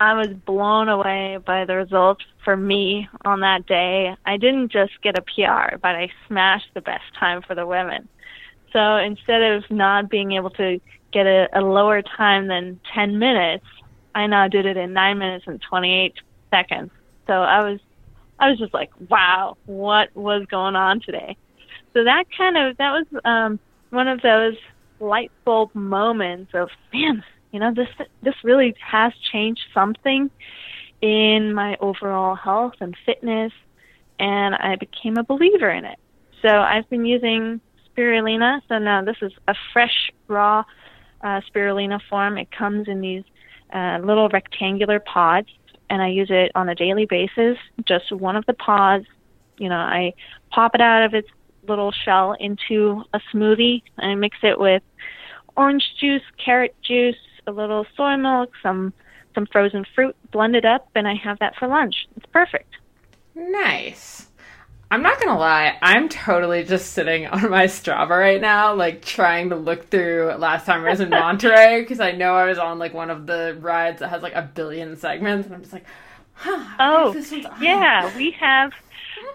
I 0.00 0.14
was 0.14 0.28
blown 0.28 0.88
away 0.88 1.38
by 1.44 1.64
the 1.64 1.76
results 1.76 2.24
for 2.44 2.56
me 2.56 3.08
on 3.24 3.40
that 3.40 3.66
day. 3.66 4.16
I 4.24 4.36
didn't 4.36 4.70
just 4.70 4.92
get 5.02 5.18
a 5.18 5.22
PR, 5.22 5.76
but 5.76 5.94
I 5.94 6.10
smashed 6.26 6.68
the 6.74 6.80
best 6.80 7.04
time 7.18 7.42
for 7.42 7.54
the 7.54 7.66
women. 7.66 8.08
So 8.72 8.96
instead 8.96 9.42
of 9.42 9.70
not 9.70 10.08
being 10.08 10.32
able 10.32 10.50
to 10.50 10.80
get 11.12 11.26
a, 11.26 11.48
a 11.52 11.60
lower 11.60 12.02
time 12.02 12.48
than 12.48 12.80
10 12.94 13.18
minutes, 13.18 13.66
I 14.14 14.26
now 14.26 14.48
did 14.48 14.66
it 14.66 14.76
in 14.76 14.92
9 14.92 15.18
minutes 15.18 15.44
and 15.46 15.60
28 15.60 16.14
seconds. 16.50 16.90
So 17.26 17.34
I 17.34 17.68
was 17.68 17.80
I 18.38 18.50
was 18.50 18.58
just 18.58 18.74
like, 18.74 18.90
wow, 19.08 19.56
what 19.66 20.14
was 20.14 20.46
going 20.50 20.76
on 20.76 21.00
today? 21.00 21.36
So 21.94 22.04
that 22.04 22.24
kind 22.36 22.56
of 22.56 22.76
that 22.76 22.92
was 22.92 23.06
um 23.24 23.58
one 23.90 24.08
of 24.08 24.20
those 24.22 24.54
light 25.00 25.30
bulb 25.44 25.74
moments 25.74 26.52
of 26.54 26.68
man, 26.92 27.24
you 27.52 27.60
know, 27.60 27.72
this 27.74 27.88
this 28.22 28.34
really 28.44 28.74
has 28.80 29.12
changed 29.32 29.62
something 29.72 30.30
in 31.00 31.54
my 31.54 31.76
overall 31.80 32.34
health 32.34 32.74
and 32.80 32.96
fitness 33.06 33.52
and 34.18 34.54
I 34.54 34.76
became 34.76 35.16
a 35.16 35.22
believer 35.22 35.70
in 35.70 35.84
it. 35.84 35.98
So 36.42 36.48
I've 36.48 36.88
been 36.90 37.04
using 37.04 37.60
spirulina. 37.88 38.60
So 38.68 38.78
now 38.78 39.02
this 39.02 39.16
is 39.22 39.32
a 39.46 39.54
fresh 39.72 40.10
raw 40.26 40.64
uh, 41.22 41.40
spirulina 41.48 42.00
form. 42.08 42.38
It 42.38 42.50
comes 42.50 42.88
in 42.88 43.00
these 43.00 43.24
uh, 43.72 43.98
little 44.02 44.28
rectangular 44.28 45.00
pods, 45.00 45.48
and 45.90 46.02
I 46.02 46.08
use 46.08 46.28
it 46.30 46.52
on 46.54 46.68
a 46.68 46.74
daily 46.74 47.06
basis. 47.06 47.58
Just 47.84 48.12
one 48.12 48.36
of 48.36 48.46
the 48.46 48.54
pods, 48.54 49.06
you 49.58 49.68
know, 49.68 49.76
I 49.76 50.14
pop 50.50 50.74
it 50.74 50.80
out 50.80 51.04
of 51.04 51.14
its 51.14 51.28
little 51.66 51.92
shell 51.92 52.34
into 52.38 53.04
a 53.12 53.20
smoothie 53.32 53.82
and 53.98 54.10
I 54.10 54.14
mix 54.14 54.38
it 54.42 54.58
with 54.58 54.82
orange 55.56 55.84
juice, 56.00 56.22
carrot 56.42 56.74
juice, 56.82 57.16
a 57.46 57.52
little 57.52 57.86
soy 57.96 58.16
milk, 58.16 58.52
some 58.62 58.92
some 59.34 59.46
frozen 59.46 59.84
fruit, 59.94 60.16
blend 60.32 60.56
it 60.56 60.64
up, 60.64 60.88
and 60.94 61.06
I 61.06 61.14
have 61.14 61.38
that 61.38 61.54
for 61.56 61.68
lunch. 61.68 62.08
It's 62.16 62.26
perfect. 62.26 62.74
Nice. 63.34 64.28
I'm 64.90 65.02
not 65.02 65.20
gonna 65.20 65.38
lie, 65.38 65.76
I'm 65.82 66.08
totally 66.08 66.64
just 66.64 66.92
sitting 66.92 67.26
on 67.26 67.50
my 67.50 67.64
Strava 67.64 68.08
right 68.08 68.40
now, 68.40 68.74
like 68.74 69.04
trying 69.04 69.50
to 69.50 69.56
look 69.56 69.88
through 69.90 70.32
last 70.38 70.64
time 70.64 70.84
I 70.84 70.90
was 70.90 71.00
in 71.00 71.10
Monterey 71.10 71.80
because 71.82 72.00
I 72.00 72.12
know 72.12 72.34
I 72.34 72.46
was 72.46 72.58
on 72.58 72.78
like 72.78 72.94
one 72.94 73.10
of 73.10 73.26
the 73.26 73.56
rides 73.60 74.00
that 74.00 74.08
has 74.08 74.22
like 74.22 74.34
a 74.34 74.42
billion 74.42 74.96
segments, 74.96 75.46
and 75.46 75.54
I'm 75.54 75.60
just 75.60 75.74
like, 75.74 75.84
huh. 76.34 76.76
Oh, 76.78 77.14
yeah, 77.60 78.16
we 78.16 78.30
have 78.32 78.72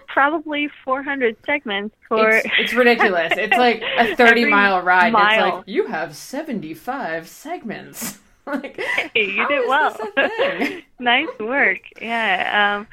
probably 0.08 0.68
400 0.84 1.36
segments 1.46 1.94
for. 2.08 2.30
It's, 2.30 2.48
it's 2.58 2.74
ridiculous. 2.74 3.32
It's 3.36 3.56
like 3.56 3.82
a 3.96 4.16
30 4.16 4.46
mile 4.46 4.82
ride. 4.82 5.12
Mile. 5.12 5.46
It's 5.46 5.56
like 5.56 5.64
you 5.68 5.86
have 5.86 6.16
75 6.16 7.28
segments. 7.28 8.18
like, 8.46 8.78
hey, 9.14 9.26
you 9.30 9.46
did 9.48 9.68
well. 9.68 9.96
nice 10.98 11.28
work. 11.38 11.80
Yeah. 12.00 12.76
Um, 12.78 12.88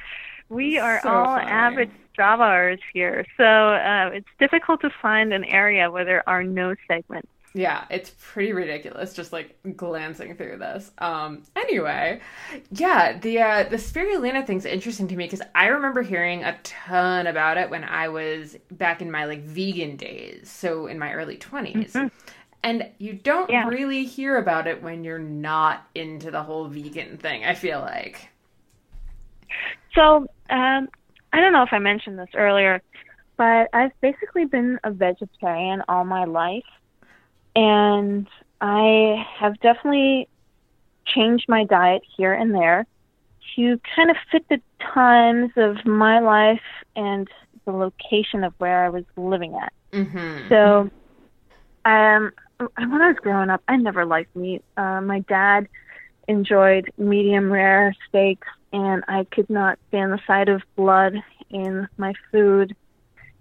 we 0.50 0.78
are 0.78 1.02
so 1.02 1.10
all 1.10 1.38
funny. 1.38 1.50
avid 1.50 1.92
Stravars 2.14 2.80
here, 2.94 3.26
so 3.38 3.44
uh, 3.44 4.10
it's 4.14 4.28
difficult 4.40 4.82
to 4.82 4.90
find 5.02 5.34
an 5.34 5.44
area 5.46 5.90
where 5.90 6.06
there 6.06 6.28
are 6.28 6.44
no 6.44 6.76
segments. 6.88 7.28
Yeah, 7.54 7.84
it's 7.90 8.14
pretty 8.18 8.54
ridiculous 8.54 9.14
just 9.14 9.34
like 9.34 9.58
glancing 9.76 10.36
through 10.36 10.58
this. 10.58 10.92
Um 11.00 11.44
anyway, 11.56 12.22
yeah, 12.72 13.18
the 13.18 13.40
uh 13.40 13.64
the 13.64 13.76
spirulina 13.76 14.46
thing's 14.46 14.66
interesting 14.66 15.08
to 15.10 15.16
me 15.16 15.26
because 15.26 15.42
I 15.54 15.68
remember 15.68 16.02
hearing 16.02 16.44
a 16.44 16.58
ton 16.64 17.28
about 17.28 17.58
it 17.58 17.70
when 17.70 17.84
I 17.84 18.08
was 18.08 18.56
back 18.72 19.02
in 19.02 19.12
my 19.12 19.26
like 19.26 19.44
vegan 19.44 19.98
days, 19.98 20.50
so 20.50 20.88
in 20.88 20.98
my 20.98 21.14
early 21.14 21.38
20s. 21.38 21.92
Mm-hmm. 21.92 22.08
And 22.64 22.90
you 23.00 23.14
don't 23.14 23.50
yeah. 23.50 23.68
really 23.68 24.06
hear 24.06 24.38
about 24.38 24.68
it 24.68 24.82
when 24.84 25.04
you're 25.04 25.20
not 25.20 25.88
into 25.96 26.32
the 26.32 26.44
whole 26.44 26.68
vegan 26.68 27.18
thing, 27.18 27.44
I 27.44 27.56
feel 27.56 27.80
like. 27.82 28.30
So, 29.94 30.28
um 30.50 30.88
I 31.34 31.40
don't 31.40 31.54
know 31.54 31.64
if 31.64 31.72
I 31.72 31.80
mentioned 31.80 32.20
this 32.20 32.30
earlier, 32.36 32.82
but 33.38 33.70
I've 33.74 33.92
basically 34.02 34.46
been 34.46 34.80
a 34.84 34.92
vegetarian 34.92 35.84
all 35.88 36.04
my 36.06 36.26
life. 36.26 36.64
And 37.56 38.28
I 38.60 39.26
have 39.40 39.60
definitely 39.60 40.28
changed 41.06 41.46
my 41.48 41.64
diet 41.64 42.04
here 42.16 42.34
and 42.34 42.54
there 42.54 42.86
to 43.56 43.80
kind 43.96 44.10
of 44.10 44.18
fit 44.32 44.48
the 44.50 44.62
times 44.94 45.52
of 45.58 45.86
my 45.86 46.20
life 46.20 46.62
and 46.96 47.28
the 47.66 47.72
location 47.72 48.44
of 48.44 48.54
where 48.58 48.86
I 48.86 48.90
was 48.90 49.04
living 49.18 49.56
at. 49.56 49.74
Mm-hmm. 49.92 50.50
So, 50.50 50.90
um, 51.84 52.32
when 52.78 53.02
I 53.02 53.08
was 53.08 53.18
growing 53.22 53.50
up, 53.50 53.62
I 53.68 53.76
never 53.78 54.06
liked 54.06 54.36
meat. 54.36 54.64
Uh, 54.78 55.02
my 55.02 55.20
dad 55.22 55.68
enjoyed 56.28 56.90
medium 56.98 57.52
rare 57.52 57.94
steaks 58.08 58.48
and 58.74 59.04
I 59.08 59.26
could 59.26 59.50
not 59.50 59.80
stand 59.88 60.12
the 60.12 60.20
sight 60.26 60.50
of 60.50 60.62
blood 60.76 61.16
in 61.50 61.88
my 61.98 62.14
food. 62.32 62.76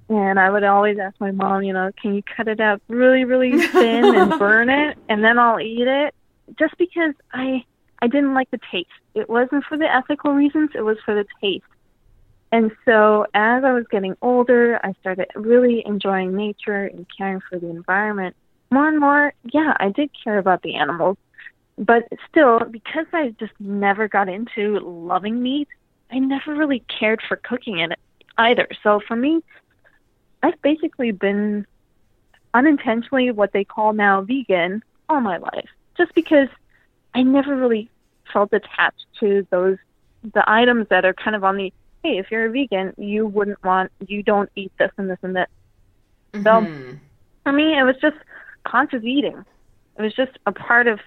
And 0.08 0.40
I 0.40 0.50
would 0.50 0.64
always 0.64 0.98
ask 0.98 1.14
my 1.20 1.30
mom, 1.30 1.62
you 1.62 1.72
know, 1.72 1.92
can 2.00 2.14
you 2.14 2.22
cut 2.36 2.48
it 2.48 2.60
out 2.60 2.82
really, 2.88 3.24
really 3.24 3.64
thin 3.68 4.14
and 4.16 4.38
burn 4.38 4.68
it, 4.68 4.98
and 5.08 5.22
then 5.22 5.38
I'll 5.38 5.60
eat 5.60 5.86
it, 5.86 6.14
just 6.58 6.76
because 6.78 7.14
I 7.32 7.64
I 8.02 8.06
didn't 8.06 8.34
like 8.34 8.50
the 8.50 8.60
taste. 8.72 8.88
It 9.14 9.28
wasn't 9.28 9.64
for 9.64 9.76
the 9.78 9.92
ethical 9.92 10.32
reasons; 10.32 10.70
it 10.74 10.82
was 10.82 10.98
for 11.04 11.14
the 11.14 11.26
taste. 11.40 11.64
And 12.52 12.72
so, 12.84 13.26
as 13.32 13.62
I 13.62 13.72
was 13.72 13.84
getting 13.90 14.16
older, 14.20 14.80
I 14.82 14.94
started 15.00 15.28
really 15.36 15.84
enjoying 15.86 16.34
nature 16.34 16.86
and 16.86 17.06
caring 17.16 17.40
for 17.48 17.60
the 17.60 17.68
environment. 17.68 18.34
More 18.72 18.88
and 18.88 18.98
more, 18.98 19.32
yeah, 19.52 19.76
I 19.78 19.90
did 19.90 20.10
care 20.24 20.38
about 20.38 20.62
the 20.62 20.74
animals, 20.74 21.16
but 21.80 22.06
still, 22.28 22.60
because 22.60 23.06
I 23.12 23.34
just 23.40 23.54
never 23.58 24.06
got 24.06 24.28
into 24.28 24.78
loving 24.80 25.42
meat, 25.42 25.66
I 26.12 26.18
never 26.18 26.54
really 26.54 26.80
cared 26.80 27.22
for 27.26 27.36
cooking 27.36 27.78
it 27.78 27.98
either. 28.36 28.68
So 28.82 29.00
for 29.00 29.16
me, 29.16 29.42
I've 30.42 30.60
basically 30.60 31.10
been 31.10 31.66
unintentionally 32.52 33.30
what 33.30 33.52
they 33.52 33.64
call 33.64 33.94
now 33.94 34.20
vegan 34.20 34.82
all 35.08 35.22
my 35.22 35.38
life, 35.38 35.70
just 35.96 36.14
because 36.14 36.48
I 37.14 37.22
never 37.22 37.56
really 37.56 37.88
felt 38.30 38.52
attached 38.52 39.06
to 39.20 39.46
those 39.50 39.78
the 40.34 40.44
items 40.46 40.86
that 40.90 41.06
are 41.06 41.14
kind 41.14 41.34
of 41.34 41.44
on 41.44 41.56
the 41.56 41.72
hey, 42.02 42.18
if 42.18 42.30
you're 42.30 42.46
a 42.46 42.50
vegan, 42.50 42.92
you 42.98 43.26
wouldn't 43.26 43.62
want 43.64 43.90
you 44.06 44.22
don't 44.22 44.50
eat 44.54 44.72
this 44.78 44.92
and 44.98 45.08
this 45.08 45.18
and 45.22 45.34
that. 45.36 45.48
Mm-hmm. 46.34 46.42
So 46.44 46.98
for 47.42 47.52
me, 47.52 47.78
it 47.78 47.84
was 47.84 47.96
just 48.02 48.16
conscious 48.64 49.02
eating 49.02 49.44
it 50.00 50.02
was 50.02 50.14
just 50.14 50.38
a 50.46 50.52
part 50.52 50.86
of 50.86 50.98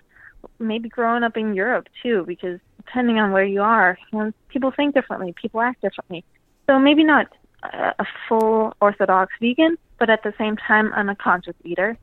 maybe 0.60 0.90
growing 0.90 1.24
up 1.24 1.38
in 1.38 1.54
Europe 1.54 1.88
too, 2.02 2.24
because 2.26 2.60
depending 2.78 3.20
on 3.20 3.32
where 3.32 3.46
you 3.46 3.62
are, 3.62 3.98
you 4.12 4.20
know, 4.20 4.32
people 4.50 4.72
think 4.72 4.94
differently, 4.94 5.34
people 5.34 5.62
act 5.62 5.82
differently. 5.82 6.24
So 6.68 6.80
maybe 6.80 7.04
not 7.04 7.28
a, 7.64 8.06
full 8.28 8.76
Orthodox 8.82 9.34
vegan, 9.40 9.78
but 10.00 10.10
at 10.10 10.24
the 10.24 10.34
same 10.38 10.58
time, 10.58 10.92
I'm 10.94 11.10
a 11.10 11.16
conscious 11.16 11.56
eater, 11.64 11.98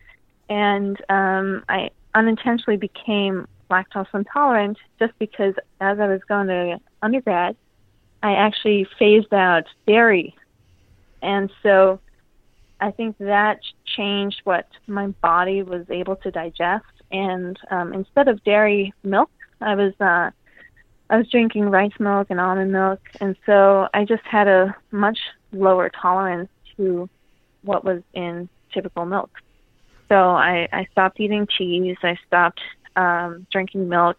and 0.48 1.00
um, 1.08 1.64
I 1.68 1.90
unintentionally 2.14 2.76
became 2.76 3.46
lactose 3.70 4.06
intolerant 4.12 4.78
just 4.98 5.12
because 5.18 5.54
as 5.80 6.00
I 6.00 6.06
was 6.06 6.20
going 6.28 6.48
to 6.48 6.80
undergrad, 7.02 7.56
I 8.22 8.32
actually 8.34 8.86
phased 8.98 9.32
out 9.32 9.64
dairy. 9.86 10.34
And 11.22 11.50
so 11.62 12.00
I 12.80 12.90
think 12.90 13.16
that 13.18 13.60
changed 13.84 14.40
what 14.44 14.66
my 14.86 15.08
body 15.08 15.62
was 15.62 15.86
able 15.90 16.16
to 16.16 16.30
digest. 16.30 16.84
And 17.10 17.58
um, 17.70 17.92
instead 17.92 18.28
of 18.28 18.42
dairy 18.44 18.92
milk, 19.02 19.30
I 19.60 19.74
was 19.74 19.92
uh, 20.00 20.30
I 21.10 21.16
was 21.16 21.28
drinking 21.28 21.64
rice 21.70 21.92
milk 21.98 22.28
and 22.30 22.40
almond 22.40 22.72
milk, 22.72 23.00
and 23.20 23.36
so 23.44 23.88
I 23.92 24.04
just 24.04 24.22
had 24.24 24.46
a 24.46 24.76
much 24.92 25.18
lower 25.52 25.90
tolerance 25.90 26.48
to 26.76 27.08
what 27.62 27.84
was 27.84 28.02
in 28.14 28.48
typical 28.72 29.04
milk. 29.04 29.30
So 30.08 30.14
I, 30.14 30.68
I 30.72 30.86
stopped 30.92 31.18
eating 31.20 31.46
cheese. 31.46 31.96
I 32.02 32.16
stopped 32.26 32.60
um, 32.96 33.46
drinking 33.50 33.88
milk, 33.88 34.18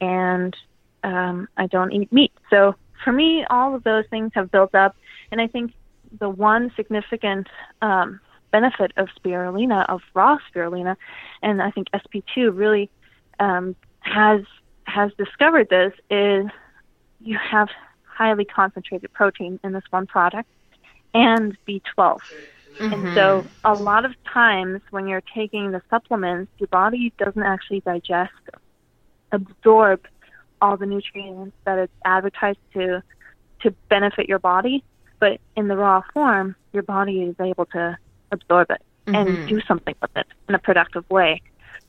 and 0.00 0.56
um, 1.04 1.48
I 1.56 1.66
don't 1.66 1.92
eat 1.92 2.12
meat. 2.12 2.32
So 2.50 2.74
for 3.04 3.12
me, 3.12 3.44
all 3.48 3.74
of 3.74 3.84
those 3.84 4.04
things 4.10 4.32
have 4.34 4.50
built 4.50 4.74
up, 4.74 4.96
and 5.30 5.40
I 5.40 5.46
think 5.46 5.72
the 6.18 6.28
one 6.28 6.72
significant 6.76 7.46
um, 7.82 8.20
benefit 8.50 8.92
of 8.96 9.08
spirulina, 9.18 9.88
of 9.88 10.02
raw 10.14 10.38
spirulina, 10.52 10.96
and 11.42 11.62
I 11.62 11.70
think 11.70 11.88
SP2 11.90 12.56
really 12.56 12.90
um, 13.38 13.76
has 14.00 14.42
has 14.84 15.12
discovered 15.16 15.68
this 15.68 15.92
is 16.10 16.46
you 17.20 17.38
have 17.38 17.68
highly 18.04 18.44
concentrated 18.44 19.12
protein 19.12 19.60
in 19.62 19.72
this 19.72 19.84
one 19.90 20.06
product 20.06 20.48
and 21.14 21.56
B12. 21.66 22.20
Mm-hmm. 22.78 22.92
And 22.92 23.14
so 23.14 23.46
a 23.64 23.74
lot 23.74 24.04
of 24.04 24.12
times 24.24 24.80
when 24.90 25.06
you're 25.06 25.22
taking 25.34 25.72
the 25.72 25.82
supplements, 25.90 26.50
your 26.58 26.68
body 26.68 27.12
doesn't 27.18 27.42
actually 27.42 27.80
digest, 27.80 28.32
absorb 29.32 30.06
all 30.62 30.76
the 30.76 30.86
nutrients 30.86 31.56
that 31.64 31.78
it's 31.78 31.92
advertised 32.04 32.58
to 32.74 33.02
to 33.62 33.70
benefit 33.90 34.26
your 34.26 34.38
body, 34.38 34.82
but 35.18 35.38
in 35.54 35.68
the 35.68 35.76
raw 35.76 36.02
form, 36.14 36.56
your 36.72 36.82
body 36.82 37.22
is 37.22 37.34
able 37.38 37.66
to 37.66 37.96
absorb 38.30 38.70
it 38.70 38.82
mm-hmm. 39.06 39.14
and 39.14 39.48
do 39.48 39.60
something 39.62 39.94
with 40.00 40.10
it 40.16 40.26
in 40.48 40.54
a 40.54 40.58
productive 40.58 41.08
way. 41.10 41.42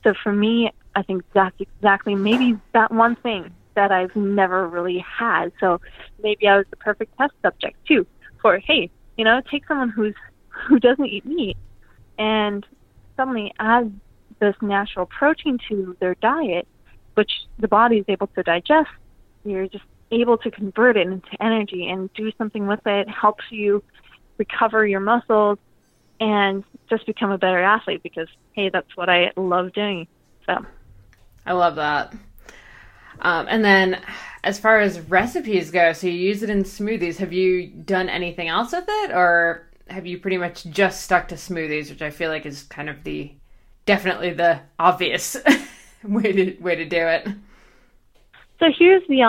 So 0.04 0.14
for 0.22 0.32
me, 0.32 0.72
I 0.94 1.02
think 1.02 1.24
that's 1.32 1.56
exactly 1.60 2.14
maybe 2.14 2.58
that 2.72 2.92
one 2.92 3.16
thing 3.16 3.54
that 3.74 3.90
I've 3.90 4.14
never 4.14 4.68
really 4.68 4.98
had. 4.98 5.52
So 5.60 5.80
maybe 6.22 6.46
I 6.48 6.56
was 6.58 6.66
the 6.70 6.76
perfect 6.76 7.16
test 7.16 7.32
subject 7.42 7.76
too 7.86 8.06
for 8.40 8.58
hey, 8.58 8.90
you 9.16 9.24
know, 9.24 9.40
take 9.50 9.66
someone 9.66 9.88
who's 9.88 10.14
who 10.48 10.78
doesn't 10.78 11.06
eat 11.06 11.24
meat 11.24 11.56
and 12.18 12.66
suddenly 13.16 13.54
add 13.58 13.98
this 14.40 14.54
natural 14.60 15.06
protein 15.06 15.58
to 15.68 15.96
their 16.00 16.14
diet, 16.16 16.66
which 17.14 17.30
the 17.58 17.68
body 17.68 17.98
is 17.98 18.04
able 18.08 18.26
to 18.28 18.42
digest. 18.42 18.90
You're 19.44 19.68
just 19.68 19.84
able 20.10 20.36
to 20.38 20.50
convert 20.50 20.96
it 20.96 21.06
into 21.06 21.30
energy 21.40 21.88
and 21.88 22.12
do 22.14 22.32
something 22.36 22.66
with 22.66 22.86
it. 22.86 23.08
Helps 23.08 23.44
you 23.50 23.82
recover 24.36 24.86
your 24.86 25.00
muscles 25.00 25.58
and 26.22 26.62
just 26.88 27.04
become 27.04 27.30
a 27.30 27.38
better 27.38 27.60
athlete 27.60 28.02
because 28.02 28.28
hey, 28.52 28.68
that's 28.68 28.96
what 28.96 29.08
I 29.08 29.32
love 29.36 29.72
doing. 29.72 30.06
So 30.46 30.64
I 31.44 31.52
love 31.52 31.76
that. 31.76 32.14
Um, 33.20 33.46
and 33.48 33.64
then, 33.64 34.00
as 34.42 34.58
far 34.58 34.80
as 34.80 35.00
recipes 35.00 35.70
go, 35.70 35.92
so 35.92 36.06
you 36.06 36.14
use 36.14 36.42
it 36.42 36.50
in 36.50 36.64
smoothies. 36.64 37.18
Have 37.18 37.32
you 37.32 37.68
done 37.68 38.08
anything 38.08 38.48
else 38.48 38.72
with 38.72 38.84
it, 38.88 39.10
or 39.12 39.68
have 39.88 40.06
you 40.06 40.18
pretty 40.18 40.38
much 40.38 40.64
just 40.64 41.02
stuck 41.02 41.28
to 41.28 41.34
smoothies, 41.34 41.90
which 41.90 42.02
I 42.02 42.10
feel 42.10 42.30
like 42.30 42.46
is 42.46 42.62
kind 42.64 42.88
of 42.88 43.04
the 43.04 43.32
definitely 43.84 44.32
the 44.32 44.60
obvious 44.78 45.36
way 46.04 46.32
to 46.32 46.60
way 46.60 46.76
to 46.76 46.84
do 46.84 46.96
it? 46.96 47.28
So 48.58 48.66
here's 48.78 49.02
the 49.08 49.22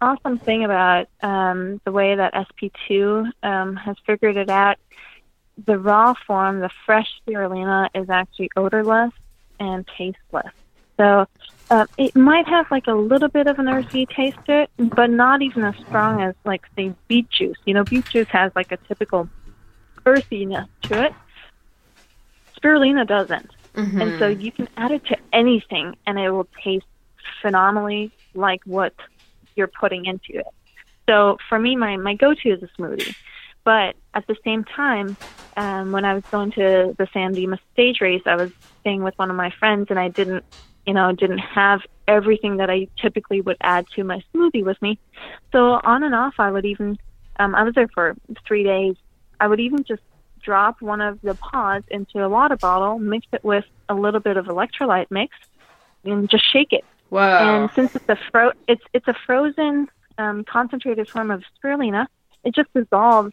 awesome 0.00 0.38
thing 0.38 0.64
about 0.64 1.06
um, 1.22 1.80
the 1.84 1.92
way 1.92 2.16
that 2.16 2.34
SP2 2.34 3.30
um, 3.44 3.76
has 3.76 3.96
figured 4.04 4.36
it 4.36 4.50
out. 4.50 4.78
The 5.66 5.78
raw 5.78 6.14
form, 6.26 6.60
the 6.60 6.70
fresh 6.86 7.08
spirulina, 7.20 7.88
is 7.94 8.08
actually 8.08 8.50
odorless 8.56 9.12
and 9.58 9.86
tasteless. 9.96 10.52
So 10.96 11.26
uh, 11.70 11.86
it 11.96 12.16
might 12.16 12.46
have 12.48 12.70
like 12.70 12.86
a 12.86 12.94
little 12.94 13.28
bit 13.28 13.46
of 13.46 13.58
an 13.58 13.68
earthy 13.68 14.06
taste 14.06 14.38
to 14.46 14.62
it, 14.62 14.70
but 14.78 15.08
not 15.10 15.40
even 15.42 15.64
as 15.64 15.74
strong 15.86 16.20
as 16.20 16.34
like 16.44 16.62
say 16.76 16.92
beet 17.08 17.30
juice. 17.30 17.56
You 17.64 17.74
know, 17.74 17.84
beet 17.84 18.06
juice 18.06 18.28
has 18.28 18.52
like 18.56 18.72
a 18.72 18.76
typical 18.76 19.28
earthiness 20.04 20.68
to 20.82 21.04
it. 21.06 21.14
Spirulina 22.56 23.06
doesn't, 23.06 23.50
mm-hmm. 23.74 24.00
and 24.00 24.18
so 24.18 24.28
you 24.28 24.52
can 24.52 24.68
add 24.76 24.90
it 24.90 25.04
to 25.06 25.16
anything, 25.32 25.96
and 26.06 26.18
it 26.18 26.30
will 26.30 26.48
taste 26.62 26.86
phenomenally 27.40 28.10
like 28.34 28.62
what 28.64 28.92
you're 29.56 29.68
putting 29.68 30.06
into 30.06 30.38
it. 30.38 30.46
So 31.08 31.38
for 31.48 31.58
me, 31.58 31.76
my 31.76 31.96
my 31.96 32.14
go-to 32.14 32.50
is 32.50 32.62
a 32.62 32.68
smoothie. 32.80 33.14
But 33.64 33.96
at 34.14 34.26
the 34.26 34.36
same 34.44 34.64
time, 34.64 35.16
um, 35.56 35.92
when 35.92 36.04
I 36.04 36.14
was 36.14 36.24
going 36.30 36.50
to 36.52 36.94
the 36.96 37.08
San 37.12 37.32
Dimas 37.32 37.60
stage 37.72 38.00
race, 38.00 38.22
I 38.26 38.36
was 38.36 38.50
staying 38.80 39.02
with 39.02 39.18
one 39.18 39.30
of 39.30 39.36
my 39.36 39.50
friends, 39.50 39.88
and 39.90 39.98
I 39.98 40.08
didn't 40.08 40.44
you 40.86 40.94
know, 40.94 41.12
didn't 41.12 41.38
have 41.38 41.82
everything 42.08 42.56
that 42.56 42.70
I 42.70 42.88
typically 43.00 43.40
would 43.40 43.56
add 43.60 43.86
to 43.94 44.04
my 44.04 44.22
smoothie 44.34 44.64
with 44.64 44.80
me. 44.82 44.98
So 45.52 45.80
on 45.84 46.02
and 46.02 46.14
off, 46.14 46.34
I 46.38 46.50
would 46.50 46.64
even, 46.64 46.98
um, 47.38 47.54
I 47.54 47.62
was 47.62 47.74
there 47.74 47.88
for 47.88 48.16
three 48.46 48.64
days. 48.64 48.96
I 49.38 49.46
would 49.46 49.60
even 49.60 49.84
just 49.84 50.02
drop 50.42 50.80
one 50.80 51.00
of 51.00 51.20
the 51.20 51.34
pods 51.34 51.86
into 51.90 52.22
a 52.22 52.28
water 52.28 52.56
bottle, 52.56 52.98
mix 52.98 53.26
it 53.32 53.44
with 53.44 53.64
a 53.88 53.94
little 53.94 54.20
bit 54.20 54.36
of 54.36 54.46
electrolyte 54.46 55.10
mix, 55.10 55.36
and 56.04 56.28
just 56.28 56.50
shake 56.50 56.72
it. 56.72 56.84
Wow! 57.10 57.62
And 57.62 57.70
since 57.72 57.94
it's 57.94 58.08
a 58.08 58.18
fro, 58.30 58.52
it's 58.66 58.82
it's 58.92 59.08
a 59.08 59.14
frozen 59.26 59.88
um, 60.18 60.44
concentrated 60.44 61.08
form 61.08 61.30
of 61.30 61.42
spirulina, 61.62 62.06
it 62.44 62.54
just 62.54 62.72
dissolves 62.72 63.32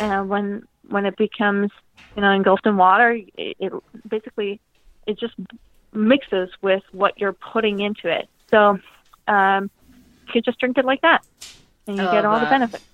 uh, 0.00 0.22
when 0.22 0.64
when 0.88 1.06
it 1.06 1.16
becomes 1.16 1.70
you 2.16 2.22
know 2.22 2.30
engulfed 2.30 2.66
in 2.66 2.76
water. 2.76 3.12
It, 3.12 3.56
it 3.58 3.72
basically 4.08 4.60
it 5.06 5.18
just 5.18 5.34
mixes 5.92 6.50
with 6.62 6.82
what 6.92 7.18
you're 7.18 7.32
putting 7.32 7.80
into 7.80 8.08
it. 8.08 8.28
So 8.50 8.78
um, 9.28 9.70
you 10.26 10.32
could 10.32 10.44
just 10.44 10.58
drink 10.58 10.78
it 10.78 10.84
like 10.84 11.02
that, 11.02 11.24
and 11.86 11.96
you 11.96 12.02
get 12.02 12.24
all 12.24 12.38
that. 12.38 12.44
the 12.44 12.50
benefits. 12.50 12.84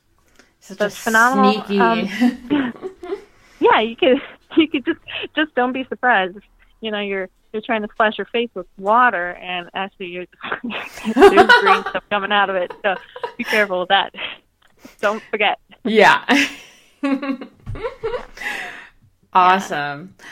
Such 0.60 0.80
it's 0.80 0.96
phenomenal. 0.96 1.64
Sneaky. 1.64 1.80
Um, 1.80 2.74
yeah, 3.60 3.80
you 3.80 3.96
could 3.96 4.20
you 4.56 4.68
could 4.68 4.84
just 4.84 5.00
just 5.34 5.54
don't 5.54 5.72
be 5.72 5.84
surprised. 5.84 6.36
If, 6.36 6.42
you 6.80 6.90
know, 6.90 7.00
you're 7.00 7.28
you're 7.52 7.62
trying 7.62 7.82
to 7.82 7.88
splash 7.92 8.18
your 8.18 8.26
face 8.26 8.50
with 8.54 8.66
water, 8.78 9.32
and 9.32 9.68
actually 9.74 10.06
you're 10.06 10.26
there's 10.62 11.50
green 11.60 11.82
stuff 11.82 12.04
coming 12.10 12.32
out 12.32 12.50
of 12.50 12.56
it. 12.56 12.72
So 12.82 12.94
be 13.36 13.44
careful 13.44 13.80
with 13.80 13.88
that. 13.88 14.14
Don't 15.00 15.22
forget. 15.30 15.58
Yeah. 15.84 16.24
awesome. 19.32 20.14
Yeah. 20.18 20.26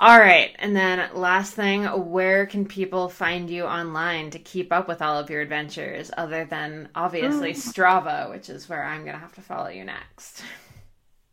All 0.00 0.18
right. 0.18 0.54
And 0.60 0.76
then 0.76 1.10
last 1.14 1.54
thing, 1.54 1.84
where 1.84 2.46
can 2.46 2.64
people 2.66 3.08
find 3.08 3.50
you 3.50 3.64
online 3.64 4.30
to 4.30 4.38
keep 4.38 4.72
up 4.72 4.86
with 4.86 5.02
all 5.02 5.18
of 5.18 5.28
your 5.28 5.40
adventures 5.40 6.12
other 6.16 6.44
than 6.44 6.88
obviously 6.94 7.52
mm. 7.52 7.56
Strava, 7.56 8.30
which 8.30 8.48
is 8.48 8.68
where 8.68 8.84
I'm 8.84 9.00
going 9.02 9.14
to 9.14 9.20
have 9.20 9.34
to 9.34 9.40
follow 9.40 9.68
you 9.68 9.82
next? 9.82 10.44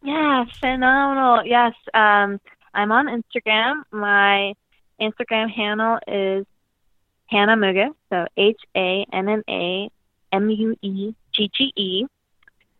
Yeah, 0.01 0.45
phenomenal. 0.59 1.45
Yes. 1.45 1.73
Um, 1.93 2.41
I'm 2.73 2.91
on 2.91 3.05
Instagram. 3.07 3.83
My 3.91 4.53
Instagram 4.99 5.51
handle 5.51 5.99
is 6.07 6.45
Hanna 7.27 7.55
Muegge, 7.55 7.93
so 8.09 8.25
H 8.35 8.59
A 8.75 9.05
N 9.13 9.29
N 9.29 9.43
A 9.47 9.89
M 10.31 10.49
U 10.49 10.75
E 10.81 11.13
G 11.33 11.51
G 11.53 11.73
E. 11.75 12.05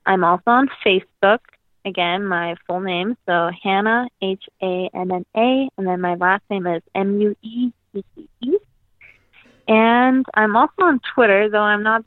I'm 0.06 0.24
also 0.24 0.44
on 0.48 0.70
Facebook 0.86 1.40
again, 1.86 2.26
my 2.26 2.56
full 2.68 2.80
name. 2.80 3.16
So 3.26 3.52
Hanna, 3.64 4.08
H 4.22 4.44
A 4.62 4.90
N 4.94 5.12
N 5.12 5.26
A, 5.36 5.70
and 5.78 5.88
then 5.88 6.02
my 6.02 6.16
last 6.16 6.44
name 6.50 6.68
is 6.68 6.82
M 6.94 7.22
U 7.22 7.36
E 7.42 7.72
G 7.94 8.06
G 8.16 8.30
E. 8.42 8.58
And 9.68 10.26
I'm 10.34 10.56
also 10.56 10.74
on 10.80 11.00
Twitter, 11.14 11.50
though 11.50 11.60
I'm 11.60 11.84
not 11.84 12.04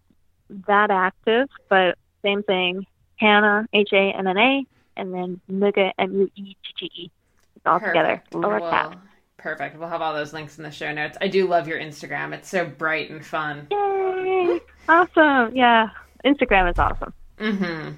that 0.66 0.90
active, 0.90 1.48
but 1.68 1.96
same 2.22 2.42
thing. 2.42 2.86
Hanna, 3.16 3.66
H 3.72 3.90
A 3.92 4.12
N 4.12 4.26
N 4.26 4.38
A, 4.38 4.66
and 4.96 5.14
then 5.14 5.40
Muegge, 5.50 5.92
M 5.98 6.12
U 6.12 6.30
E 6.36 6.56
G 6.62 6.74
G 6.78 6.90
E. 6.94 7.10
It's 7.56 7.66
all 7.66 7.80
Perfect. 7.80 7.96
together, 7.96 8.22
lower 8.34 8.60
well, 8.60 8.70
cap. 8.70 8.98
Perfect. 9.36 9.78
We'll 9.78 9.88
have 9.88 10.02
all 10.02 10.14
those 10.14 10.32
links 10.32 10.58
in 10.58 10.64
the 10.64 10.70
show 10.70 10.92
notes. 10.92 11.16
I 11.20 11.28
do 11.28 11.46
love 11.46 11.68
your 11.68 11.78
Instagram. 11.78 12.32
It's 12.34 12.48
so 12.48 12.66
bright 12.66 13.10
and 13.10 13.24
fun. 13.24 13.68
Yay! 13.70 14.60
Awesome. 14.88 15.54
Yeah. 15.56 15.90
Instagram 16.24 16.70
is 16.70 16.78
awesome. 16.78 17.12
Mm-hmm. 17.38 17.90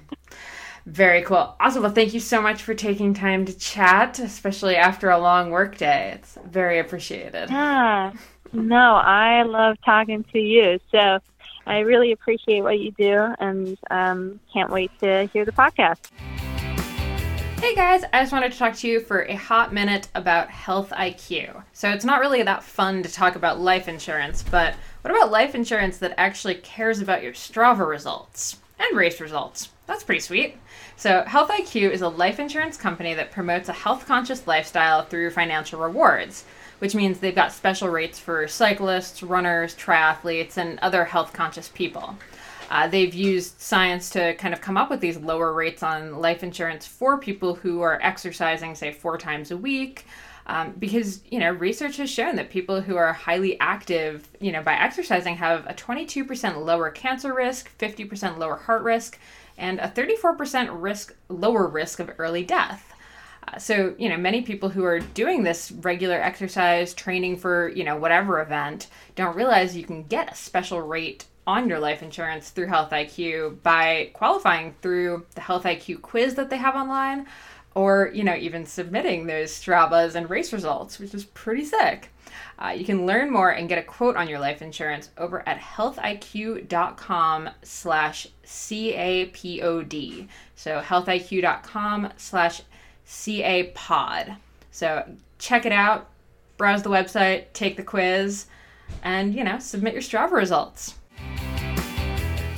Very 0.85 1.21
cool. 1.21 1.55
Awesome. 1.59 1.83
Well, 1.83 1.91
thank 1.91 2.13
you 2.13 2.19
so 2.19 2.41
much 2.41 2.63
for 2.63 2.73
taking 2.73 3.13
time 3.13 3.45
to 3.45 3.57
chat, 3.57 4.17
especially 4.19 4.75
after 4.75 5.09
a 5.09 5.19
long 5.19 5.51
workday. 5.51 6.13
It's 6.15 6.37
very 6.45 6.79
appreciated. 6.79 7.49
Ah, 7.63 8.11
no, 8.53 8.95
I 8.95 9.43
love 9.43 9.77
talking 9.85 10.25
to 10.33 10.39
you. 10.39 10.79
So 10.91 11.19
I 11.65 11.79
really 11.79 12.11
appreciate 12.11 12.61
what 12.61 12.79
you 12.79 12.91
do 12.91 13.33
and 13.39 13.77
um, 13.89 14.39
can't 14.51 14.69
wait 14.69 14.91
to 14.99 15.29
hear 15.31 15.45
the 15.45 15.51
podcast. 15.51 16.09
Hey 17.61 17.75
guys, 17.75 18.03
I 18.11 18.21
just 18.21 18.33
wanted 18.33 18.51
to 18.51 18.57
talk 18.57 18.75
to 18.77 18.87
you 18.87 18.99
for 18.99 19.21
a 19.21 19.35
hot 19.35 19.71
minute 19.71 20.07
about 20.15 20.49
Health 20.49 20.89
IQ. 20.89 21.63
So 21.73 21.91
it's 21.91 22.03
not 22.03 22.19
really 22.19 22.41
that 22.41 22.63
fun 22.63 23.03
to 23.03 23.13
talk 23.13 23.35
about 23.35 23.59
life 23.59 23.87
insurance, 23.87 24.41
but 24.41 24.73
what 25.01 25.15
about 25.15 25.31
life 25.31 25.53
insurance 25.53 25.99
that 25.99 26.15
actually 26.17 26.55
cares 26.55 26.99
about 27.01 27.21
your 27.21 27.33
Strava 27.33 27.87
results 27.87 28.57
and 28.79 28.97
race 28.97 29.21
results? 29.21 29.69
That's 29.91 30.05
pretty 30.05 30.21
sweet. 30.21 30.55
So, 30.95 31.25
Health 31.27 31.49
IQ 31.49 31.91
is 31.91 32.01
a 32.01 32.07
life 32.07 32.39
insurance 32.39 32.77
company 32.77 33.13
that 33.13 33.29
promotes 33.29 33.67
a 33.67 33.73
health 33.73 34.05
conscious 34.05 34.47
lifestyle 34.47 35.03
through 35.03 35.31
financial 35.31 35.81
rewards, 35.81 36.45
which 36.79 36.95
means 36.95 37.19
they've 37.19 37.35
got 37.35 37.51
special 37.51 37.89
rates 37.89 38.17
for 38.17 38.47
cyclists, 38.47 39.21
runners, 39.21 39.75
triathletes, 39.75 40.55
and 40.55 40.79
other 40.79 41.03
health 41.03 41.33
conscious 41.33 41.67
people. 41.67 42.15
Uh, 42.69 42.87
they've 42.87 43.13
used 43.13 43.59
science 43.59 44.09
to 44.11 44.33
kind 44.35 44.53
of 44.53 44.61
come 44.61 44.77
up 44.77 44.89
with 44.89 45.01
these 45.01 45.17
lower 45.17 45.51
rates 45.51 45.83
on 45.83 46.21
life 46.21 46.41
insurance 46.41 46.87
for 46.87 47.17
people 47.17 47.53
who 47.53 47.81
are 47.81 47.99
exercising, 48.01 48.75
say, 48.75 48.93
four 48.93 49.17
times 49.17 49.51
a 49.51 49.57
week. 49.57 50.05
Um, 50.47 50.73
because 50.79 51.21
you 51.29 51.37
know 51.37 51.51
research 51.51 51.97
has 51.97 52.09
shown 52.09 52.35
that 52.37 52.49
people 52.49 52.81
who 52.81 52.95
are 52.95 53.13
highly 53.13 53.59
active 53.59 54.27
you 54.39 54.51
know 54.51 54.63
by 54.63 54.73
exercising 54.73 55.35
have 55.35 55.67
a 55.67 55.73
22% 55.73 56.65
lower 56.65 56.89
cancer 56.89 57.31
risk 57.31 57.69
50% 57.77 58.39
lower 58.39 58.55
heart 58.55 58.81
risk 58.81 59.19
and 59.61 59.79
a 59.79 59.87
34% 59.87 60.69
risk 60.81 61.15
lower 61.29 61.67
risk 61.67 61.99
of 62.01 62.11
early 62.17 62.43
death. 62.43 62.93
Uh, 63.47 63.57
so 63.57 63.95
you 63.97 64.09
know 64.09 64.17
many 64.17 64.41
people 64.41 64.69
who 64.69 64.83
are 64.83 64.99
doing 64.99 65.43
this 65.43 65.71
regular 65.71 66.21
exercise 66.21 66.93
training 66.93 67.37
for 67.37 67.69
you 67.69 67.83
know 67.83 67.95
whatever 67.95 68.41
event 68.41 68.87
don't 69.15 69.35
realize 69.35 69.77
you 69.77 69.83
can 69.83 70.03
get 70.03 70.31
a 70.31 70.35
special 70.35 70.81
rate 70.81 71.25
on 71.47 71.67
your 71.67 71.79
life 71.79 72.03
insurance 72.03 72.49
through 72.49 72.67
Health 72.67 72.91
IQ 72.91 73.61
by 73.63 74.11
qualifying 74.13 74.75
through 74.81 75.25
the 75.35 75.41
Health 75.41 75.63
IQ 75.63 76.01
quiz 76.01 76.35
that 76.35 76.49
they 76.49 76.57
have 76.57 76.75
online 76.75 77.25
or 77.75 78.11
you 78.13 78.23
know 78.23 78.35
even 78.35 78.65
submitting 78.65 79.25
those 79.25 79.51
Stravas 79.51 80.15
and 80.15 80.29
race 80.29 80.53
results, 80.53 80.99
which 80.99 81.13
is 81.13 81.25
pretty 81.25 81.65
sick. 81.65 82.09
Uh, 82.59 82.69
you 82.69 82.85
can 82.85 83.05
learn 83.05 83.31
more 83.31 83.49
and 83.49 83.67
get 83.67 83.79
a 83.79 83.83
quote 83.83 84.15
on 84.15 84.27
your 84.27 84.39
life 84.39 84.61
insurance 84.61 85.09
over 85.17 85.47
at 85.49 85.59
healthiq.com 85.59 87.49
slash 87.63 88.27
CAPOD. 88.45 90.27
So 90.55 90.81
healthiq.com 90.81 92.09
slash 92.17 92.61
CAPOD. 93.07 94.37
So 94.69 95.15
check 95.39 95.65
it 95.65 95.71
out, 95.71 96.09
browse 96.57 96.83
the 96.83 96.89
website, 96.89 97.45
take 97.53 97.77
the 97.77 97.83
quiz, 97.83 98.45
and, 99.03 99.33
you 99.33 99.43
know, 99.43 99.57
submit 99.57 99.93
your 99.93 100.03
Strava 100.03 100.33
results. 100.33 100.95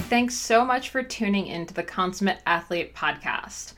Thanks 0.09 0.36
so 0.36 0.66
much 0.66 0.89
for 0.89 1.01
tuning 1.01 1.47
into 1.47 1.74
the 1.74 1.82
Consummate 1.82 2.41
Athlete 2.45 2.93
podcast. 2.93 3.74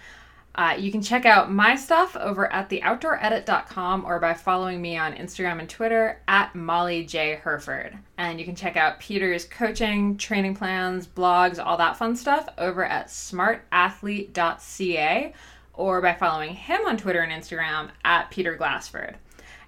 Uh, 0.56 0.76
you 0.80 0.90
can 0.90 1.02
check 1.02 1.26
out 1.26 1.52
my 1.52 1.76
stuff 1.76 2.16
over 2.16 2.50
at 2.52 2.70
theoutdooredit.com 2.70 4.06
or 4.06 4.20
by 4.20 4.34
following 4.34 4.82
me 4.82 4.96
on 4.96 5.14
Instagram 5.14 5.60
and 5.60 5.70
Twitter 5.70 6.22
at 6.30 6.56
Molly 6.56 7.06
J. 7.06 7.36
Hurford. 7.36 7.98
And 8.18 8.40
you 8.40 8.46
can 8.46 8.56
check 8.56 8.78
out 8.78 9.02
Peter's 9.02 9.44
coaching, 9.44 10.16
training 10.16 10.56
plans, 10.56 11.08
blogs, 11.08 11.62
all 11.64 11.76
that 11.78 11.98
fun 11.98 12.16
stuff 12.16 12.48
over 12.58 12.86
at 12.86 13.08
smartathlete.ca 13.08 15.34
or 15.74 16.02
by 16.02 16.14
following 16.14 16.56
him 16.56 16.86
on 16.86 16.96
Twitter 16.96 17.20
and 17.20 17.34
Instagram 17.34 17.90
at 18.06 18.32
Peter 18.32 18.56
Glassford. 18.56 19.18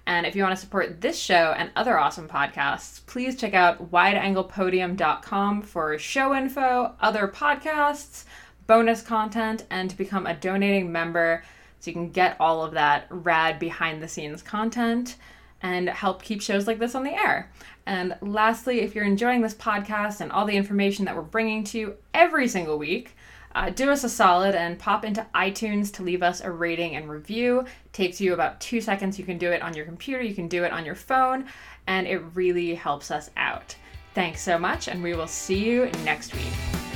And 0.06 0.24
if 0.24 0.34
you 0.34 0.42
want 0.42 0.56
to 0.56 0.60
support 0.60 1.02
this 1.02 1.18
show 1.18 1.54
and 1.58 1.70
other 1.76 1.98
awesome 1.98 2.28
podcasts, 2.28 3.04
please 3.04 3.36
check 3.36 3.52
out 3.52 3.92
wideanglepodium.com 3.92 5.60
for 5.60 5.98
show 5.98 6.34
info, 6.34 6.94
other 6.98 7.28
podcasts, 7.28 8.24
bonus 8.68 9.02
content, 9.02 9.64
and 9.70 9.90
to 9.90 9.96
become 9.96 10.26
a 10.26 10.34
donating 10.34 10.92
member 10.92 11.42
so 11.80 11.90
you 11.90 11.94
can 11.94 12.10
get 12.10 12.36
all 12.38 12.62
of 12.62 12.72
that 12.74 13.06
rad 13.10 13.58
behind 13.58 14.00
the 14.00 14.08
scenes 14.08 14.42
content 14.42 15.16
and 15.60 15.88
help 15.88 16.22
keep 16.22 16.40
shows 16.40 16.68
like 16.68 16.78
this 16.78 16.94
on 16.94 17.02
the 17.02 17.12
air. 17.12 17.50
And 17.86 18.16
lastly, 18.20 18.80
if 18.80 18.94
you're 18.94 19.04
enjoying 19.04 19.40
this 19.40 19.54
podcast 19.54 20.20
and 20.20 20.30
all 20.30 20.44
the 20.44 20.56
information 20.56 21.04
that 21.06 21.16
we're 21.16 21.22
bringing 21.22 21.64
to 21.64 21.78
you 21.78 21.96
every 22.14 22.46
single 22.46 22.78
week, 22.78 23.16
uh, 23.54 23.70
do 23.70 23.90
us 23.90 24.04
a 24.04 24.08
solid 24.08 24.54
and 24.54 24.78
pop 24.78 25.04
into 25.04 25.26
iTunes 25.34 25.92
to 25.94 26.02
leave 26.02 26.22
us 26.22 26.42
a 26.42 26.50
rating 26.50 26.94
and 26.94 27.08
review. 27.08 27.60
It 27.60 27.92
takes 27.92 28.20
you 28.20 28.34
about 28.34 28.60
two 28.60 28.80
seconds. 28.80 29.18
You 29.18 29.24
can 29.24 29.38
do 29.38 29.50
it 29.50 29.62
on 29.62 29.74
your 29.74 29.86
computer, 29.86 30.22
you 30.22 30.34
can 30.34 30.48
do 30.48 30.64
it 30.64 30.72
on 30.72 30.84
your 30.84 30.94
phone, 30.94 31.46
and 31.86 32.06
it 32.06 32.18
really 32.34 32.74
helps 32.74 33.10
us 33.10 33.30
out. 33.36 33.74
Thanks 34.14 34.42
so 34.42 34.58
much, 34.58 34.88
and 34.88 35.02
we 35.02 35.14
will 35.14 35.26
see 35.26 35.58
you 35.58 35.86
next 36.04 36.34
week. 36.34 36.87